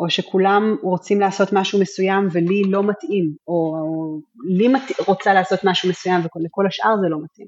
או 0.00 0.10
שכולם 0.10 0.76
רוצים 0.82 1.20
לעשות 1.20 1.48
משהו 1.52 1.80
מסוים 1.80 2.28
ולי 2.32 2.62
לא 2.68 2.82
מתאים, 2.82 3.34
או, 3.48 3.54
או 3.54 4.20
לי 4.56 4.68
מת, 4.68 4.82
רוצה 5.06 5.34
לעשות 5.34 5.60
משהו 5.64 5.88
מסוים 5.90 6.20
ולכל 6.20 6.66
השאר 6.66 6.96
זה 7.02 7.08
לא 7.08 7.18
מתאים. 7.24 7.46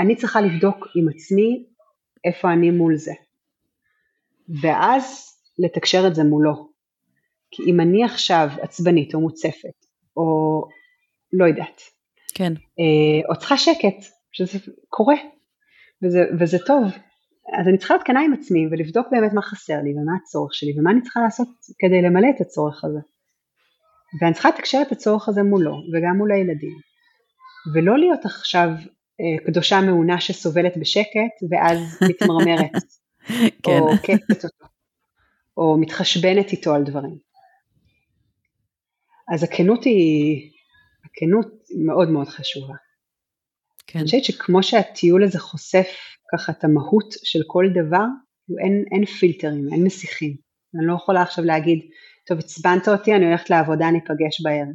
אני 0.00 0.16
צריכה 0.16 0.40
לבדוק 0.40 0.86
עם 0.96 1.08
עצמי 1.08 1.66
איפה 2.24 2.52
אני 2.52 2.70
מול 2.70 2.96
זה. 2.96 3.12
ואז 4.62 5.32
לתקשר 5.58 6.06
את 6.06 6.14
זה 6.14 6.24
מולו. 6.24 6.68
כי 7.50 7.62
אם 7.66 7.80
אני 7.80 8.04
עכשיו 8.04 8.48
עצבנית 8.60 9.14
או 9.14 9.20
מוצפת, 9.20 9.86
או 10.16 10.62
לא 11.32 11.44
יודעת, 11.44 11.80
כן. 12.34 12.52
אה, 12.52 13.28
או 13.28 13.38
צריכה 13.38 13.56
שקט, 13.56 14.04
שזה 14.32 14.58
קורה, 14.88 15.14
וזה, 16.02 16.20
וזה 16.40 16.58
טוב, 16.66 16.82
אז 17.52 17.68
אני 17.68 17.78
צריכה 17.78 17.94
להיות 17.94 18.06
כנה 18.06 18.20
עם 18.20 18.32
עצמי 18.32 18.66
ולבדוק 18.70 19.06
באמת 19.10 19.32
מה 19.32 19.42
חסר 19.42 19.82
לי 19.82 19.92
ומה 19.92 20.12
הצורך 20.22 20.54
שלי 20.54 20.80
ומה 20.80 20.90
אני 20.90 21.02
צריכה 21.02 21.20
לעשות 21.20 21.48
כדי 21.78 22.02
למלא 22.02 22.28
את 22.36 22.40
הצורך 22.40 22.84
הזה. 22.84 22.98
ואני 24.20 24.34
צריכה 24.34 24.48
לתקשר 24.48 24.78
את 24.82 24.92
הצורך 24.92 25.28
הזה 25.28 25.42
מולו 25.42 25.72
וגם 25.72 26.16
מול 26.16 26.32
הילדים. 26.32 26.76
ולא 27.74 27.98
להיות 27.98 28.24
עכשיו 28.24 28.68
אה, 29.20 29.46
קדושה 29.46 29.80
מעונה 29.80 30.20
שסובלת 30.20 30.76
בשקט 30.76 31.36
ואז 31.50 31.78
מתמרמרת, 32.10 32.70
כן. 33.62 33.78
או 33.80 33.88
קטת 34.02 34.44
אותו, 34.44 34.66
או 35.56 35.76
מתחשבנת 35.80 36.52
איתו 36.52 36.74
על 36.74 36.84
דברים. 36.84 37.18
אז 39.34 39.42
הכנות 39.42 39.84
היא, 39.84 40.50
הכנות 41.04 41.46
היא 41.68 41.86
מאוד 41.86 42.10
מאוד 42.10 42.28
חשובה. 42.28 42.74
כן. 43.86 43.98
אני 43.98 44.06
חושבת 44.06 44.24
שכמו 44.24 44.62
שהטיול 44.62 45.24
הזה 45.24 45.38
חושף 45.38 46.15
ככה 46.32 46.52
את 46.52 46.64
המהות 46.64 47.14
של 47.24 47.40
כל 47.46 47.64
דבר, 47.74 48.04
אין, 48.64 48.84
אין 48.92 49.04
פילטרים, 49.04 49.68
אין 49.72 49.84
מסיכים. 49.84 50.36
אני 50.78 50.86
לא 50.86 50.94
יכולה 50.94 51.22
עכשיו 51.22 51.44
להגיד, 51.44 51.78
טוב, 52.26 52.38
עצבנת 52.38 52.88
אותי, 52.88 53.14
אני 53.14 53.26
הולכת 53.26 53.50
לעבודה, 53.50 53.88
אני 53.88 53.98
אפגש 53.98 54.40
בערב. 54.44 54.74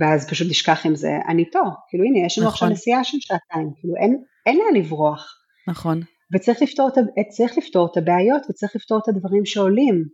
ואז 0.00 0.30
פשוט 0.30 0.50
נשכח 0.50 0.86
עם 0.86 0.94
זה, 0.94 1.10
אני 1.28 1.42
איתו, 1.42 1.62
כאילו 1.88 2.04
הנה, 2.04 2.26
יש 2.26 2.38
לנו 2.38 2.46
נכון. 2.46 2.54
עכשיו 2.54 2.68
נסיעה 2.68 3.04
של 3.04 3.18
שעתיים, 3.20 3.70
כאילו 3.76 3.96
אין, 3.96 4.22
אין 4.46 4.58
לאן 4.58 4.82
לברוח. 4.82 5.26
נכון. 5.68 6.00
וצריך 6.34 6.62
לפתור, 6.62 6.88
את, 6.88 7.56
לפתור 7.58 7.88
את 7.92 7.96
הבעיות 7.96 8.42
וצריך 8.50 8.76
לפתור 8.76 8.98
את 9.02 9.08
הדברים 9.08 9.44
שעולים. 9.46 10.04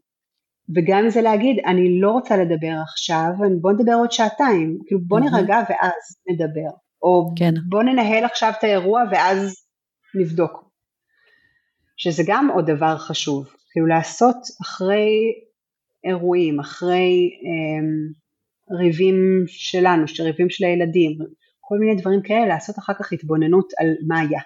וגם 0.76 1.08
זה 1.08 1.22
להגיד, 1.22 1.56
אני 1.66 2.00
לא 2.00 2.10
רוצה 2.10 2.36
לדבר 2.36 2.74
עכשיו, 2.82 3.28
בוא 3.60 3.72
נדבר 3.72 3.92
עוד 3.92 4.12
שעתיים, 4.12 4.78
כאילו 4.86 5.00
בוא 5.06 5.20
נירגע 5.20 5.58
ואז 5.68 6.02
נדבר. 6.30 6.70
או 7.02 7.30
כן. 7.36 7.54
בוא 7.68 7.82
ננהל 7.82 8.24
עכשיו 8.24 8.52
את 8.58 8.64
האירוע 8.64 9.02
ואז 9.10 9.65
נבדוק. 10.16 10.66
שזה 11.96 12.22
גם 12.26 12.50
עוד 12.54 12.70
דבר 12.70 12.98
חשוב, 12.98 13.46
כאילו 13.70 13.86
לעשות 13.86 14.36
אחרי 14.62 15.08
אירועים, 16.04 16.60
אחרי 16.60 17.30
אה, 17.46 18.76
ריבים 18.78 19.44
שלנו, 19.46 20.04
ריבים 20.20 20.50
של 20.50 20.64
הילדים, 20.64 21.18
כל 21.60 21.78
מיני 21.78 22.00
דברים 22.00 22.22
כאלה, 22.22 22.46
לעשות 22.46 22.78
אחר 22.78 22.92
כך 22.98 23.12
התבוננות 23.12 23.72
על 23.78 23.86
מה 24.08 24.20
היה, 24.20 24.40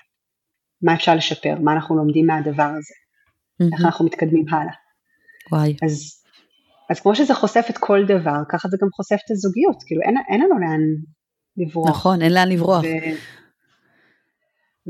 מה 0.83 0.95
אפשר 0.95 1.15
לשפר, 1.15 1.55
מה 1.61 1.73
אנחנו 1.73 1.97
לומדים 1.97 2.27
מהדבר 2.27 2.63
הזה, 2.79 2.95
mm-hmm. 2.95 3.73
איך 3.73 3.85
אנחנו 3.85 4.05
מתקדמים 4.05 4.45
הלאה. 4.49 4.73
וואי. 5.53 5.77
אז, 5.83 6.23
אז 6.91 7.01
כמו 7.01 7.15
שזה 7.15 7.35
חושף 7.35 7.67
את 7.71 7.79
כל 7.79 8.05
דבר, 8.09 8.39
ככה 8.49 8.69
זה 8.69 8.77
גם 8.83 8.89
חושף 8.93 9.19
את 9.27 9.31
הזוגיות, 9.31 9.83
כאילו 9.87 10.03
אין, 10.03 10.15
אין 10.31 10.41
לנו 10.41 10.59
לאן 10.59 10.81
לברוח. 11.57 11.91
נכון, 11.91 12.23
אין 12.23 12.35
לאן 12.35 12.49
לברוח. 12.49 12.83
ו... 12.85 12.87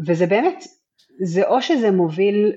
וזה 0.07 0.27
באמת, 0.27 0.65
זה 1.25 1.47
או 1.47 1.63
שזה 1.63 1.91
מוביל 1.91 2.53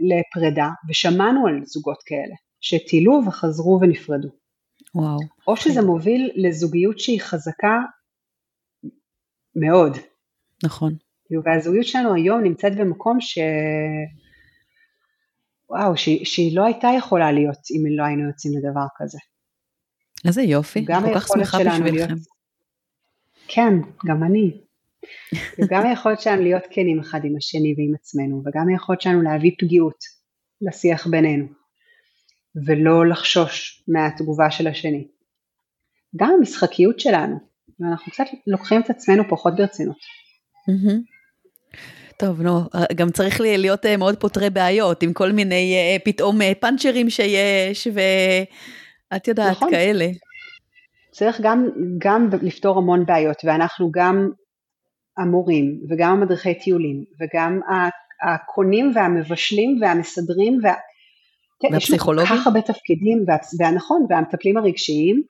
לפרידה, 0.00 0.68
ושמענו 0.88 1.46
על 1.46 1.60
זוגות 1.64 2.02
כאלה, 2.06 2.34
שטילו 2.60 3.22
וחזרו 3.26 3.78
ונפרדו. 3.82 4.28
וואו. 4.94 5.18
או 5.46 5.56
שזה 5.56 5.80
כן. 5.80 5.86
מוביל 5.86 6.30
לזוגיות 6.34 6.98
שהיא 6.98 7.20
חזקה 7.20 7.78
מאוד. 9.56 9.96
נכון. 10.64 10.94
והזוגיות 11.44 11.86
שלנו 11.86 12.14
היום 12.14 12.42
נמצאת 12.42 12.76
במקום 12.76 13.20
ש... 13.20 13.38
וואו, 15.70 15.96
שהיא, 15.96 16.24
שהיא 16.24 16.56
לא 16.56 16.64
הייתה 16.64 16.88
יכולה 16.98 17.32
להיות 17.32 17.58
אם 17.70 17.96
לא 17.96 18.04
היינו 18.04 18.28
יוצאים 18.28 18.52
לדבר 18.58 18.86
כזה. 18.96 19.18
איזה 20.26 20.42
יופי, 20.42 20.86
כל 20.86 21.14
כך 21.14 21.28
שמחה 21.28 21.58
בשבילכם. 21.58 21.84
להיות... 21.84 22.18
כן, 23.48 23.72
גם 24.06 24.24
אני. 24.24 24.63
וגם 25.58 25.86
היכולת 25.86 26.20
שלנו 26.20 26.42
להיות 26.42 26.62
כנים 26.70 27.00
אחד 27.00 27.20
עם 27.24 27.36
השני 27.36 27.74
ועם 27.76 27.94
עצמנו, 27.94 28.42
וגם 28.46 28.68
היכולת 28.68 29.00
שלנו 29.00 29.22
להביא 29.22 29.50
פגיעות 29.58 29.98
לשיח 30.60 31.06
בינינו, 31.06 31.46
ולא 32.66 33.06
לחשוש 33.06 33.84
מהתגובה 33.88 34.50
של 34.50 34.66
השני. 34.66 35.08
גם 36.16 36.30
המשחקיות 36.38 37.00
שלנו, 37.00 37.36
ואנחנו 37.80 38.12
קצת 38.12 38.24
לוקחים 38.46 38.80
את 38.80 38.90
עצמנו 38.90 39.22
פחות 39.28 39.56
ברצינות. 39.56 39.98
טוב, 42.18 42.42
נו, 42.42 42.60
גם 42.94 43.10
צריך 43.10 43.40
להיות 43.40 43.86
אה, 43.86 43.96
מאוד 43.96 44.16
פותרי 44.16 44.50
בעיות, 44.50 45.02
עם 45.02 45.12
כל 45.12 45.32
מיני 45.32 45.74
אה, 45.74 45.96
פתאום 46.04 46.42
אה, 46.42 46.52
פאנצ'רים 46.60 47.10
שיש, 47.10 47.88
ואת 47.92 49.28
יודעת, 49.28 49.50
נכון. 49.50 49.70
כאלה. 49.70 50.06
צריך 51.10 51.40
גם, 51.40 51.68
גם 51.98 52.28
לפתור 52.42 52.78
המון 52.78 53.06
בעיות, 53.06 53.36
ואנחנו 53.44 53.90
גם 53.92 54.30
המורים, 55.18 55.80
וגם 55.88 56.12
המדריכי 56.12 56.54
טיולים, 56.54 57.04
וגם 57.20 57.60
הקונים 58.22 58.92
והמבשלים 58.94 59.78
והמסדרים, 59.80 60.60
והפסיכולוגים? 60.62 61.78
יש 61.78 61.90
לנו 61.90 61.98
כל 61.98 62.36
כך 62.36 62.46
הרבה 62.46 62.60
תפקידים, 62.60 63.24
והנכון, 63.58 64.06
והמטפלים 64.08 64.56
הרגשיים, 64.56 65.22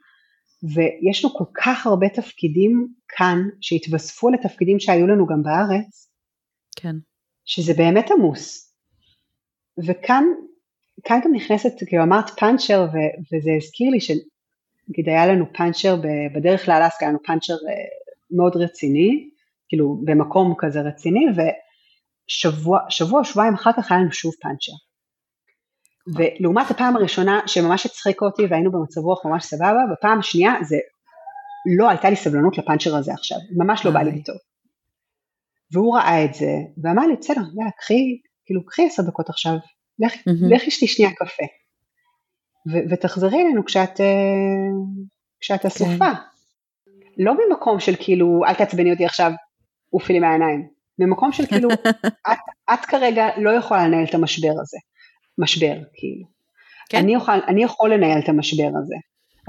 ויש 0.62 1.24
לנו 1.24 1.34
כל 1.34 1.44
כך 1.54 1.86
הרבה 1.86 2.08
תפקידים 2.08 2.88
כאן, 3.08 3.38
שהתווספו 3.60 4.30
לתפקידים 4.30 4.80
שהיו 4.80 5.06
לנו 5.06 5.26
גם 5.26 5.42
בארץ, 5.42 6.08
כן. 6.76 6.96
שזה 7.44 7.74
באמת 7.74 8.10
עמוס. 8.10 8.74
וכאן 9.86 10.24
כאן 11.04 11.20
גם 11.24 11.34
נכנסת, 11.34 11.72
כאילו 11.86 12.02
אמרת 12.02 12.30
פאנצ'ר, 12.30 12.86
ו- 12.92 13.34
וזה 13.36 13.50
הזכיר 13.56 13.90
לי 13.90 14.00
שנגיד 14.00 15.08
היה 15.08 15.26
לנו 15.26 15.44
פאנצ'ר 15.52 15.96
בדרך 16.34 16.68
לאלסקה, 16.68 17.04
היה 17.04 17.10
לנו 17.10 17.22
פאנצ'ר 17.26 17.52
אה, 17.52 17.74
מאוד 18.30 18.56
רציני, 18.56 19.28
כאילו 19.68 20.00
במקום 20.04 20.54
כזה 20.58 20.80
רציני, 20.80 21.24
ושבוע, 21.30 22.78
שבוע, 22.88 23.24
שבועיים 23.24 23.54
אחר 23.54 23.70
כך 23.76 23.92
היה 23.92 24.00
לנו 24.00 24.12
שוב 24.12 24.32
פאנצ'ר. 24.42 24.72
ולעומת 26.16 26.70
הפעם 26.70 26.96
הראשונה 26.96 27.40
שממש 27.46 27.86
הצחיקה 27.86 28.26
אותי 28.26 28.42
והיינו 28.50 28.72
במצב 28.72 29.00
רוח 29.00 29.26
ממש 29.26 29.44
סבבה, 29.44 29.80
בפעם 29.92 30.18
השנייה 30.18 30.52
זה 30.62 30.76
לא 31.78 31.88
הייתה 31.88 32.10
לי 32.10 32.16
סבלנות 32.16 32.58
לפאנצ'ר 32.58 32.96
הזה 32.96 33.12
עכשיו, 33.12 33.38
ממש 33.56 33.84
לא 33.84 33.90
בא 33.90 34.02
לי 34.02 34.22
טוב. 34.22 34.36
והוא 35.72 35.96
ראה 35.96 36.24
את 36.24 36.34
זה 36.34 36.52
ואמר 36.82 37.06
לי 37.06 37.16
בסדר 37.16 37.40
יאללה 37.40 37.70
קחי, 37.78 38.02
כאילו 38.46 38.66
קחי 38.66 38.86
עשר 38.86 39.02
דקות 39.02 39.28
עכשיו, 39.28 39.54
לכי 39.98 40.30
mm-hmm. 40.30 40.70
שתי 40.70 40.86
שנייה 40.86 41.10
קפה 41.12 41.44
ו- 42.72 42.90
ותחזרי 42.90 43.42
אלינו 43.42 43.64
כשאת, 43.64 44.00
uh, 44.00 44.04
כשאת 45.40 45.66
אסופה. 45.66 46.14
כן. 46.14 47.24
לא 47.24 47.34
ממקום 47.34 47.80
של 47.80 47.92
כאילו 48.00 48.42
אל 48.46 48.54
תעצבני 48.54 48.92
אותי 48.92 49.04
עכשיו, 49.04 49.32
עופי 49.94 50.12
לי 50.12 50.20
מהעיניים, 50.20 50.68
ממקום 50.98 51.32
של 51.32 51.46
כאילו 51.46 51.68
את, 52.32 52.38
את 52.74 52.84
כרגע 52.84 53.28
לא 53.38 53.50
יכולה 53.50 53.88
לנהל 53.88 54.04
את 54.04 54.14
המשבר 54.14 54.52
הזה. 54.62 54.78
משבר, 55.38 55.74
כאילו. 55.94 56.26
כן. 56.88 56.98
אני, 56.98 57.14
יכול, 57.14 57.34
אני 57.48 57.62
יכול 57.64 57.94
לנהל 57.94 58.18
את 58.18 58.28
המשבר 58.28 58.70
הזה, 58.82 58.94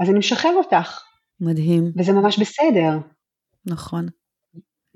אז 0.00 0.10
אני 0.10 0.18
משחרר 0.18 0.54
אותך. 0.54 1.00
מדהים. 1.40 1.92
וזה 1.96 2.12
ממש 2.12 2.38
בסדר. 2.38 2.98
נכון. 3.66 4.06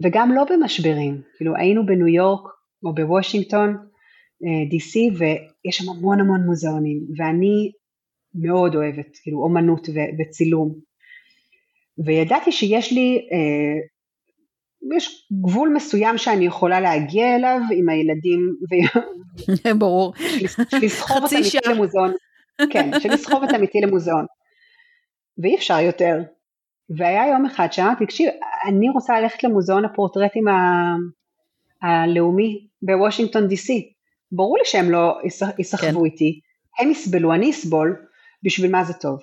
וגם 0.02 0.32
לא 0.34 0.44
במשברים, 0.50 1.22
כאילו 1.36 1.56
היינו 1.56 1.86
בניו 1.86 2.08
יורק 2.08 2.50
או 2.84 2.94
בוושינגטון, 2.94 3.76
DC, 4.42 4.96
אה, 4.96 5.18
ויש 5.18 5.76
שם 5.76 5.90
המון 5.90 6.20
המון 6.20 6.40
מוזיאונים, 6.40 7.00
ואני 7.16 7.72
מאוד 8.34 8.74
אוהבת, 8.74 9.16
כאילו 9.22 9.42
אומנות 9.42 9.88
ו- 9.88 10.20
וצילום. 10.20 10.74
וידעתי 12.04 12.52
שיש 12.52 12.92
לי 12.92 13.28
אה, 13.32 13.80
יש 14.96 15.28
גבול 15.42 15.68
מסוים 15.74 16.18
שאני 16.18 16.46
יכולה 16.46 16.80
להגיע 16.80 17.36
אליו 17.36 17.60
עם 17.76 17.88
הילדים, 17.88 18.54
ו... 18.70 18.98
ברור, 19.78 20.12
לסחוב 20.82 21.22
אותם 21.22 21.36
איתי 21.36 21.58
למוזיאון, 21.68 22.12
כן, 22.70 22.90
שלסחוב 23.02 23.42
אותם 23.42 23.62
איתי 23.62 23.80
למוזיאון, 23.80 24.26
ואי 25.38 25.56
אפשר 25.56 25.78
יותר. 25.80 26.22
והיה 26.96 27.28
יום 27.28 27.46
אחד 27.46 27.72
שאמרתי, 27.72 28.06
תקשיב, 28.06 28.30
אני 28.68 28.90
רוצה 28.90 29.20
ללכת 29.20 29.44
למוזיאון 29.44 29.84
הפורטרטים 29.84 30.48
ה... 30.48 30.52
הלאומי 31.82 32.66
בוושינגטון 32.82 33.46
די.סי. 33.46 33.92
ברור 34.32 34.58
לי 34.58 34.64
שהם 34.64 34.90
לא 34.90 35.18
יסחבו 35.58 36.00
כן. 36.00 36.04
איתי, 36.04 36.40
הם 36.78 36.90
יסבלו, 36.90 37.34
אני 37.34 37.50
אסבול, 37.50 37.96
בשביל 38.42 38.70
מה 38.70 38.84
זה 38.84 38.92
טוב. 38.92 39.18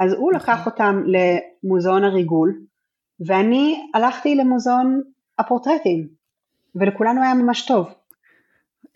אז 0.00 0.12
הוא 0.12 0.32
לקח 0.32 0.48
נכון. 0.48 0.72
אותם 0.72 1.02
למוזיאון 1.06 2.04
הריגול, 2.04 2.54
ואני 3.26 3.80
הלכתי 3.94 4.34
למוזיאון 4.34 5.00
הפורטרטים, 5.38 6.08
ולכולנו 6.74 7.22
היה 7.22 7.34
ממש 7.34 7.66
טוב. 7.66 7.88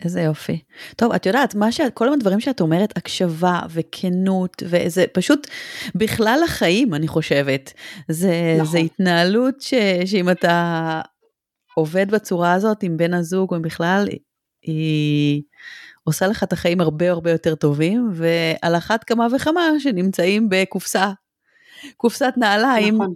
איזה 0.03 0.21
יופי. 0.21 0.59
טוב, 0.95 1.11
את 1.11 1.25
יודעת, 1.25 1.55
מה 1.55 1.71
שאת, 1.71 1.93
כל 1.93 2.13
הדברים 2.13 2.39
שאת 2.39 2.61
אומרת, 2.61 2.97
הקשבה 2.97 3.59
וכנות, 3.69 4.63
וזה 4.65 5.05
פשוט 5.13 5.47
בכלל 5.95 6.39
החיים, 6.45 6.93
אני 6.93 7.07
חושבת. 7.07 7.73
זה, 8.07 8.55
נכון. 8.55 8.71
זה 8.71 8.77
התנהלות 8.77 9.61
ש, 9.61 9.73
שאם 10.05 10.29
אתה 10.29 11.01
עובד 11.75 12.11
בצורה 12.11 12.53
הזאת 12.53 12.83
עם 12.83 12.97
בן 12.97 13.13
הזוג 13.13 13.53
או 13.53 13.61
בכלל, 13.61 14.07
היא 14.61 15.43
עושה 16.03 16.27
לך 16.27 16.43
את 16.43 16.53
החיים 16.53 16.81
הרבה 16.81 17.09
הרבה 17.09 17.31
יותר 17.31 17.55
טובים, 17.55 18.09
ועל 18.13 18.75
אחת 18.75 19.03
כמה 19.03 19.27
וכמה 19.35 19.61
שנמצאים 19.79 20.47
בקופסה, 20.49 21.11
קופסת 21.97 22.33
נעליים. 22.37 22.95
נכון. 22.95 23.13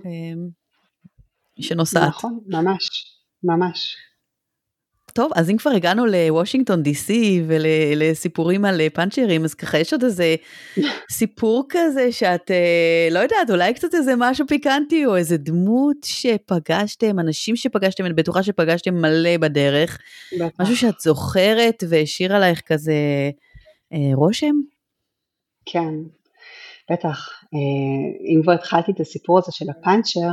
שנוסעת. 1.59 2.07
נכון, 2.07 2.39
ממש, 2.47 2.89
ממש. 3.43 3.95
טוב, 5.13 5.31
אז 5.35 5.49
אם 5.49 5.57
כבר 5.57 5.71
הגענו 5.71 6.05
לוושינגטון 6.05 6.83
די.סי 6.83 7.43
ולסיפורים 7.47 8.65
על 8.65 8.89
פאנצ'רים, 8.93 9.43
אז 9.43 9.53
ככה 9.53 9.77
יש 9.77 9.93
עוד 9.93 10.03
איזה 10.03 10.35
סיפור 11.11 11.65
כזה 11.69 12.11
שאת, 12.11 12.51
אה, 12.51 13.07
לא 13.11 13.19
יודעת, 13.19 13.49
אולי 13.49 13.73
קצת 13.73 13.95
איזה 13.95 14.13
משהו 14.17 14.47
פיקנטי, 14.47 15.05
או 15.05 15.15
איזה 15.15 15.37
דמות 15.37 15.97
שפגשתם, 16.05 17.19
אנשים 17.19 17.55
שפגשתם, 17.55 18.05
אני 18.05 18.13
בטוחה 18.13 18.43
שפגשתם 18.43 18.93
מלא 18.93 19.37
בדרך. 19.37 19.97
בטח. 20.39 20.61
משהו 20.61 20.77
שאת 20.77 20.99
זוכרת 20.99 21.83
והשאיר 21.89 22.35
עלייך 22.35 22.61
כזה 22.65 22.93
אה, 23.93 24.15
רושם? 24.15 24.55
כן, 25.65 25.93
בטח. 26.91 27.29
אה, 27.53 28.35
אם 28.35 28.41
כבר 28.43 28.53
התחלתי 28.53 28.91
את 28.91 28.99
הסיפור 28.99 29.37
הזה 29.37 29.51
של 29.51 29.65
הפאנצ'ר, 29.69 30.29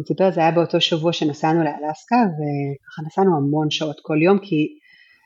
הוא 0.00 0.06
סיפר, 0.06 0.30
זה 0.30 0.40
היה 0.40 0.50
באותו 0.50 0.80
שבוע 0.80 1.12
שנסענו 1.12 1.64
לאלסקה, 1.64 2.16
וככה 2.16 3.02
נסענו 3.06 3.36
המון 3.36 3.70
שעות 3.70 4.00
כל 4.02 4.22
יום, 4.22 4.38
כי 4.38 4.78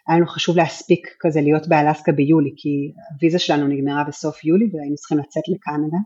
היה 0.09 0.19
לנו 0.19 0.27
חשוב 0.27 0.57
להספיק 0.57 1.09
כזה 1.21 1.41
להיות 1.41 1.69
באלסקה 1.69 2.13
ביולי, 2.13 2.51
כי 2.57 2.93
הוויזה 3.13 3.39
שלנו 3.39 3.67
נגמרה 3.67 4.05
בסוף 4.05 4.45
יולי 4.45 4.65
והיינו 4.73 4.97
צריכים 4.97 5.19
לצאת 5.19 5.43
לקנדה. 5.49 5.99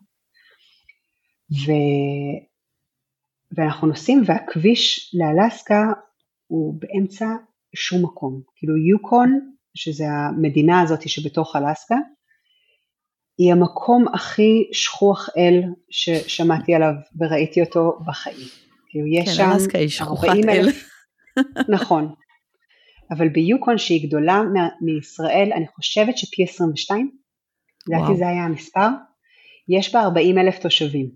ו... 1.53 1.73
ואנחנו 3.57 3.87
נוסעים 3.87 4.23
והכביש 4.27 5.15
לאלסקה 5.19 5.83
הוא 6.47 6.75
באמצע 6.81 7.27
שום 7.77 8.05
מקום. 8.05 8.41
כאילו 8.57 8.77
יוקון, 8.77 9.51
שזה 9.75 10.05
המדינה 10.09 10.81
הזאת 10.81 11.09
שבתוך 11.09 11.57
אלסקה, 11.57 11.97
היא 13.39 13.53
המקום 13.53 14.05
הכי 14.15 14.69
שכוח 14.73 15.29
אל 15.37 15.63
ששמעתי 15.91 16.75
עליו 16.75 16.93
וראיתי 17.21 17.63
אותו 17.63 17.99
בחיים. 18.07 18.49
כאילו 18.89 19.07
יש 19.07 19.29
כן, 19.29 19.35
שם 19.35 19.79
היא 19.79 19.89
שכוחת 19.89 20.37
אל. 20.49 20.69
נכון. 21.77 22.15
אבל 23.11 23.29
ביוקון 23.29 23.79
שהיא 23.79 24.09
גדולה 24.09 24.43
מישראל, 24.81 25.51
אני 25.57 25.67
חושבת 25.69 26.19
שפי 26.19 26.45
22, 26.45 27.11
לדעתי 27.89 28.17
זה 28.17 28.29
היה 28.29 28.45
המספר, 28.45 28.89
יש 29.69 29.95
בה 29.95 30.01
40 30.01 30.39
אלף 30.39 30.59
תושבים. 30.59 31.11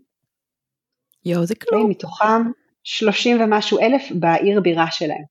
יואו, 1.25 1.47
זה 1.47 1.55
כלום. 1.55 1.91
מתוכם 1.91 2.43
30 2.85 3.41
ומשהו 3.41 3.79
אלף 3.79 4.03
בעיר 4.21 4.61
בירה 4.61 4.87
שלהם. 4.91 5.25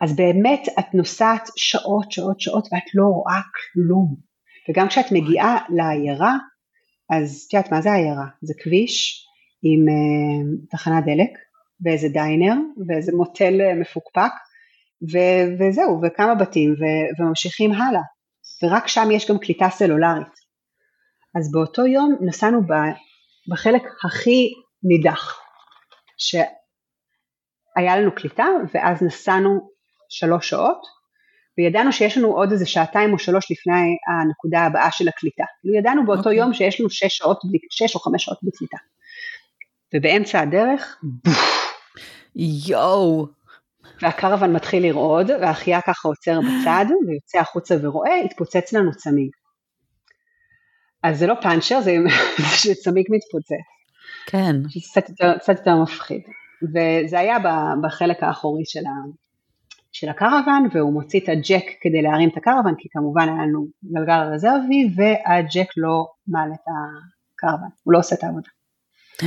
אז 0.00 0.16
באמת 0.16 0.68
את 0.78 0.94
נוסעת 0.94 1.48
שעות, 1.56 2.12
שעות, 2.12 2.40
שעות, 2.40 2.68
ואת 2.72 2.94
לא 2.94 3.04
רואה 3.04 3.40
כלום. 3.42 4.29
וגם 4.68 4.88
כשאת 4.88 5.12
מגיעה 5.12 5.58
לעיירה, 5.68 6.36
אז 7.10 7.44
את 7.48 7.54
יודעת 7.54 7.72
מה 7.72 7.80
זה 7.80 7.92
עיירה? 7.92 8.26
זה 8.42 8.54
כביש 8.58 9.26
עם 9.62 9.80
uh, 9.88 10.70
תחנת 10.70 11.04
דלק 11.04 11.30
ואיזה 11.84 12.08
דיינר 12.08 12.54
ואיזה 12.88 13.12
מוטל 13.16 13.60
uh, 13.60 13.80
מפוקפק 13.80 14.32
ו- 15.12 15.46
וזהו, 15.58 16.00
וכמה 16.02 16.34
בתים 16.34 16.72
ו- 16.72 17.22
וממשיכים 17.22 17.72
הלאה. 17.72 18.02
ורק 18.62 18.88
שם 18.88 19.08
יש 19.10 19.30
גם 19.30 19.38
קליטה 19.38 19.70
סלולרית. 19.70 20.40
אז 21.38 21.52
באותו 21.52 21.86
יום 21.86 22.16
נסענו 22.20 22.62
ב- 22.62 22.96
בחלק 23.50 23.82
הכי 24.04 24.52
נידח, 24.82 25.40
שהיה 26.18 27.96
לנו 27.96 28.14
קליטה 28.14 28.44
ואז 28.74 29.02
נסענו 29.02 29.70
שלוש 30.08 30.50
שעות 30.50 30.99
וידענו 31.60 31.92
שיש 31.92 32.18
לנו 32.18 32.28
עוד 32.28 32.52
איזה 32.52 32.66
שעתיים 32.66 33.12
או 33.12 33.18
שלוש 33.18 33.50
לפני 33.50 33.96
הנקודה 34.08 34.60
הבאה 34.60 34.90
של 34.90 35.08
הקליטה. 35.08 35.44
כאילו 35.60 35.74
ידענו 35.74 36.06
באותו 36.06 36.22
okay. 36.22 36.24
אוקיי. 36.24 36.38
יום 36.38 36.54
שיש 36.54 36.80
לנו 36.80 36.90
שש, 36.90 37.16
שעות, 37.16 37.40
שש 37.70 37.94
או 37.94 38.00
חמש 38.00 38.24
שעות 38.24 38.38
בקליטה. 38.42 38.76
ובאמצע 39.94 40.40
הדרך, 40.40 41.00
יואו. 42.36 43.26
והקרוון 44.02 44.52
מתחיל 44.52 44.86
לרעוד, 44.86 45.30
והאחייה 45.30 45.80
ככה 45.80 46.08
עוצר 46.08 46.40
בצד, 46.40 46.84
ויוצא 47.08 47.38
החוצה 47.38 47.76
ורואה, 47.82 48.20
התפוצץ 48.24 48.72
לנו 48.72 48.90
צמיג. 48.96 49.30
אז 51.02 51.18
זה 51.18 51.26
לא 51.26 51.34
פאנצ'ר, 51.42 51.80
זה 51.80 51.96
שצמיג 52.62 53.06
מתפוצץ. 53.10 53.66
כן. 54.26 54.56
קצת 54.90 55.08
יותר, 55.08 55.38
קצת 55.38 55.58
יותר 55.58 55.76
מפחיד. 55.82 56.22
וזה 56.62 57.18
היה 57.18 57.36
בחלק 57.82 58.22
האחורי 58.22 58.62
של, 58.64 58.86
ה, 58.86 58.90
של 60.00 60.08
הקרוון 60.08 60.68
והוא 60.72 60.92
מוציא 60.92 61.20
את 61.20 61.28
הג'ק 61.28 61.64
כדי 61.80 62.02
להרים 62.02 62.28
את 62.28 62.36
הקרוון 62.36 62.74
כי 62.78 62.88
כמובן 62.90 63.28
היה 63.28 63.46
לנו 63.46 63.66
גלגל 63.84 64.20
רזרבי 64.34 64.88
והג'ק 64.96 65.68
לא 65.76 66.06
מעלה 66.28 66.54
את 66.54 66.66
הקרוון, 66.68 67.68
הוא 67.84 67.92
לא 67.92 67.98
עושה 67.98 68.14
את 68.16 68.24
העבודה. 68.24 68.48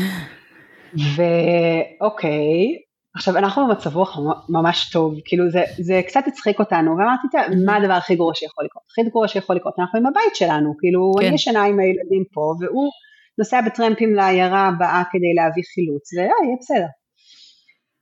ואוקיי, 1.16 2.78
עכשיו 3.16 3.38
אנחנו 3.38 3.68
במצב 3.68 3.96
רוח 3.96 4.20
ממש 4.50 4.90
טוב, 4.92 5.16
כאילו 5.26 5.50
זה, 5.50 5.64
זה 5.80 6.02
קצת 6.08 6.24
הצחיק 6.28 6.60
אותנו, 6.60 6.92
ואמרתי, 6.92 7.28
מה 7.66 7.76
הדבר 7.76 7.94
הכי 7.94 8.16
גרוע 8.16 8.34
שיכול 8.36 8.66
לקרות? 8.66 8.84
הכי 8.92 9.10
גרוע 9.10 9.28
שיכול 9.28 9.56
לקרות, 9.56 9.74
אנחנו 9.80 10.00
עם 10.00 10.06
הבית 10.06 10.36
שלנו, 10.36 10.74
כאילו 10.80 11.12
כן. 11.20 11.26
אני 11.26 11.36
ישנה 11.36 11.64
עם 11.64 11.80
הילדים 11.80 12.24
פה, 12.34 12.54
והוא 12.60 12.92
נוסע 13.38 13.62
בטרמפים 13.62 14.16
לעיירה 14.16 14.68
הבאה 14.68 15.04
כדי 15.12 15.34
להביא 15.36 15.64
חילוץ, 15.74 16.14
ויהיה 16.14 16.58
בסדר. 16.60 17.03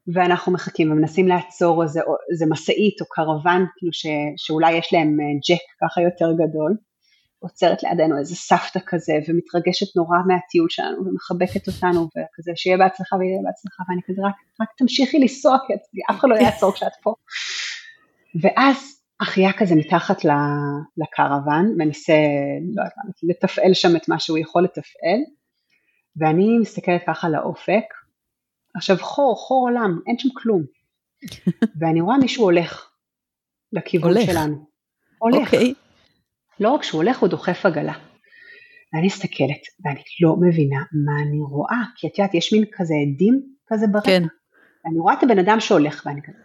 ואנחנו 0.08 0.54
מחכים 0.54 0.91
ומנסים 0.91 1.28
לעצור 1.28 1.84
איזה, 1.84 2.45
משאית 2.49 3.02
או 3.02 3.06
קרוון, 3.10 3.66
כאילו 3.78 3.93
ש, 3.93 4.06
שאולי 4.38 4.72
יש 4.72 4.93
להם 4.93 5.18
אה, 5.22 5.26
ג'ק 5.49 5.62
ככה 5.82 6.02
יותר 6.02 6.32
גדול, 6.34 6.76
עוצרת 7.39 7.84
לידינו 7.84 8.18
איזה 8.18 8.36
סבתא 8.36 8.80
כזה 8.86 9.14
ומתרגשת 9.28 9.95
נורא 9.95 10.18
מהטיול 10.28 10.68
שלנו 10.70 10.97
ומחבקת 11.06 11.68
אותנו 11.68 12.02
וכזה 12.02 12.52
שיהיה 12.56 12.78
בהצלחה 12.78 13.16
ויהיה 13.16 13.39
בהצלחה 13.43 13.84
ואני 13.89 14.02
כזה 14.08 14.22
רק, 14.28 14.36
רק 14.62 14.68
תמשיכי 14.78 15.20
לנסוע 15.20 15.58
כי 15.68 15.74
אף 16.12 16.20
אחד 16.20 16.28
לא 16.30 16.36
יעצור 16.36 16.74
כשאת 16.74 16.91
פה. 17.04 17.14
ואז 18.41 18.78
אחיה 19.22 19.54
כזה 19.54 19.76
מתחת 19.76 20.18
לקרוון 20.97 21.74
מנסה 21.78 22.14
לא 22.76 22.82
יודעת, 22.82 22.93
לתפעל 23.24 23.74
שם 23.74 23.95
את 23.95 24.10
מה 24.10 24.20
שהוא 24.20 24.38
יכול 24.38 24.64
לתפעל 24.64 25.20
ואני 26.16 26.58
מסתכלת 26.60 27.02
ככה 27.08 27.30
לאופק 27.30 27.86
עכשיו 28.76 28.97
חור, 28.97 29.36
חור 29.36 29.69
עולם, 29.69 29.99
אין 30.07 30.19
שם 30.19 30.30
כלום 30.34 30.63
ואני 31.80 32.01
רואה 32.01 32.17
מישהו 32.17 32.43
הולך 32.43 32.91
לכיוון 33.74 34.11
הולך. 34.11 34.26
שלנו. 34.32 34.65
הולך. 35.17 35.53
Okay. 35.53 35.55
אוקיי. 35.55 35.74
לא 36.59 36.69
רק 36.69 36.84
שהוא 36.84 37.03
הולך, 37.03 37.19
הוא 37.19 37.30
דוחף 37.30 37.65
עגלה. 37.65 37.93
ואני 38.93 39.07
מסתכלת, 39.07 39.61
ואני 39.86 40.01
לא 40.22 40.36
מבינה 40.41 40.84
מה 41.05 41.22
אני 41.22 41.39
רואה, 41.39 41.82
כי 41.95 42.07
את 42.07 42.19
יודעת, 42.19 42.34
יש 42.34 42.53
מין 42.53 42.63
כזה 42.72 42.93
עדים 42.93 43.41
כזה 43.67 43.88
ברקע. 43.88 44.05
כן. 44.05 44.24
ואני 44.86 44.99
רואה 44.99 45.13
את 45.13 45.24
הבן 45.24 45.39
אדם 45.39 45.59
שהולך, 45.59 46.03
ואני 46.05 46.22
כזה, 46.22 46.38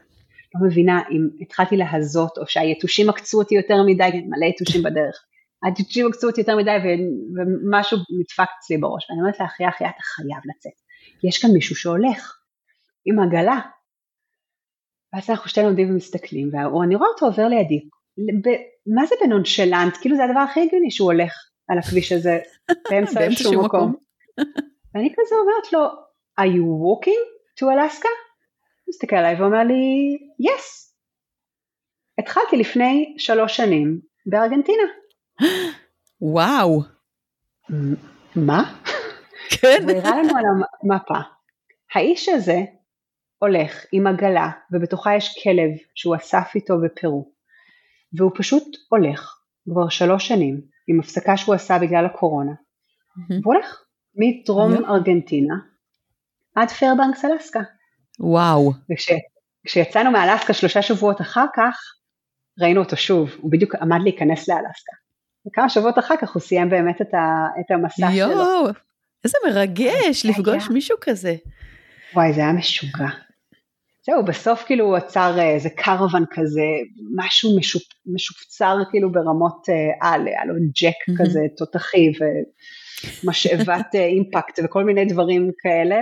לא 0.54 0.66
מבינה 0.66 1.02
אם 1.10 1.28
התחלתי 1.40 1.76
להזות, 1.76 2.38
או 2.38 2.46
שהיתושים 2.46 3.10
עקצו 3.10 3.38
אותי 3.38 3.54
יותר 3.54 3.82
מדי, 3.86 4.10
מלא 4.28 4.46
יתושים 4.46 4.82
בדרך. 4.82 5.24
היתושים 5.64 6.06
עקצו 6.06 6.26
אותי 6.26 6.40
יותר 6.40 6.56
מדי, 6.56 6.76
ומשהו 7.36 7.98
נדפק 7.98 8.48
אצלי 8.58 8.76
בראש. 8.76 9.10
ואני 9.10 9.20
אומרת 9.20 9.40
לה, 9.40 9.46
אחי, 9.46 9.68
אחי, 9.68 9.84
אתה 9.84 10.02
חייב 10.02 10.42
לצאת. 10.44 10.85
יש 11.24 11.42
כאן 11.42 11.50
מישהו 11.50 11.76
שהולך, 11.76 12.38
עם 13.04 13.20
עגלה. 13.20 13.60
ואז 15.12 15.30
אנחנו 15.30 15.48
שתינו 15.48 15.66
עומדים 15.66 15.90
ומסתכלים, 15.90 16.50
ואני 16.52 16.94
רואה 16.94 17.08
אותו 17.08 17.26
עובר 17.26 17.48
לידי, 17.48 17.88
מה 18.86 19.06
זה 19.06 19.14
בנונשלנט? 19.24 19.96
כאילו 20.00 20.16
זה 20.16 20.24
הדבר 20.24 20.40
הכי 20.40 20.60
הגיוני 20.60 20.90
שהוא 20.90 21.12
הולך 21.12 21.32
על 21.68 21.78
הכביש 21.78 22.12
הזה 22.12 22.38
באמצע 22.90 23.20
איזשהו 23.20 23.64
מקום. 23.64 23.94
ואני 24.94 25.14
כזה 25.16 25.34
אומרת 25.34 25.72
לו, 25.72 25.86
are 26.40 26.52
you 26.52 26.64
walking 26.84 27.22
to 27.60 27.64
Alaska? 27.64 28.08
הוא 28.84 28.92
מסתכל 28.92 29.16
עליי 29.16 29.40
ואומר 29.40 29.64
לי, 29.64 30.16
yes. 30.42 30.86
התחלתי 32.18 32.56
לפני 32.56 33.14
שלוש 33.18 33.56
שנים 33.56 34.00
בארגנטינה. 34.26 34.82
וואו. 36.20 36.82
מה? 38.36 38.74
כן. 39.60 39.82
הוא 39.82 39.90
הראה 39.90 40.22
לנו 40.22 40.36
על 40.36 40.44
המפה. 40.82 41.18
האיש 41.94 42.28
הזה 42.28 42.60
הולך 43.38 43.84
עם 43.92 44.06
עגלה 44.06 44.50
ובתוכה 44.72 45.16
יש 45.16 45.40
כלב 45.44 45.70
שהוא 45.94 46.16
אסף 46.16 46.50
איתו 46.54 46.74
בפרו. 46.80 47.32
והוא 48.12 48.30
פשוט 48.34 48.76
הולך 48.88 49.38
כבר 49.70 49.88
שלוש 49.88 50.28
שנים 50.28 50.60
עם 50.88 51.00
הפסקה 51.00 51.36
שהוא 51.36 51.54
עשה 51.54 51.78
בגלל 51.78 52.06
הקורונה, 52.06 52.52
mm-hmm. 52.52 53.34
והוא 53.42 53.54
הולך 53.54 53.82
מדרום. 54.14 54.84
ארגנטינה 54.84 55.54
עד 56.56 56.70
פיירבנקס 56.70 57.24
אלסקה. 57.24 57.60
וואו. 58.20 58.72
וכשיצאנו 58.92 60.10
וכש, 60.10 60.18
מאלסקה 60.18 60.52
שלושה 60.52 60.82
שבועות 60.82 61.20
אחר 61.20 61.46
כך, 61.56 61.78
ראינו 62.60 62.80
אותו 62.82 62.96
שוב, 62.96 63.30
הוא 63.40 63.52
בדיוק 63.52 63.74
עמד 63.74 63.98
להיכנס 64.02 64.48
לאלסקה. 64.48 64.92
וכמה 65.46 65.68
שבועות 65.68 65.98
אחר 65.98 66.14
כך 66.20 66.34
הוא 66.34 66.42
סיים 66.42 66.70
באמת 66.70 67.00
את, 67.00 67.14
ה, 67.14 67.46
את 67.60 67.70
המסע 67.70 68.06
יו, 68.10 68.28
שלו. 68.28 68.40
יואו, 68.40 68.66
איזה 69.26 69.38
מרגש 69.60 70.26
לפגוש 70.26 70.62
היה... 70.62 70.72
מישהו 70.72 70.96
כזה. 71.00 71.34
וואי, 72.14 72.32
זה 72.32 72.40
היה 72.40 72.52
משוגע. 72.52 73.08
זהו, 74.06 74.24
בסוף 74.24 74.64
כאילו 74.66 74.84
הוא 74.84 74.96
עצר 74.96 75.38
אה, 75.38 75.50
איזה 75.50 75.70
קרוון 75.70 76.24
כזה, 76.30 76.62
משהו 77.14 77.58
משופ, 77.58 77.82
משופצר 78.06 78.76
כאילו 78.90 79.12
ברמות 79.12 79.66
אה, 79.68 80.10
על, 80.10 80.26
היה 80.26 80.44
לו 80.44 80.54
ג'ק 80.54 81.10
mm-hmm. 81.10 81.18
כזה 81.18 81.40
תותחי 81.56 82.12
ומשאבת 83.24 83.94
אה, 83.94 84.06
אימפקט 84.06 84.58
וכל 84.64 84.84
מיני 84.84 85.04
דברים 85.04 85.50
כאלה, 85.58 85.96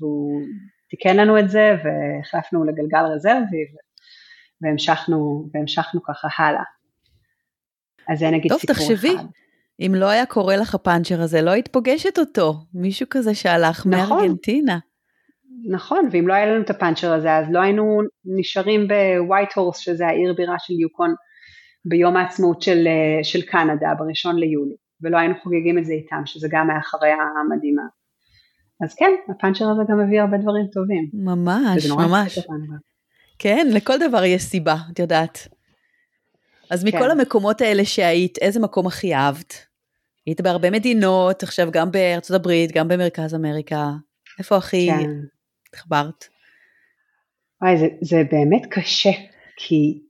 והוא 0.00 0.42
תיקן 0.90 1.16
לנו 1.16 1.38
את 1.38 1.50
זה 1.50 1.76
והחלפנו 1.84 2.64
לגלגל 2.64 3.04
רזרבי 3.14 3.64
והמשכנו, 4.60 5.48
והמשכנו 5.54 6.02
ככה 6.02 6.28
הלאה. 6.38 6.62
אז 8.08 8.18
זה 8.18 8.30
נגיד 8.30 8.52
טוב, 8.52 8.60
סיפור 8.60 8.76
תחשבי. 8.76 9.14
אחד. 9.16 9.24
אם 9.80 9.94
לא 9.94 10.06
היה 10.06 10.26
קורה 10.26 10.56
לך 10.56 10.74
הפאנצ'ר 10.74 11.20
הזה, 11.20 11.42
לא 11.42 11.50
היית 11.50 11.68
פוגשת 11.68 12.18
אותו, 12.18 12.54
מישהו 12.74 13.06
כזה 13.10 13.34
שהלך 13.34 13.86
נכון. 13.86 14.18
מארגנטינה. 14.18 14.78
נכון, 15.70 16.08
ואם 16.12 16.28
לא 16.28 16.34
היה 16.34 16.46
לנו 16.46 16.62
את 16.62 16.70
הפאנצ'ר 16.70 17.12
הזה, 17.12 17.36
אז 17.36 17.46
לא 17.50 17.60
היינו 17.60 18.00
נשארים 18.24 18.88
בווייט 18.88 19.52
הורס, 19.54 19.78
שזה 19.78 20.06
העיר 20.06 20.34
בירה 20.36 20.56
של 20.58 20.74
יוקון, 20.74 21.14
ביום 21.84 22.16
העצמאות 22.16 22.62
של, 22.62 22.86
אה, 22.86 23.24
של 23.24 23.42
קנדה, 23.42 23.94
בראשון 23.98 24.36
ליולי, 24.36 24.74
ולא 25.02 25.18
היינו 25.18 25.34
חוגגים 25.42 25.78
את 25.78 25.84
זה 25.84 25.92
איתם, 25.92 26.22
שזה 26.24 26.48
גם 26.50 26.70
היה 26.70 26.80
חוויה 26.82 27.16
מדהימה. 27.56 27.82
אז 28.84 28.94
כן, 28.94 29.10
הפאנצ'ר 29.28 29.64
הזה 29.70 29.82
גם 29.88 29.98
מביא 29.98 30.20
הרבה 30.20 30.36
דברים 30.38 30.66
טובים. 30.72 31.08
ממש, 31.12 31.90
ממש. 31.90 32.38
כן, 33.38 33.66
לכל 33.72 33.98
דבר 34.08 34.24
יש 34.24 34.42
סיבה, 34.42 34.76
את 34.92 34.98
יודעת. 34.98 35.48
אז 36.72 36.84
מכל 36.84 36.98
כן. 36.98 37.10
המקומות 37.10 37.60
האלה 37.60 37.84
שהיית, 37.84 38.38
איזה 38.38 38.60
מקום 38.60 38.86
הכי 38.86 39.14
אהבת? 39.14 39.54
היית 40.26 40.40
בהרבה 40.40 40.70
מדינות, 40.70 41.42
עכשיו 41.42 41.68
גם 41.72 41.90
בארצות 41.90 42.36
הברית, 42.36 42.72
גם 42.72 42.88
במרכז 42.88 43.34
אמריקה. 43.34 43.90
איפה 44.38 44.56
הכי 44.56 44.88
כן. 44.90 45.10
התחברת? 45.68 46.24
וואי, 47.62 47.78
זה, 47.78 47.86
זה 48.00 48.22
באמת 48.32 48.62
קשה, 48.70 49.10
כי 49.56 50.02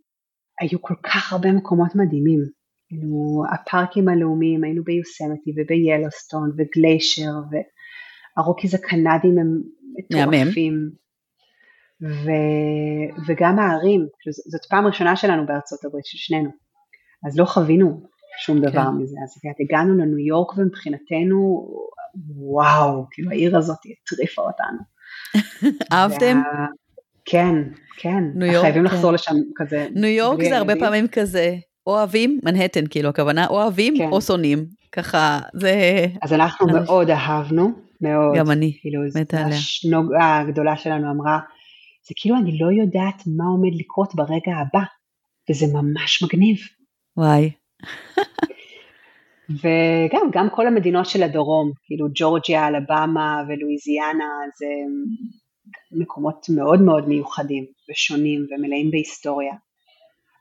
היו 0.61 0.83
כל 0.83 0.95
כך 1.03 1.33
הרבה 1.33 1.53
מקומות 1.53 1.95
מדהימים. 1.95 2.41
היינו 2.91 3.45
הפארקים 3.53 4.09
הלאומיים, 4.09 4.65
היינו 4.65 4.85
ביוסמתי 4.85 5.51
וביילוסטון 5.57 6.51
וגליישר 6.57 7.33
והרוקיז 8.37 8.75
הקנדים 8.75 9.39
הם 9.39 9.63
מטורפים. 9.99 10.91
ו, 12.03 12.30
וגם 13.26 13.59
הערים, 13.59 14.07
זאת 14.50 14.64
פעם 14.70 14.86
ראשונה 14.86 15.16
שלנו 15.16 15.46
בארצות 15.46 15.84
הברית, 15.84 16.07
של 16.07 16.18
שנינו, 16.18 16.50
אז 17.26 17.38
לא 17.38 17.44
חווינו 17.44 18.03
שום 18.38 18.61
דבר 18.61 18.84
כן. 18.84 18.88
מזה, 18.88 19.16
אז 19.24 19.36
הגענו 19.61 19.94
לניו 19.94 20.18
יורק 20.18 20.59
ומבחינתנו, 20.59 21.68
וואו, 22.36 23.07
כאילו 23.11 23.30
העיר 23.30 23.57
הזאת 23.59 23.76
הטריפה 24.05 24.42
אותנו. 24.42 24.78
אהבתם? 25.92 26.42
כן, 27.24 27.55
כן. 27.96 28.24
ניו 28.34 28.53
יורק, 28.53 28.64
חייבים 28.64 28.88
כן. 28.88 28.94
לחזור 28.94 29.12
לשם 29.12 29.34
כזה. 29.57 29.86
ניו 29.94 30.11
יורק 30.11 30.44
זה 30.44 30.57
הרבה 30.57 30.74
פעמים 30.76 31.09
כזה, 31.09 31.57
אוהבים, 31.86 32.40
מנהטן 32.44 32.86
כאילו 32.90 33.09
הכוונה, 33.09 33.46
אוהבים 33.46 33.94
כן. 33.98 34.09
או 34.12 34.20
שונאים, 34.20 34.66
ככה 34.92 35.40
זה... 35.55 35.72
אז 36.22 36.32
אנחנו 36.32 36.66
מאוד 36.66 37.11
אהבנו, 37.11 37.72
מאוד. 38.00 38.36
גם 38.36 38.50
אני, 38.50 38.78
כאילו, 38.80 39.03
מתה 39.20 39.36
עליה. 39.36 39.57
השנוגה 39.57 40.38
הגדולה 40.38 40.76
שלנו 40.76 41.11
אמרה, 41.11 41.38
זה 42.09 42.14
כאילו 42.16 42.36
אני 42.36 42.59
לא 42.59 42.82
יודעת 42.82 43.22
מה 43.36 43.44
עומד 43.44 43.74
לקרות 43.80 44.14
ברגע 44.14 44.53
הבא, 44.61 44.84
וזה 45.50 45.66
ממש 45.72 46.22
מגניב. 46.22 46.57
וואי. 47.16 47.50
וגם, 49.61 50.30
גם 50.32 50.48
כל 50.55 50.66
המדינות 50.66 51.07
של 51.07 51.22
הדרום, 51.22 51.72
כאילו 51.84 52.07
ג'ורג'יה, 52.14 52.68
אלבמה 52.68 53.42
ולואיזיאנה, 53.48 54.30
זה 54.59 54.66
מקומות 55.92 56.46
מאוד 56.55 56.82
מאוד 56.82 57.09
מיוחדים 57.09 57.66
ושונים 57.90 58.46
ומלאים 58.50 58.90
בהיסטוריה. 58.90 59.55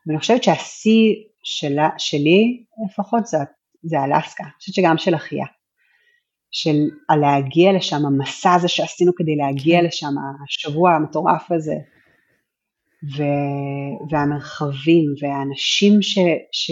ואני 0.06 0.18
חושבת 0.18 0.44
שהשיא 0.44 1.14
שלה, 1.42 1.88
שלי 1.98 2.64
לפחות 2.86 3.26
זה, 3.26 3.38
זה 3.82 3.96
אלסקה, 4.04 4.44
אני 4.44 4.52
חושבת 4.58 4.74
שגם 4.74 4.98
של 4.98 5.14
אחיה. 5.14 5.46
של 6.52 6.76
להגיע 7.20 7.72
לשם, 7.72 8.06
המסע 8.06 8.54
הזה 8.54 8.68
שעשינו 8.68 9.12
כדי 9.16 9.36
להגיע 9.36 9.80
כן. 9.80 9.86
לשם, 9.86 10.14
השבוע 10.44 10.92
המטורף 10.92 11.52
הזה, 11.52 11.74
ו, 13.16 13.22
והמרחבים 14.10 15.14
והאנשים 15.20 16.02
ש, 16.02 16.18
ש, 16.52 16.70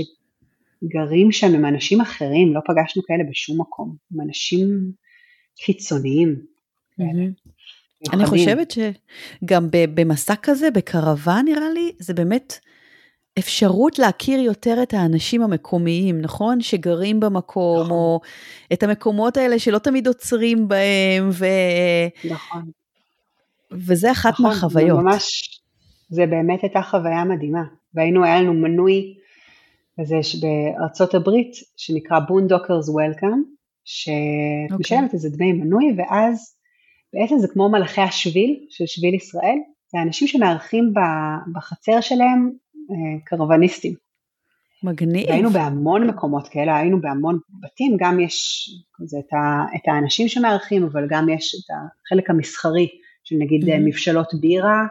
גרים 0.85 1.33
שם 1.33 1.55
עם 1.55 1.65
אנשים 1.65 2.01
אחרים, 2.01 2.55
לא 2.55 2.61
פגשנו 2.67 3.03
כאלה 3.03 3.25
בשום 3.31 3.61
מקום, 3.61 3.97
עם 4.15 4.21
אנשים 4.21 4.93
חיצוניים. 5.65 6.41
אני 8.13 8.27
חושבת 8.27 8.71
שגם 8.71 9.69
במסע 9.71 10.35
כזה, 10.43 10.71
בקרוון 10.71 11.45
נראה 11.45 11.71
לי, 11.75 11.93
זה 11.99 12.15
באמת 12.15 12.59
אפשרות 13.41 13.99
להכיר 13.99 14.41
יותר 14.41 14.83
את 14.83 14.95
האנשים 14.95 15.43
המקומיים, 15.43 16.21
נכון? 16.21 16.61
שגרים 16.61 17.21
במקום, 17.21 17.81
נכון. 17.81 17.91
או 17.91 18.21
את 18.73 18.83
המקומות 18.83 19.37
האלה 19.37 19.59
שלא 19.59 19.79
תמיד 19.79 20.07
עוצרים 20.07 20.69
בהם, 20.69 21.31
ו... 21.33 21.47
נכון. 22.31 22.63
וזה 23.73 24.13
אחת 24.13 24.33
נכון, 24.33 24.47
מהחוויות. 24.47 24.99
זה 24.99 25.05
ממש, 25.05 25.61
זה 26.09 26.27
באמת 26.27 26.63
הייתה 26.63 26.83
חוויה 26.83 27.25
מדהימה. 27.25 27.63
והיינו, 27.95 28.25
היה 28.25 28.43
לנו 28.43 28.55
מנוי 28.55 29.15
כזה 30.01 30.17
בארצות 30.41 31.15
הברית, 31.15 31.53
שנקרא 31.77 32.19
Boondockers 32.19 32.89
Welcome, 32.89 33.43
שמשלמת 33.85 35.11
okay. 35.11 35.15
איזה 35.15 35.29
דמי 35.29 35.53
מנוי, 35.53 35.95
ואז 35.97 36.55
בעצם 37.13 37.39
זה 37.39 37.49
כמו 37.49 37.69
מלאכי 37.69 38.01
השביל 38.01 38.67
של 38.71 38.85
שביל 38.87 39.15
ישראל, 39.15 39.59
זה 39.93 40.03
אנשים 40.03 40.29
שמארחים 40.29 40.93
בחצר 41.55 42.01
שלהם 42.01 42.51
אה, 42.91 43.21
קרוואניסטים. 43.25 43.95
מגניב. 44.83 45.29
והיינו 45.29 45.51
בהמון 45.51 46.07
מקומות 46.07 46.49
כאלה, 46.49 46.77
היינו 46.77 47.01
בהמון 47.01 47.39
בתים, 47.61 47.97
גם 48.01 48.21
יש 48.21 48.69
זה 49.05 49.19
את, 49.19 49.33
ה, 49.33 49.65
את 49.77 49.81
האנשים 49.87 50.29
שמארחים, 50.29 50.85
אבל 50.85 51.07
גם 51.09 51.29
יש 51.29 51.55
את 51.55 51.75
החלק 52.07 52.31
המסחרי, 52.31 52.89
של 53.25 53.37
נגיד 53.39 53.65
mm-hmm. 53.65 53.79
מבשלות 53.79 54.35
בירה, 54.41 54.87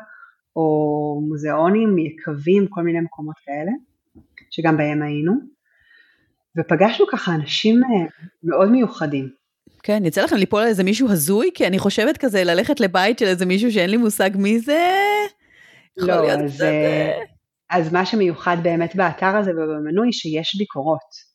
או 0.55 1.21
מוזיאונים, 1.27 1.97
יקבים, 1.97 2.67
כל 2.69 2.81
מיני 2.81 2.99
מקומות 2.99 3.35
כאלה, 3.45 3.71
שגם 4.49 4.77
בהם 4.77 5.01
היינו. 5.01 5.33
ופגשנו 6.57 7.05
ככה 7.11 7.35
אנשים 7.35 7.83
אה, 7.83 8.05
מאוד 8.43 8.71
מיוחדים. 8.71 9.29
כן, 9.83 10.05
יצא 10.05 10.23
לכם 10.23 10.35
ליפול 10.35 10.61
על 10.61 10.67
איזה 10.67 10.83
מישהו 10.83 11.09
הזוי? 11.09 11.49
כי 11.53 11.67
אני 11.67 11.79
חושבת 11.79 12.17
כזה 12.17 12.43
ללכת 12.43 12.79
לבית 12.79 13.19
של 13.19 13.25
איזה 13.25 13.45
מישהו 13.45 13.71
שאין 13.71 13.89
לי 13.89 13.97
מושג 13.97 14.29
מי 14.35 14.59
זה. 14.59 14.89
לא, 15.97 16.31
אז, 16.31 16.61
אה, 16.61 17.19
אז 17.70 17.93
מה 17.93 18.05
שמיוחד 18.05 18.57
באמת 18.63 18.95
באתר 18.95 19.38
הזה 19.38 19.51
ובמנוי, 19.51 20.13
שיש 20.13 20.55
ביקורות. 20.55 21.30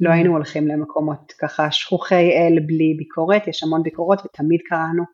לא. 0.00 0.10
היינו 0.10 0.32
הולכים 0.32 0.68
למקומות 0.68 1.32
ככה 1.40 1.70
שכוחי 1.70 2.30
אל 2.32 2.58
בלי 2.66 2.94
ביקורת, 2.98 3.46
יש 3.46 3.62
המון 3.62 3.82
ביקורות 3.82 4.20
ותמיד 4.24 4.60
קראנו 4.68 5.04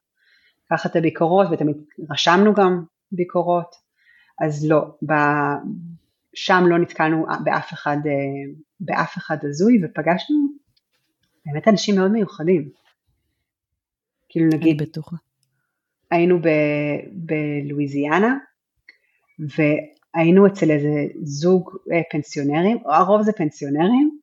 ככה 0.72 0.89
את 0.89 0.97
הביקורות 0.97 1.47
ותמיד 1.53 1.77
רשמנו 2.11 2.55
גם 2.55 2.85
ביקורות, 3.12 3.75
אז 4.45 4.70
לא, 4.70 4.81
ב... 5.07 5.12
שם 6.35 6.64
לא 6.66 6.79
נתקלנו 6.79 7.27
באף 7.45 7.72
אחד, 7.72 7.97
אה, 8.07 8.53
באף 8.81 9.18
אחד 9.18 9.37
הזוי 9.43 9.81
ופגשנו 9.85 10.37
באמת 11.47 11.68
אנשים 11.68 11.97
מאוד 11.97 12.11
מיוחדים. 12.11 12.68
כאילו 14.29 14.47
נגיד, 14.47 14.81
אני 14.81 14.89
בטוחה. 14.89 15.16
היינו 16.11 16.39
ב... 16.39 16.49
בלואיזיאנה 17.12 18.37
והיינו 20.15 20.47
אצל 20.47 20.71
איזה 20.71 21.07
זוג 21.23 21.71
אה, 21.93 22.01
פנסיונרים, 22.11 22.79
הרוב 22.87 23.23
זה 23.23 23.33
פנסיונרים, 23.33 24.19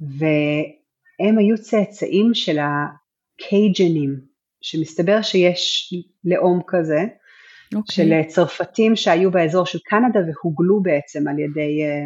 והם 0.00 1.38
היו 1.38 1.58
צאצאים 1.58 2.30
של 2.34 2.58
הקייג'נים, 2.58 4.20
שמסתבר 4.60 5.22
שיש 5.22 5.94
לאום 6.24 6.60
כזה, 6.66 6.98
okay. 7.00 7.76
אוקיי. 7.76 7.94
של 7.94 8.12
אה, 8.12 8.24
צרפתים 8.24 8.96
שהיו 8.96 9.30
באזור 9.30 9.66
של 9.66 9.78
קנדה 9.84 10.20
והוגלו 10.20 10.82
בעצם 10.82 11.28
על 11.28 11.38
ידי, 11.38 11.82
אה, 11.84 12.04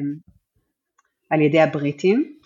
על 1.30 1.42
ידי 1.42 1.60
הבריטים, 1.60 2.36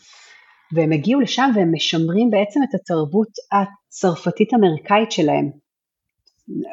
והם 0.73 0.93
הגיעו 0.93 1.21
לשם 1.21 1.51
והם 1.55 1.73
משמרים 1.75 2.31
בעצם 2.31 2.61
את 2.63 2.75
התרבות 2.75 3.29
הצרפתית 3.53 4.55
אמריקאית 4.55 5.13
שלהם. 5.13 5.51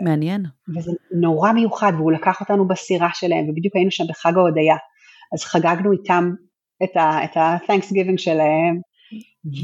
מעניין. 0.01 0.45
וזה 0.77 0.91
נורא 1.11 1.51
מיוחד, 1.51 1.91
והוא 1.95 2.11
לקח 2.11 2.41
אותנו 2.41 2.67
בסירה 2.67 3.09
שלהם, 3.13 3.49
ובדיוק 3.49 3.75
היינו 3.75 3.91
שם 3.91 4.03
בחג 4.09 4.37
ההודיה, 4.37 4.75
אז 5.33 5.43
חגגנו 5.43 5.91
איתם 5.91 6.31
את 6.83 6.97
ה-Thanksgiving 7.37 8.17
שלהם, 8.17 8.81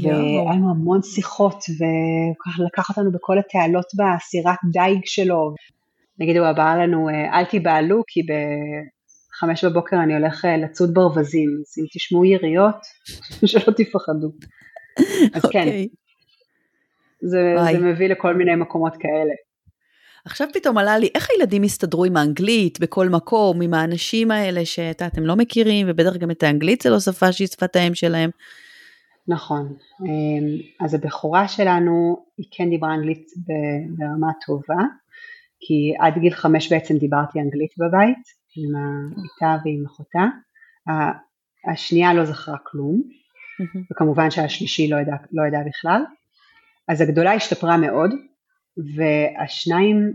והיה 0.02 0.52
לנו 0.52 0.70
המון 0.70 1.02
שיחות, 1.02 1.54
וככה 1.54 2.62
לקח 2.62 2.88
אותנו 2.88 3.12
בכל 3.12 3.38
התעלות 3.38 3.86
בסירת 3.94 4.58
דייג 4.72 5.00
שלו. 5.04 5.54
נגיד 6.18 6.36
הוא 6.36 6.50
אמר 6.50 6.78
לנו, 6.78 7.08
אל 7.08 7.44
תיבהלו, 7.44 8.02
כי 8.06 8.20
בחמש 8.22 9.64
בבוקר 9.64 9.96
אני 10.02 10.14
הולך 10.14 10.44
אה, 10.44 10.56
לצוד 10.56 10.94
ברווזים, 10.94 11.48
אז 11.60 11.78
אם 11.78 11.86
תשמעו 11.94 12.24
יריות, 12.24 12.76
שלא 13.46 13.72
תפחדו. 13.72 14.28
אז 15.34 15.44
okay. 15.44 15.52
כן, 15.52 15.66
אוקיי. 15.66 15.88
זה, 17.20 17.54
זה 17.72 17.78
מביא 17.78 18.08
לכל 18.08 18.34
מיני 18.34 18.56
מקומות 18.56 18.96
כאלה. 18.96 19.34
עכשיו 20.24 20.48
פתאום 20.52 20.78
עלה 20.78 20.98
לי, 20.98 21.08
איך 21.14 21.28
הילדים 21.30 21.64
יסתדרו 21.64 22.04
עם 22.04 22.16
האנגלית 22.16 22.80
בכל 22.80 23.08
מקום, 23.08 23.62
עם 23.62 23.74
האנשים 23.74 24.30
האלה 24.30 24.64
שאתם 24.64 25.22
לא 25.22 25.36
מכירים, 25.36 25.86
ובטח 25.90 26.16
גם 26.16 26.30
את 26.30 26.42
האנגלית 26.42 26.82
זה 26.82 26.90
לא 26.90 27.00
שפה 27.00 27.32
שהיא 27.32 27.48
שפת 27.48 27.76
האם 27.76 27.94
שלהם. 27.94 28.30
נכון, 29.28 29.76
אמ, 30.02 30.44
אז 30.80 30.94
הבכורה 30.94 31.48
שלנו 31.48 32.24
היא 32.38 32.46
כן 32.50 32.70
דיברה 32.70 32.94
אנגלית 32.94 33.26
ברמה 33.98 34.32
טובה, 34.46 34.82
כי 35.60 35.94
עד 36.00 36.18
גיל 36.18 36.34
חמש 36.34 36.72
בעצם 36.72 36.96
דיברתי 36.96 37.40
אנגלית 37.40 37.70
בבית, 37.78 38.44
עם 38.56 38.72
איתה 39.24 39.56
ועם 39.64 39.84
אחותה, 39.86 40.24
השנייה 41.72 42.14
לא 42.14 42.24
זכרה 42.24 42.56
כלום, 42.66 43.02
וכמובן 43.92 44.30
שהשלישי 44.30 44.88
לא 44.88 44.96
ידע, 44.96 45.14
לא 45.32 45.46
ידע 45.46 45.58
בכלל, 45.68 46.02
אז 46.88 47.00
הגדולה 47.00 47.32
השתפרה 47.32 47.76
מאוד, 47.76 48.10
והשניים, 48.76 50.12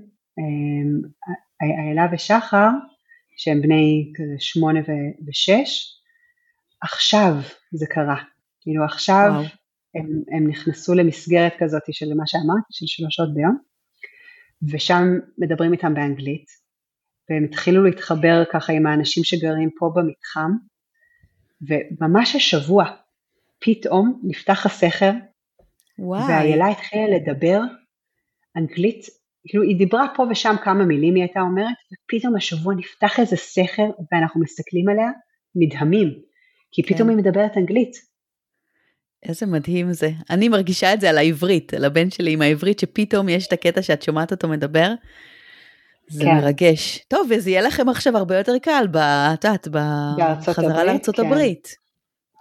איילה 1.61 2.07
ושחר, 2.13 2.69
שהם 3.37 3.61
בני 3.61 4.13
כזה 4.15 4.35
שמונה 4.39 4.79
ושש, 5.27 5.99
עכשיו 6.81 7.33
זה 7.71 7.85
קרה. 7.89 8.23
כאילו 8.61 8.83
עכשיו 8.85 9.31
הם, 9.95 10.07
הם 10.35 10.47
נכנסו 10.47 10.95
למסגרת 10.95 11.53
כזאת 11.59 11.81
של 11.91 12.13
מה 12.17 12.23
שאמרתי, 12.27 12.67
של 12.71 12.85
שלוש 12.87 13.15
שעות 13.15 13.33
ביום, 13.33 13.57
ושם 14.71 15.03
מדברים 15.37 15.73
איתם 15.73 15.93
באנגלית, 15.93 16.45
והם 17.29 17.43
התחילו 17.43 17.83
להתחבר 17.83 18.43
ככה 18.51 18.73
עם 18.73 18.85
האנשים 18.85 19.23
שגרים 19.23 19.69
פה 19.79 19.91
במתחם, 19.95 20.51
וממש 21.61 22.35
השבוע 22.35 22.85
פתאום 23.59 24.21
נפתח 24.23 24.65
הסכר, 24.65 25.11
ואיילה 25.99 26.67
התחילה 26.67 27.17
לדבר 27.17 27.59
אנגלית, 28.57 29.05
כאילו 29.47 29.63
היא 29.63 29.77
דיברה 29.77 30.07
פה 30.15 30.25
ושם 30.31 30.55
כמה 30.63 30.85
מילים 30.85 31.15
היא 31.15 31.23
הייתה 31.23 31.39
אומרת, 31.39 31.75
ופתאום 31.93 32.35
השבוע 32.35 32.73
נפתח 32.75 33.19
איזה 33.19 33.35
סכר 33.35 33.89
ואנחנו 34.11 34.41
מסתכלים 34.41 34.89
עליה 34.89 35.09
נדהמים, 35.55 36.13
כי 36.71 36.83
פתאום 36.83 37.09
כן. 37.09 37.09
היא 37.09 37.17
מדברת 37.17 37.57
אנגלית. 37.57 37.91
איזה 39.23 39.45
מדהים 39.45 39.93
זה. 39.93 40.09
אני 40.29 40.49
מרגישה 40.49 40.93
את 40.93 41.01
זה 41.01 41.09
על 41.09 41.17
העברית, 41.17 41.73
על 41.73 41.85
הבן 41.85 42.09
שלי 42.09 42.33
עם 42.33 42.41
העברית, 42.41 42.79
שפתאום 42.79 43.29
יש 43.29 43.47
את 43.47 43.53
הקטע 43.53 43.81
שאת 43.81 44.01
שומעת 44.01 44.31
אותו 44.31 44.47
מדבר. 44.47 44.93
זה 46.09 46.23
כן. 46.23 46.35
מרגש. 46.35 46.99
טוב, 47.07 47.27
וזה 47.29 47.49
יהיה 47.49 47.61
לכם 47.61 47.89
עכשיו 47.89 48.17
הרבה 48.17 48.37
יותר 48.37 48.57
קל, 48.57 48.85
את 49.33 49.43
יודעת, 49.45 49.67
בחזרה 49.67 50.83
לארצות 50.83 51.15
כן. 51.15 51.25
הברית. 51.25 51.67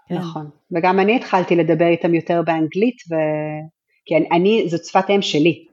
כן. 0.08 0.14
נכון. 0.14 0.50
וגם 0.76 1.00
אני 1.00 1.16
התחלתי 1.16 1.56
לדבר 1.56 1.86
איתם 1.86 2.14
יותר 2.14 2.42
באנגלית, 2.42 2.96
ו... 3.10 3.14
כי 4.04 4.16
אני, 4.16 4.28
אני, 4.32 4.64
זאת 4.68 4.84
שפת 4.84 5.04
אם 5.10 5.22
שלי. 5.22 5.67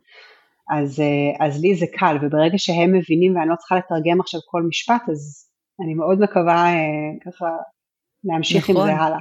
אז, 0.69 0.99
אה, 0.99 1.45
אז 1.47 1.61
לי 1.61 1.75
זה 1.75 1.85
קל, 1.97 2.17
וברגע 2.21 2.57
שהם 2.57 2.93
מבינים 2.93 3.35
ואני 3.35 3.49
לא 3.49 3.55
צריכה 3.55 3.75
לתרגם 3.75 4.21
עכשיו 4.21 4.39
כל 4.45 4.63
משפט, 4.63 5.01
אז 5.11 5.49
אני 5.83 5.93
מאוד 5.93 6.19
מקווה 6.19 6.65
אה, 6.65 6.81
ככה 7.25 7.45
להמשיך 8.23 8.69
נכון. 8.69 8.81
עם 8.81 8.87
זה 8.87 8.93
נכון. 8.93 9.05
הלאה. 9.05 9.19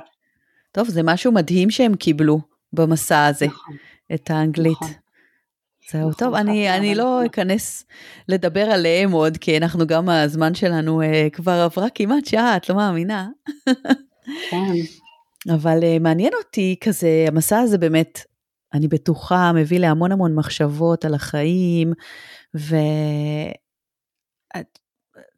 טוב, 0.72 0.88
זה 0.88 1.02
משהו 1.02 1.32
מדהים 1.32 1.70
שהם 1.70 1.94
קיבלו 1.94 2.40
במסע 2.72 3.26
הזה, 3.26 3.46
נכון. 3.46 3.76
את 4.14 4.30
האנגלית. 4.30 4.76
נכון. 4.82 4.88
זהו, 5.90 6.00
נכון, 6.00 6.12
טוב, 6.12 6.34
אני, 6.34 6.76
אני 6.76 6.94
לא 6.94 7.04
נכון. 7.04 7.24
אכנס 7.24 7.84
לדבר 8.28 8.70
עליהם 8.70 9.12
עוד, 9.12 9.36
כי 9.36 9.56
אנחנו 9.56 9.86
גם, 9.86 10.08
הזמן 10.08 10.54
שלנו 10.54 11.02
uh, 11.02 11.30
כבר 11.32 11.52
עברה 11.52 11.90
כמעט 11.94 12.24
שעה, 12.24 12.56
את 12.56 12.68
לא 12.68 12.76
מאמינה. 12.76 13.28
כן. 14.50 14.72
אבל 15.54 15.78
uh, 15.80 16.02
מעניין 16.02 16.32
אותי 16.44 16.76
כזה, 16.80 17.24
המסע 17.28 17.58
הזה 17.58 17.78
באמת, 17.78 18.20
אני 18.74 18.88
בטוחה, 18.88 19.52
מביא 19.54 19.78
להמון 19.78 20.12
המון 20.12 20.34
מחשבות 20.34 21.04
על 21.04 21.14
החיים, 21.14 21.92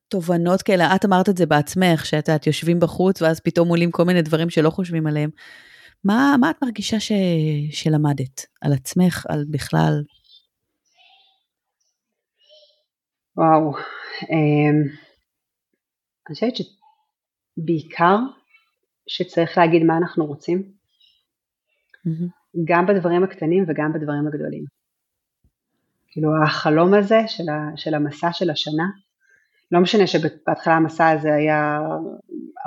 ותובנות 0.06 0.62
כאלה, 0.62 0.96
את 0.96 1.04
אמרת 1.04 1.28
את 1.28 1.36
זה 1.36 1.46
בעצמך, 1.46 2.06
שאת 2.06 2.28
יודעת, 2.28 2.46
יושבים 2.46 2.80
בחוץ, 2.80 3.22
ואז 3.22 3.40
פתאום 3.40 3.68
עולים 3.68 3.90
כל 3.90 4.04
מיני 4.04 4.22
דברים 4.22 4.50
שלא 4.50 4.70
חושבים 4.70 5.06
עליהם. 5.06 5.30
מה, 6.04 6.36
מה 6.40 6.50
את 6.50 6.56
מרגישה 6.62 7.00
ש... 7.00 7.12
שלמדת? 7.70 8.46
על 8.60 8.72
עצמך, 8.72 9.26
על 9.28 9.44
בכלל? 9.50 10.02
וואו, 13.36 13.74
אמ, 14.30 14.82
אני 16.28 16.34
חושבת 16.34 16.52
שבעיקר 16.56 18.16
שצריך 19.06 19.58
להגיד 19.58 19.82
מה 19.82 19.96
אנחנו 19.96 20.26
רוצים, 20.26 20.62
mm-hmm. 22.06 22.45
גם 22.64 22.86
בדברים 22.86 23.24
הקטנים 23.24 23.64
וגם 23.68 23.92
בדברים 23.92 24.26
הגדולים. 24.26 24.64
כאילו 26.08 26.42
החלום 26.42 26.94
הזה 26.94 27.20
של, 27.26 27.48
ה, 27.48 27.76
של 27.76 27.94
המסע 27.94 28.32
של 28.32 28.50
השנה, 28.50 28.84
לא 29.72 29.80
משנה 29.80 30.06
שבהתחלה 30.06 30.74
המסע 30.74 31.08
הזה 31.08 31.34
היה 31.34 31.80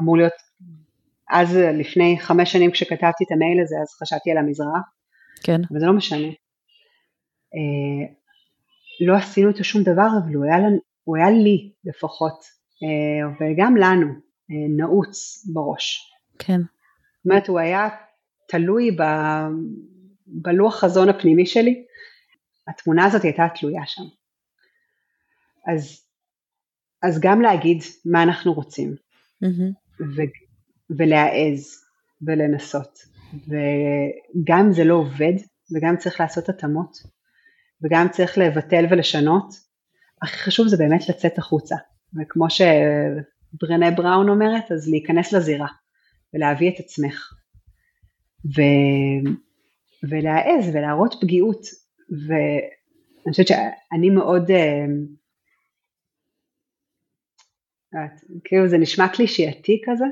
אמור 0.02 0.18
להיות, 0.18 0.34
אז 1.30 1.56
לפני 1.56 2.18
חמש 2.20 2.52
שנים 2.52 2.72
כשכתבתי 2.72 3.24
את 3.24 3.32
המייל 3.32 3.62
הזה 3.64 3.76
אז 3.82 3.88
חשבתי 4.02 4.32
על 4.32 4.38
המזרח, 4.38 4.94
כן. 5.44 5.62
אבל 5.72 5.80
זה 5.80 5.86
לא 5.86 5.94
משנה. 5.94 6.28
אה, 7.56 8.14
לא 9.02 9.16
עשינו 9.16 9.50
איתו 9.50 9.64
שום 9.64 9.84
דבר, 9.84 10.08
אבל 10.24 10.34
הוא 10.34 10.46
היה, 10.46 10.58
הוא 11.04 11.18
היה 11.18 11.30
לי 11.30 11.72
לפחות, 11.86 12.40
אה, 12.84 13.30
וגם 13.40 13.78
לנו, 13.78 14.08
אה, 14.52 14.68
נעוץ 14.78 15.46
בראש. 15.54 16.12
כן. 16.40 16.62
זאת 16.62 17.26
אומרת, 17.26 17.48
הוא 17.48 17.60
היה 17.60 17.90
תלוי 18.50 18.91
ב, 18.91 19.04
בלוח 20.28 20.80
חזון 20.80 21.10
הפנימי 21.10 21.45
שלי, 21.45 21.86
התמונה 22.68 23.06
הזאת 23.06 23.24
הייתה 23.24 23.47
תלויה 23.56 23.86
שם. 23.86 24.04
אז, 25.68 26.06
אז 27.04 27.20
גם 27.20 27.41
להגיד 27.41 27.84
מה 28.06 28.24
אנחנו 28.24 28.54
רוצים, 28.54 28.95
mm-hmm. 29.43 30.04
ו, 30.16 30.22
ולהעז 30.97 31.84
ולנסות, 32.22 33.00
וגם 33.34 34.72
זה 34.72 34.84
לא 34.84 34.93
עובד, 34.93 35.34
וגם 35.76 35.97
צריך 35.97 36.20
לעשות 36.20 36.50
התאמות, 36.50 36.97
וגם 37.84 38.10
צריך 38.10 38.38
לבטל 38.38 38.86
ולשנות, 38.91 39.54
הכי 40.22 40.38
חשוב 40.38 40.68
זה 40.68 40.78
באמת 40.78 41.10
לצאת 41.10 41.38
החוצה, 41.38 41.76
וכמו 42.22 42.45
שברנה 42.50 43.91
בראון 43.91 44.30
אומרת, 44.30 44.72
אז 44.72 44.89
להיכנס 44.89 45.34
לזירה, 45.34 45.68
ולהביא 46.34 46.70
את 46.70 46.80
עצמך, 46.80 47.34
ו... 48.46 48.62
ולהעז 50.04 50.76
ולהראות 50.76 51.16
פגיעות, 51.22 51.62
ואני 52.28 53.32
חושבת 53.32 53.48
שאני 53.48 54.10
מאוד, 54.10 54.52
אה, 54.52 54.86
כאילו 58.44 58.68
זה 58.68 58.78
נשמע 58.78 59.08
קלישייתי 59.08 59.82
כזה, 59.86 60.06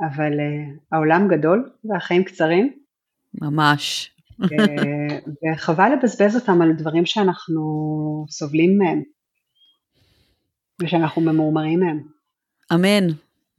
אבל 0.00 0.32
uh, 0.32 0.78
העולם 0.92 1.28
גדול 1.28 1.72
והחיים 1.84 2.24
קצרים. 2.24 2.72
ממש. 3.34 4.10
וחבל 4.40 5.92
לבזבז 5.92 6.36
אותם 6.36 6.62
על 6.62 6.72
דברים 6.72 7.06
שאנחנו 7.06 7.62
סובלים 8.28 8.78
מהם 8.78 9.02
ושאנחנו 10.82 11.22
ממורמרים 11.22 11.80
מהם. 11.80 12.02
אמן, 12.74 13.06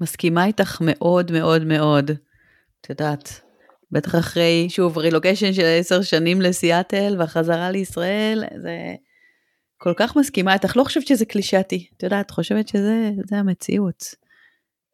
מסכימה 0.01 0.45
איתך 0.45 0.81
מאוד 0.81 1.31
מאוד 1.31 1.63
מאוד. 1.65 2.11
את 2.81 2.89
יודעת, 2.89 3.44
בטח 3.91 4.15
אחרי, 4.15 4.67
שוב, 4.69 4.97
רילוקיישן 4.97 5.53
של 5.53 5.65
עשר 5.79 6.01
שנים 6.01 6.41
לסיאטל 6.41 7.15
והחזרה 7.19 7.71
לישראל, 7.71 8.43
זה 8.61 8.95
כל 9.77 9.93
כך 9.97 10.15
מסכימה 10.15 10.53
איתך, 10.53 10.77
לא 10.77 10.83
חושבת 10.83 11.07
שזה 11.07 11.25
קלישאתי, 11.25 11.87
את 11.97 12.03
יודעת, 12.03 12.31
חושבת 12.31 12.67
שזה 12.67 13.11
המציאות. 13.31 14.03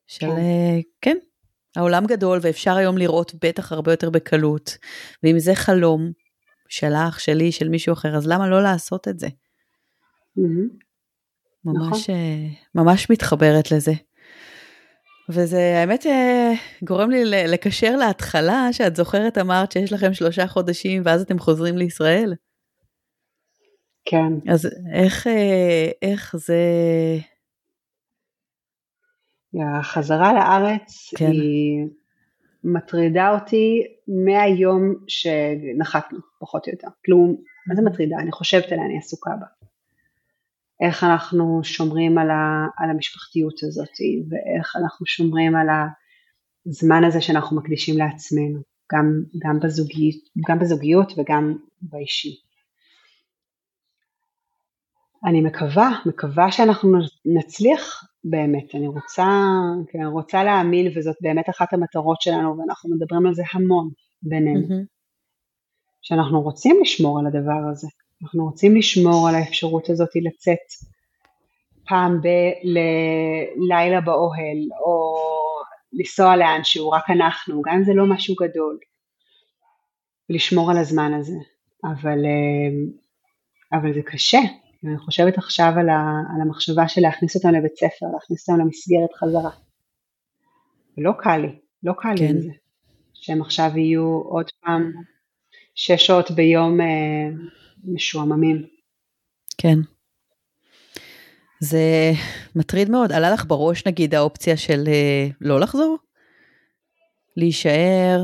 של, 0.08 0.20
כן, 0.20 0.32
אה, 0.32 0.80
כן 1.02 1.18
העולם 1.76 2.06
גדול 2.06 2.40
ואפשר 2.42 2.76
היום 2.76 2.98
לראות 2.98 3.34
בטח 3.44 3.72
הרבה 3.72 3.94
יותר 3.94 4.10
בקלות, 4.10 4.78
ואם 5.24 5.40
זה 5.40 5.56
חלום 5.56 6.12
שלך, 6.70 7.20
שלי, 7.20 7.52
של 7.52 7.70
מישהו 7.70 7.94
אחר, 7.94 8.16
אז 8.16 8.28
למה 8.28 8.50
לא 8.50 8.64
לעשות 8.64 9.08
את 9.08 9.20
זה? 9.20 9.28
ממש, 11.66 11.88
נכון. 11.88 12.16
אה, 12.16 12.48
ממש 12.76 13.10
מתחברת 13.10 13.72
לזה. 13.72 13.94
וזה 15.32 15.78
האמת 15.78 16.06
אה, 16.06 16.52
גורם 16.84 17.10
לי 17.10 17.26
לקשר 17.26 17.96
להתחלה, 17.96 18.68
שאת 18.72 18.96
זוכרת 18.96 19.38
אמרת 19.38 19.72
שיש 19.72 19.94
לכם 19.94 20.14
שלושה 20.14 20.48
חודשים 20.48 21.02
ואז 21.06 21.22
אתם 21.22 21.40
חוזרים 21.40 21.78
לישראל. 21.78 22.34
כן. 24.06 24.52
אז 24.52 24.70
איך, 24.94 25.28
אה, 25.28 25.90
איך 26.02 26.36
זה... 26.38 26.58
החזרה 29.80 30.34
לארץ 30.34 31.14
כן. 31.18 31.26
היא 31.26 31.88
מטרידה 32.64 33.30
אותי 33.30 33.84
מהיום 34.08 34.96
שנחתנו, 35.08 36.20
פחות 36.40 36.68
או 36.68 36.72
יותר. 36.72 36.88
כלום, 37.06 37.36
מה 37.68 37.76
זה 37.76 37.82
מטרידה? 37.82 38.16
אני 38.20 38.32
חושבת 38.32 38.72
עליה, 38.72 38.86
אני 38.86 38.98
עסוקה 38.98 39.32
בה. 39.40 39.46
איך 40.82 41.04
אנחנו 41.04 41.60
שומרים 41.64 42.18
על, 42.18 42.30
ה, 42.30 42.68
על 42.78 42.90
המשפחתיות 42.90 43.64
הזאת 43.64 43.98
ואיך 44.30 44.76
אנחנו 44.76 45.06
שומרים 45.06 45.56
על 45.56 45.68
הזמן 46.68 47.04
הזה 47.04 47.22
שאנחנו 47.22 47.58
מקדישים 47.58 47.98
לעצמנו, 47.98 48.60
גם, 48.94 49.24
גם, 49.44 49.60
בזוגיות, 49.60 50.16
גם 50.48 50.60
בזוגיות 50.60 51.14
וגם 51.18 51.56
באישי. 51.82 52.36
אני 55.26 55.42
מקווה, 55.42 55.90
מקווה 56.06 56.52
שאנחנו 56.52 56.90
נצליח 57.26 58.04
באמת, 58.24 58.76
אני 58.76 58.88
רוצה, 58.88 59.26
כן, 59.92 60.04
רוצה 60.04 60.44
להאמין 60.44 60.92
וזאת 60.96 61.16
באמת 61.22 61.50
אחת 61.50 61.74
המטרות 61.74 62.22
שלנו 62.22 62.58
ואנחנו 62.58 62.90
מדברים 62.96 63.26
על 63.26 63.34
זה 63.34 63.44
המון 63.54 63.90
בינינו, 64.24 64.68
mm-hmm. 64.68 64.86
שאנחנו 66.02 66.42
רוצים 66.42 66.80
לשמור 66.82 67.20
על 67.20 67.28
הדבר 67.28 67.70
הזה, 67.72 67.88
אנחנו 68.24 68.46
רוצים 68.46 68.76
לשמור 68.76 69.30
על 69.30 69.36
האפשרות 69.36 69.90
הזאת 69.90 70.10
לצאת 70.16 70.92
פעם 71.88 72.20
בלילה 72.22 74.02
באוהל, 74.02 74.58
או 74.86 75.16
לנסוע 75.94 76.38
לאנשהו, 76.38 76.90
רק 76.90 77.10
אנחנו, 77.10 77.62
גם 77.62 77.74
אם 77.74 77.84
זה 77.84 77.94
לא 77.94 78.06
משהו 78.06 78.36
גדול, 78.36 78.78
לשמור 80.30 80.72
על 80.72 80.78
הזמן 80.78 81.14
הזה, 81.14 81.38
אבל, 81.84 82.26
אה, 82.26 83.80
אבל 83.80 83.94
זה 83.94 84.02
קשה, 84.02 84.40
אני 84.84 84.98
חושבת 84.98 85.38
עכשיו 85.38 85.74
על, 85.80 85.90
ה, 85.90 86.02
על 86.36 86.42
המחשבה 86.42 86.88
של 86.88 87.02
להכניס 87.02 87.36
אותם 87.36 87.50
לבית 87.50 87.76
ספר, 87.76 88.06
להכניס 88.14 88.50
אותם 88.50 88.62
למסגרת 88.62 89.14
חזרה. 89.14 89.52
לא 90.98 91.12
קל 91.20 91.38
לי, 91.38 91.56
לא 91.84 91.94
קל 91.98 92.14
כן. 92.18 92.24
לי 92.24 92.30
עם 92.30 92.42
זה, 92.42 92.52
שהם 93.14 93.42
עכשיו 93.42 93.72
יהיו 93.76 94.22
עוד 94.26 94.46
פעם 94.62 94.92
שש 95.76 96.06
שעות 96.08 96.32
ביום 96.32 96.82
אה, 96.82 97.30
משועממים. 97.84 98.66
כן. 99.58 99.78
זה 101.60 102.12
מטריד 102.56 102.90
מאוד. 102.90 103.12
עלה 103.12 103.32
לך 103.32 103.46
בראש 103.48 103.88
נגיד 103.88 104.16
האופציה 104.16 104.58
של 104.58 104.84
אה, 104.88 105.28
לא 105.42 105.60
לחזור? 105.60 105.98
להישאר? 107.38 108.24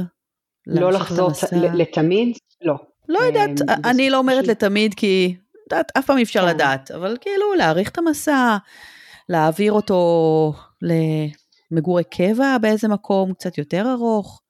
לא 0.67 0.91
לחזור 0.91 1.29
לתמיד? 1.73 2.37
לא. 2.61 2.75
לא 3.09 3.19
יודעת, 3.19 3.69
אה, 3.69 3.75
אני 3.91 4.09
לא 4.09 4.17
אומרת 4.17 4.47
לתמיד 4.47 4.93
כי, 4.93 5.35
יודעת, 5.71 5.91
אף 5.97 6.05
פעם 6.05 6.17
אי 6.17 6.23
אפשר 6.23 6.41
כן. 6.41 6.47
לדעת, 6.47 6.91
אבל 6.91 7.17
כאילו 7.21 7.53
להאריך 7.53 7.89
את 7.89 7.97
המסע, 7.97 8.57
להעביר 9.29 9.73
אותו 9.73 10.53
למגורי 11.71 12.03
קבע 12.03 12.57
באיזה 12.61 12.87
מקום 12.87 13.33
קצת 13.33 13.57
יותר 13.57 13.85
ארוך. 13.91 14.41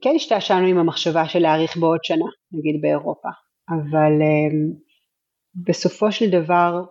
כן 0.00 0.12
השתעשענו 0.16 0.66
עם 0.66 0.78
המחשבה 0.78 1.28
של 1.28 1.38
להאריך 1.38 1.76
בעוד 1.76 1.98
שנה, 2.02 2.24
נגיד 2.52 2.80
באירופה, 2.80 3.28
אבל 3.68 4.12
um, 4.20 4.78
בסופו 5.54 6.12
של 6.12 6.30
דבר 6.30 6.84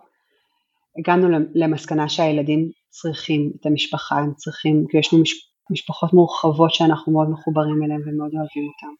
הגענו 0.98 1.28
למסקנה 1.54 2.08
שהילדים 2.08 2.70
צריכים 2.88 3.52
את 3.60 3.66
המשפחה, 3.66 4.18
הם 4.18 4.34
צריכים, 4.34 4.84
כי 4.90 4.98
יש 4.98 5.14
לנו 5.14 5.22
משפחות 5.70 6.12
מורחבות 6.12 6.74
שאנחנו 6.74 7.12
מאוד 7.12 7.30
מחוברים 7.30 7.82
אליהן 7.84 8.00
ומאוד 8.00 8.32
אוהבים 8.34 8.68
אותן, 8.68 8.94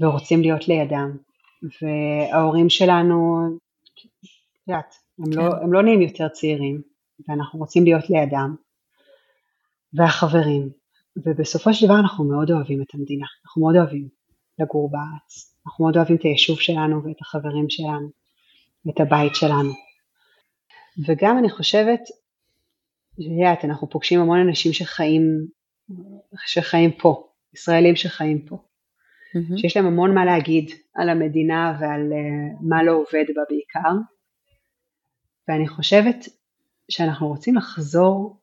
ורוצים 0.00 0.42
להיות 0.42 0.68
לידם, 0.68 1.16
וההורים 1.82 2.70
שלנו, 2.70 3.38
את 4.62 4.68
יודעת, 4.68 4.94
הם, 5.18 5.32
לא, 5.32 5.50
כן. 5.50 5.56
לא, 5.56 5.62
הם 5.62 5.72
לא 5.72 5.82
נהיים 5.82 6.02
יותר 6.02 6.28
צעירים, 6.28 6.82
ואנחנו 7.28 7.58
רוצים 7.58 7.84
להיות 7.84 8.10
לידם, 8.10 8.54
והחברים, 9.92 10.70
ובסופו 11.16 11.74
של 11.74 11.86
דבר 11.86 11.98
אנחנו 12.00 12.24
מאוד 12.24 12.50
אוהבים 12.50 12.82
את 12.82 12.94
המדינה, 12.94 13.26
אנחנו 13.44 13.62
מאוד 13.62 13.76
אוהבים 13.76 14.08
לגור 14.58 14.90
בארץ, 14.90 15.56
אנחנו 15.66 15.84
מאוד 15.84 15.96
אוהבים 15.96 16.16
את 16.16 16.22
היישוב 16.22 16.60
שלנו 16.60 17.04
ואת 17.04 17.20
החברים 17.20 17.70
שלנו, 17.70 18.08
ואת 18.86 19.00
הבית 19.00 19.34
שלנו. 19.34 19.72
וגם 21.06 21.38
אני 21.38 21.50
חושבת, 21.50 22.00
יודעת, 23.18 23.64
אנחנו 23.64 23.90
פוגשים 23.90 24.20
המון 24.20 24.38
אנשים 24.38 24.72
שחיים, 24.72 25.46
שחיים 26.46 26.90
פה, 26.92 27.28
ישראלים 27.54 27.96
שחיים 27.96 28.46
פה, 28.46 28.56
mm-hmm. 28.56 29.58
שיש 29.58 29.76
להם 29.76 29.86
המון 29.86 30.14
מה 30.14 30.24
להגיד 30.24 30.70
על 30.94 31.08
המדינה 31.08 31.76
ועל 31.80 32.12
uh, 32.12 32.68
מה 32.68 32.82
לא 32.82 32.92
עובד 32.92 33.24
בה 33.34 33.42
בעיקר, 33.50 33.94
ואני 35.48 35.68
חושבת 35.68 36.16
שאנחנו 36.90 37.28
רוצים 37.28 37.54
לחזור 37.54 38.40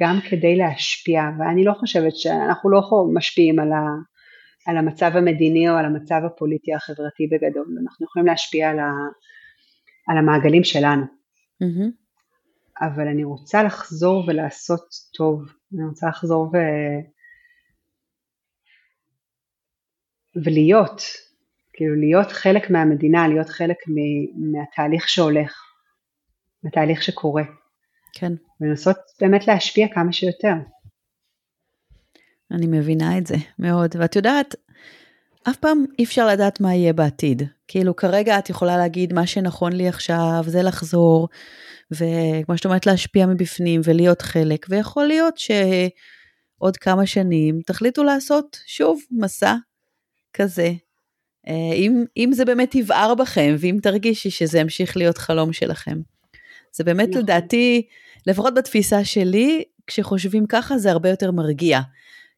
גם 0.00 0.18
כדי 0.30 0.56
להשפיע, 0.56 1.22
ואני 1.38 1.64
לא 1.64 1.72
חושבת 1.72 2.16
שאנחנו 2.16 2.70
לא 2.70 2.80
משפיעים 3.14 3.58
על, 3.58 3.72
ה, 3.72 3.78
על 4.66 4.76
המצב 4.76 5.10
המדיני 5.14 5.68
או 5.68 5.74
על 5.74 5.84
המצב 5.84 6.20
הפוליטי 6.26 6.74
החברתי 6.74 7.26
בגדול, 7.26 7.66
אנחנו 7.82 8.06
יכולים 8.06 8.26
להשפיע 8.26 8.70
על, 8.70 8.78
ה, 8.78 8.90
על 10.08 10.18
המעגלים 10.18 10.64
שלנו. 10.64 11.02
Mm-hmm. 11.62 11.90
אבל 12.80 13.08
אני 13.08 13.24
רוצה 13.24 13.62
לחזור 13.62 14.24
ולעשות 14.26 14.88
טוב, 15.16 15.42
אני 15.74 15.84
רוצה 15.88 16.08
לחזור 16.08 16.42
ו... 16.42 16.56
ולהיות, 20.44 21.02
כאילו 21.72 21.94
להיות 21.94 22.32
חלק 22.32 22.70
מהמדינה, 22.70 23.28
להיות 23.28 23.48
חלק 23.48 23.76
מהתהליך 24.52 25.08
שהולך, 25.08 25.62
מהתהליך 26.64 27.02
שקורה. 27.02 27.42
כן. 28.14 28.32
ולנסות 28.60 28.96
באמת 29.20 29.46
להשפיע 29.46 29.88
כמה 29.94 30.12
שיותר. 30.12 30.54
אני 32.50 32.66
מבינה 32.66 33.18
את 33.18 33.26
זה 33.26 33.36
מאוד, 33.58 33.96
ואת 33.98 34.16
יודעת, 34.16 34.54
אף 35.48 35.56
פעם 35.56 35.84
אי 35.98 36.04
אפשר 36.04 36.26
לדעת 36.26 36.60
מה 36.60 36.74
יהיה 36.74 36.92
בעתיד. 36.92 37.42
כאילו 37.68 37.96
כרגע 37.96 38.38
את 38.38 38.50
יכולה 38.50 38.76
להגיד 38.76 39.12
מה 39.12 39.26
שנכון 39.26 39.72
לי 39.72 39.88
עכשיו 39.88 40.44
זה 40.46 40.62
לחזור, 40.62 41.28
וכמו 41.90 42.56
שאת 42.56 42.64
אומרת 42.64 42.86
להשפיע 42.86 43.26
מבפנים 43.26 43.80
ולהיות 43.84 44.22
חלק, 44.22 44.66
ויכול 44.68 45.06
להיות 45.06 45.38
שעוד 45.38 46.76
כמה 46.76 47.06
שנים 47.06 47.60
תחליטו 47.66 48.04
לעשות 48.04 48.60
שוב 48.66 49.00
מסע 49.10 49.54
כזה. 50.32 50.72
אה, 51.48 51.74
אם, 51.74 52.04
אם 52.16 52.30
זה 52.32 52.44
באמת 52.44 52.74
יבער 52.74 53.14
בכם, 53.14 53.54
ואם 53.58 53.76
תרגישי 53.82 54.30
שזה 54.30 54.58
ימשיך 54.58 54.96
להיות 54.96 55.18
חלום 55.18 55.52
שלכם. 55.52 55.98
זה 56.72 56.84
באמת 56.84 57.08
נכון. 57.08 57.22
לדעתי, 57.22 57.86
לפחות 58.26 58.54
בתפיסה 58.54 59.04
שלי, 59.04 59.64
כשחושבים 59.86 60.46
ככה 60.46 60.78
זה 60.78 60.90
הרבה 60.90 61.08
יותר 61.08 61.30
מרגיע. 61.30 61.80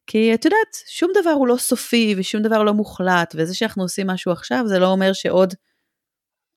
כי 0.07 0.33
את 0.33 0.45
יודעת, 0.45 0.77
שום 0.87 1.11
דבר 1.21 1.29
הוא 1.29 1.47
לא 1.47 1.57
סופי 1.57 2.15
ושום 2.17 2.41
דבר 2.41 2.63
לא 2.63 2.73
מוחלט, 2.73 3.35
וזה 3.37 3.55
שאנחנו 3.55 3.83
עושים 3.83 4.07
משהו 4.07 4.31
עכשיו 4.31 4.63
זה 4.67 4.79
לא 4.79 4.87
אומר 4.87 5.13
שעוד 5.13 5.53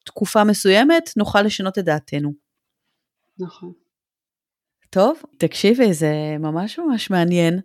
תקופה 0.05 0.45
מסוימת 0.45 1.11
נוכל 1.17 1.43
לשנות 1.43 1.79
את 1.79 1.85
דעתנו. 1.85 2.33
נכון. 3.39 3.73
טוב, 4.91 5.23
תקשיבי, 5.39 5.93
זה 5.93 6.13
ממש 6.39 6.79
ממש 6.79 7.11
מעניין 7.11 7.61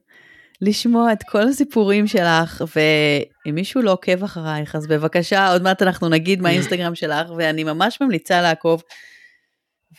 לשמוע 0.61 1.13
את 1.13 1.23
כל 1.23 1.41
הסיפורים 1.41 2.07
שלך, 2.07 2.63
ואם 2.75 3.55
מישהו 3.55 3.81
לא 3.81 3.91
עוקב 3.91 4.23
אחרייך, 4.23 4.75
אז 4.75 4.87
בבקשה, 4.87 5.51
עוד 5.51 5.61
מעט 5.61 5.81
אנחנו 5.81 6.09
נגיד 6.09 6.41
מה 6.41 6.49
האינסטגרם 6.49 6.95
שלך, 6.95 7.29
ואני 7.37 7.63
ממש 7.63 8.01
ממליצה 8.01 8.41
לעקוב 8.41 8.83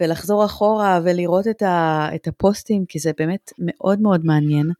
ולחזור 0.00 0.44
אחורה 0.44 1.00
ולראות 1.04 1.48
את, 1.48 1.62
ה, 1.62 2.08
את 2.14 2.28
הפוסטים, 2.28 2.84
כי 2.86 2.98
זה 2.98 3.10
באמת 3.18 3.52
מאוד 3.58 4.00
מאוד 4.00 4.24
מעניין. 4.24 4.70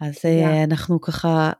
אז 0.00 0.14
yeah. 0.14 0.28
אה, 0.28 0.64
אנחנו 0.64 1.00
ככה 1.00 1.50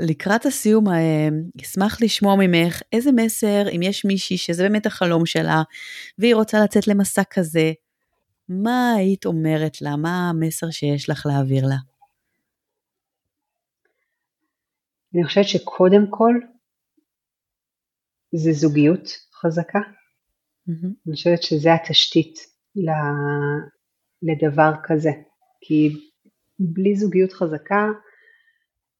לקראת 0.00 0.46
הסיום, 0.46 0.88
אה, 0.88 1.28
אשמח 1.62 2.02
לשמוע 2.02 2.36
ממך 2.38 2.82
איזה 2.92 3.12
מסר, 3.12 3.68
אם 3.76 3.80
יש 3.82 4.04
מישהי 4.04 4.36
שזה 4.36 4.62
באמת 4.62 4.86
החלום 4.86 5.26
שלה, 5.26 5.62
והיא 6.18 6.34
רוצה 6.34 6.64
לצאת 6.64 6.86
למסע 6.88 7.22
כזה, 7.30 7.72
מה 8.48 8.92
היית 8.96 9.26
אומרת 9.26 9.82
לה? 9.82 9.96
מה 9.96 10.30
המסר 10.30 10.70
שיש 10.70 11.10
לך 11.10 11.26
להעביר 11.26 11.66
לה? 11.66 11.76
אני 15.14 15.24
חושבת 15.24 15.48
שקודם 15.48 16.06
כל 16.10 16.34
זה 18.34 18.52
זוגיות 18.52 19.08
חזקה. 19.40 19.78
Mm-hmm. 19.78 20.86
אני 21.06 21.14
חושבת 21.14 21.42
שזה 21.42 21.74
התשתית 21.74 22.38
לדבר 24.22 24.72
כזה. 24.84 25.10
כי 25.60 25.88
בלי 26.60 26.96
זוגיות 26.96 27.32
חזקה, 27.32 27.86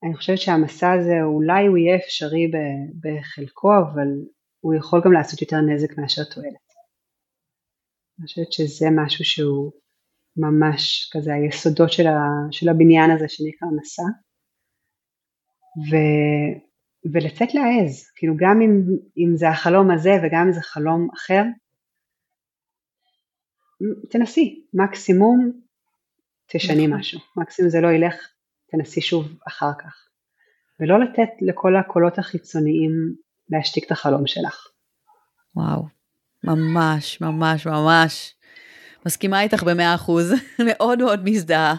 אני 0.05 0.17
חושבת 0.17 0.39
שהמסע 0.39 0.93
הזה 0.93 1.23
אולי 1.23 1.67
הוא 1.67 1.79
יהיה 1.79 1.97
אפשרי 1.97 2.51
בחלקו, 3.01 3.69
אבל 3.79 4.09
הוא 4.61 4.75
יכול 4.75 5.01
גם 5.05 5.13
לעשות 5.13 5.43
יותר 5.43 5.57
נזק 5.57 5.99
מאשר 5.99 6.25
תועלת. 6.25 6.67
אני 8.19 8.27
חושבת 8.27 8.53
שזה 8.53 8.87
משהו 9.05 9.25
שהוא 9.25 9.73
ממש 10.37 11.11
כזה 11.13 11.35
היסודות 11.35 11.93
של, 11.93 12.07
ה, 12.07 12.19
של 12.51 12.69
הבניין 12.69 13.11
הזה 13.11 13.29
שנקרא 13.29 13.69
מסע. 13.77 14.03
ו, 15.91 15.97
ולצאת 17.13 17.55
להעז, 17.55 18.11
כאילו 18.17 18.35
גם 18.37 18.61
אם, 18.63 18.71
אם 19.19 19.37
זה 19.37 19.49
החלום 19.49 19.91
הזה 19.91 20.11
וגם 20.23 20.47
אם 20.47 20.53
זה 20.53 20.61
חלום 20.61 21.09
אחר, 21.15 21.43
תנסי, 24.11 24.67
מקסימום 24.75 25.61
תשני 26.53 26.87
נכון. 26.87 26.99
משהו, 26.99 27.21
מקסימום 27.37 27.71
זה 27.71 27.81
לא 27.81 27.89
ילך, 27.89 28.15
תנסי 28.71 29.01
שוב 29.01 29.27
אחר 29.49 29.71
כך. 29.79 30.11
ולא 30.81 31.01
לתת 31.01 31.31
לכל 31.41 31.77
הקולות 31.77 32.19
החיצוניים 32.19 32.91
להשתיק 33.51 33.85
את 33.87 33.91
החלום 33.91 34.27
שלך. 34.27 34.67
וואו, 35.57 35.83
ממש, 36.45 37.21
ממש, 37.21 37.67
ממש. 37.67 38.35
מסכימה 39.07 39.43
איתך 39.43 39.63
במאה 39.63 39.95
אחוז, 39.95 40.33
מאוד 40.69 40.99
מאוד 40.99 41.25
מזדהה. 41.25 41.75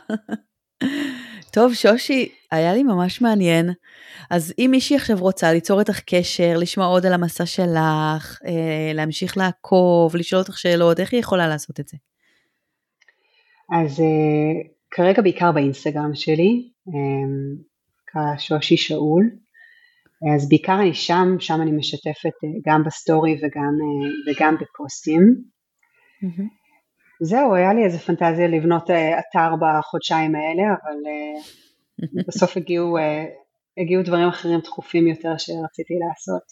טוב, 1.53 1.73
שושי, 1.73 2.29
היה 2.51 2.73
לי 2.73 2.83
ממש 2.83 3.21
מעניין. 3.21 3.69
אז 4.29 4.53
אם 4.59 4.67
מישהי 4.71 4.95
עכשיו 4.95 5.17
רוצה 5.19 5.53
ליצור 5.53 5.79
איתך 5.79 5.99
קשר, 5.99 6.57
לשמוע 6.57 6.85
עוד 6.85 7.05
על 7.05 7.13
המסע 7.13 7.45
שלך, 7.45 8.39
אה, 8.45 8.91
להמשיך 8.93 9.37
לעקוב, 9.37 10.15
לשאול 10.15 10.41
אותך 10.41 10.57
שאלות, 10.57 10.99
איך 10.99 11.13
היא 11.13 11.19
יכולה 11.19 11.47
לעשות 11.47 11.79
את 11.79 11.87
זה? 11.87 11.97
אז 13.71 13.99
uh, 13.99 14.67
כרגע 14.91 15.21
בעיקר 15.21 15.51
באינסטגרם 15.51 16.15
שלי, 16.15 16.69
um, 16.87 18.37
שושי 18.37 18.77
שאול, 18.77 19.29
אז 20.35 20.49
בעיקר 20.49 20.81
אני 20.81 20.93
שם, 20.93 21.35
שם 21.39 21.61
אני 21.61 21.71
משתפת 21.71 22.37
uh, 22.45 22.69
גם 22.69 22.83
בסטורי 22.83 23.33
וגם, 23.33 23.73
uh, 23.81 24.31
וגם 24.31 24.55
בפוסטים. 24.61 25.21
Mm-hmm. 26.23 26.61
זהו, 27.21 27.55
היה 27.55 27.73
לי 27.73 27.83
איזה 27.83 27.99
פנטזיה 27.99 28.47
לבנות 28.47 28.89
uh, 28.89 28.93
אתר 28.93 29.55
בחודשיים 29.61 30.35
האלה, 30.35 30.63
אבל 30.63 30.97
uh, 31.05 32.23
בסוף 32.27 32.57
הגיעו, 32.57 32.97
uh, 32.97 33.01
הגיעו 33.81 34.03
דברים 34.03 34.27
אחרים 34.27 34.59
דחופים 34.59 35.07
יותר 35.07 35.37
שרציתי 35.37 35.93
לעשות, 36.07 36.43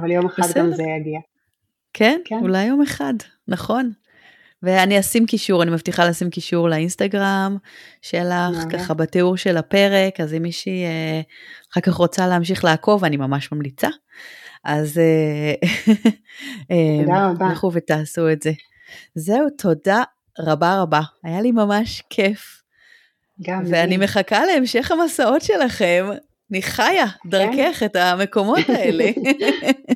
אבל 0.00 0.10
יום 0.10 0.26
אחד 0.26 0.42
בסדר. 0.42 0.60
גם 0.60 0.72
זה 0.72 0.82
יגיע. 0.82 1.20
כן, 1.92 2.20
כן, 2.24 2.38
אולי 2.42 2.64
יום 2.64 2.82
אחד, 2.82 3.14
נכון. 3.48 3.90
ואני 4.62 5.00
אשים 5.00 5.26
קישור, 5.26 5.62
אני 5.62 5.70
מבטיחה 5.70 6.08
לשים 6.08 6.30
קישור 6.30 6.68
לאינסטגרם 6.68 7.56
שלך, 8.02 8.72
ככה 8.72 8.94
בתיאור 8.94 9.36
של 9.36 9.56
הפרק, 9.56 10.20
אז 10.20 10.34
אם 10.34 10.42
מישהי 10.42 10.84
אה, 10.84 11.20
אחר 11.72 11.80
כך 11.80 11.94
רוצה 11.94 12.26
להמשיך 12.26 12.64
לעקוב, 12.64 13.04
אני 13.04 13.16
ממש 13.16 13.52
ממליצה. 13.52 13.88
אז 14.64 14.98
אה, 14.98 15.54
אה, 16.70 17.50
לכו 17.52 17.70
ותעשו 17.72 18.32
את 18.32 18.42
זה. 18.42 18.52
זהו, 19.14 19.50
תודה 19.58 20.02
רבה 20.38 20.80
רבה, 20.82 21.00
היה 21.24 21.40
לי 21.40 21.52
ממש 21.52 22.02
כיף. 22.10 22.62
גם 23.42 23.62
ואני 23.70 23.98
לי. 23.98 24.04
מחכה 24.04 24.44
להמשך 24.44 24.90
המסעות 24.90 25.42
שלכם. 25.42 26.06
אני 26.50 26.62
חיה 26.62 27.06
כן. 27.22 27.28
דרכך 27.28 27.82
את 27.82 27.96
המקומות 27.96 28.68
האלה. 28.68 29.04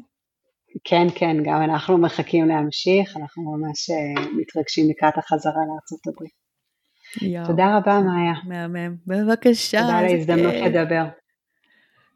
כן, 0.85 1.07
כן, 1.15 1.37
גם 1.45 1.63
אנחנו 1.63 1.99
מחכים 1.99 2.49
להמשיך, 2.49 3.17
אנחנו 3.17 3.43
ממש 3.43 3.91
אה, 3.91 4.23
מתרגשים 4.37 4.91
לקראת 4.91 5.19
החזרה 5.19 5.63
לארצות 5.69 6.07
הברית. 6.07 6.41
יו. 7.23 7.47
תודה 7.47 7.77
רבה, 7.77 8.01
מאיה. 8.01 8.35
מהמם. 8.45 8.97
בבקשה. 9.07 9.81
תודה 9.81 9.99
על 9.99 10.05
ההזדמנות 10.05 10.55
לדבר. 10.55 11.05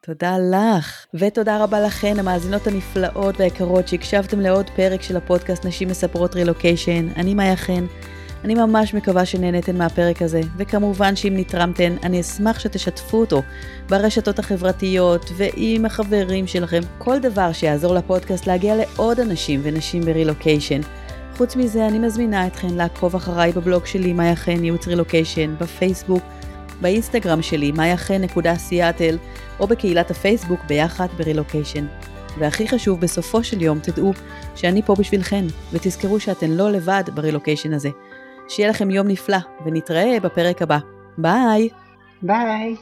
תודה 0.02 0.36
לך, 0.38 1.06
ותודה 1.14 1.64
רבה 1.64 1.80
לכן, 1.80 2.18
המאזינות 2.18 2.66
הנפלאות 2.66 3.40
והיקרות 3.40 3.88
שהקשבתם 3.88 4.40
לעוד 4.40 4.70
פרק 4.70 5.02
של 5.02 5.16
הפודקאסט 5.16 5.64
נשים 5.66 5.88
מספרות 5.88 6.34
רילוקיישן. 6.34 7.08
אני 7.16 7.34
מאיה 7.34 7.56
חן. 7.56 7.84
אני 8.44 8.54
ממש 8.54 8.94
מקווה 8.94 9.26
שנהנתן 9.26 9.78
מהפרק 9.78 10.22
הזה, 10.22 10.40
וכמובן 10.56 11.16
שאם 11.16 11.32
נתרמתן, 11.36 11.96
אני 12.02 12.20
אשמח 12.20 12.58
שתשתפו 12.58 13.16
אותו 13.16 13.42
ברשתות 13.88 14.38
החברתיות 14.38 15.30
ועם 15.36 15.84
החברים 15.84 16.46
שלכם, 16.46 16.80
כל 16.98 17.18
דבר 17.18 17.52
שיעזור 17.52 17.94
לפודקאסט 17.94 18.46
להגיע 18.46 18.76
לעוד 18.76 19.20
אנשים 19.20 19.60
ונשים 19.62 20.02
ברילוקיישן. 20.02 20.80
חוץ 21.36 21.56
מזה, 21.56 21.86
אני 21.86 21.98
מזמינה 21.98 22.46
אתכן 22.46 22.74
לעקוב 22.74 23.14
אחריי 23.14 23.52
בבלוג 23.52 23.86
שלי, 23.86 24.12
מאיה 24.12 24.36
חן, 24.36 24.64
ייעוץ 24.64 24.88
רילוקיישן, 24.88 25.54
בפייסבוק, 25.60 26.22
באינסטגרם 26.80 27.42
שלי, 27.42 27.72
מאיה 27.72 27.96
חן.סיאטל, 27.96 29.18
או 29.60 29.66
בקהילת 29.66 30.10
הפייסבוק 30.10 30.60
ביחד 30.68 31.06
ברילוקיישן. 31.16 31.86
והכי 32.38 32.68
חשוב, 32.68 33.00
בסופו 33.00 33.44
של 33.44 33.62
יום 33.62 33.78
תדעו 33.78 34.12
שאני 34.54 34.82
פה 34.82 34.94
בשבילכן, 34.98 35.44
ותזכרו 35.72 36.20
שאתן 36.20 36.50
לא 36.50 36.70
לבד 36.70 37.04
ברילוקיישן 37.14 37.72
הזה. 37.72 37.90
שיהיה 38.48 38.70
לכם 38.70 38.90
יום 38.90 39.08
נפלא, 39.08 39.38
ונתראה 39.66 40.20
בפרק 40.22 40.62
הבא. 40.62 40.78
ביי! 41.18 41.68
ביי! 42.22 42.76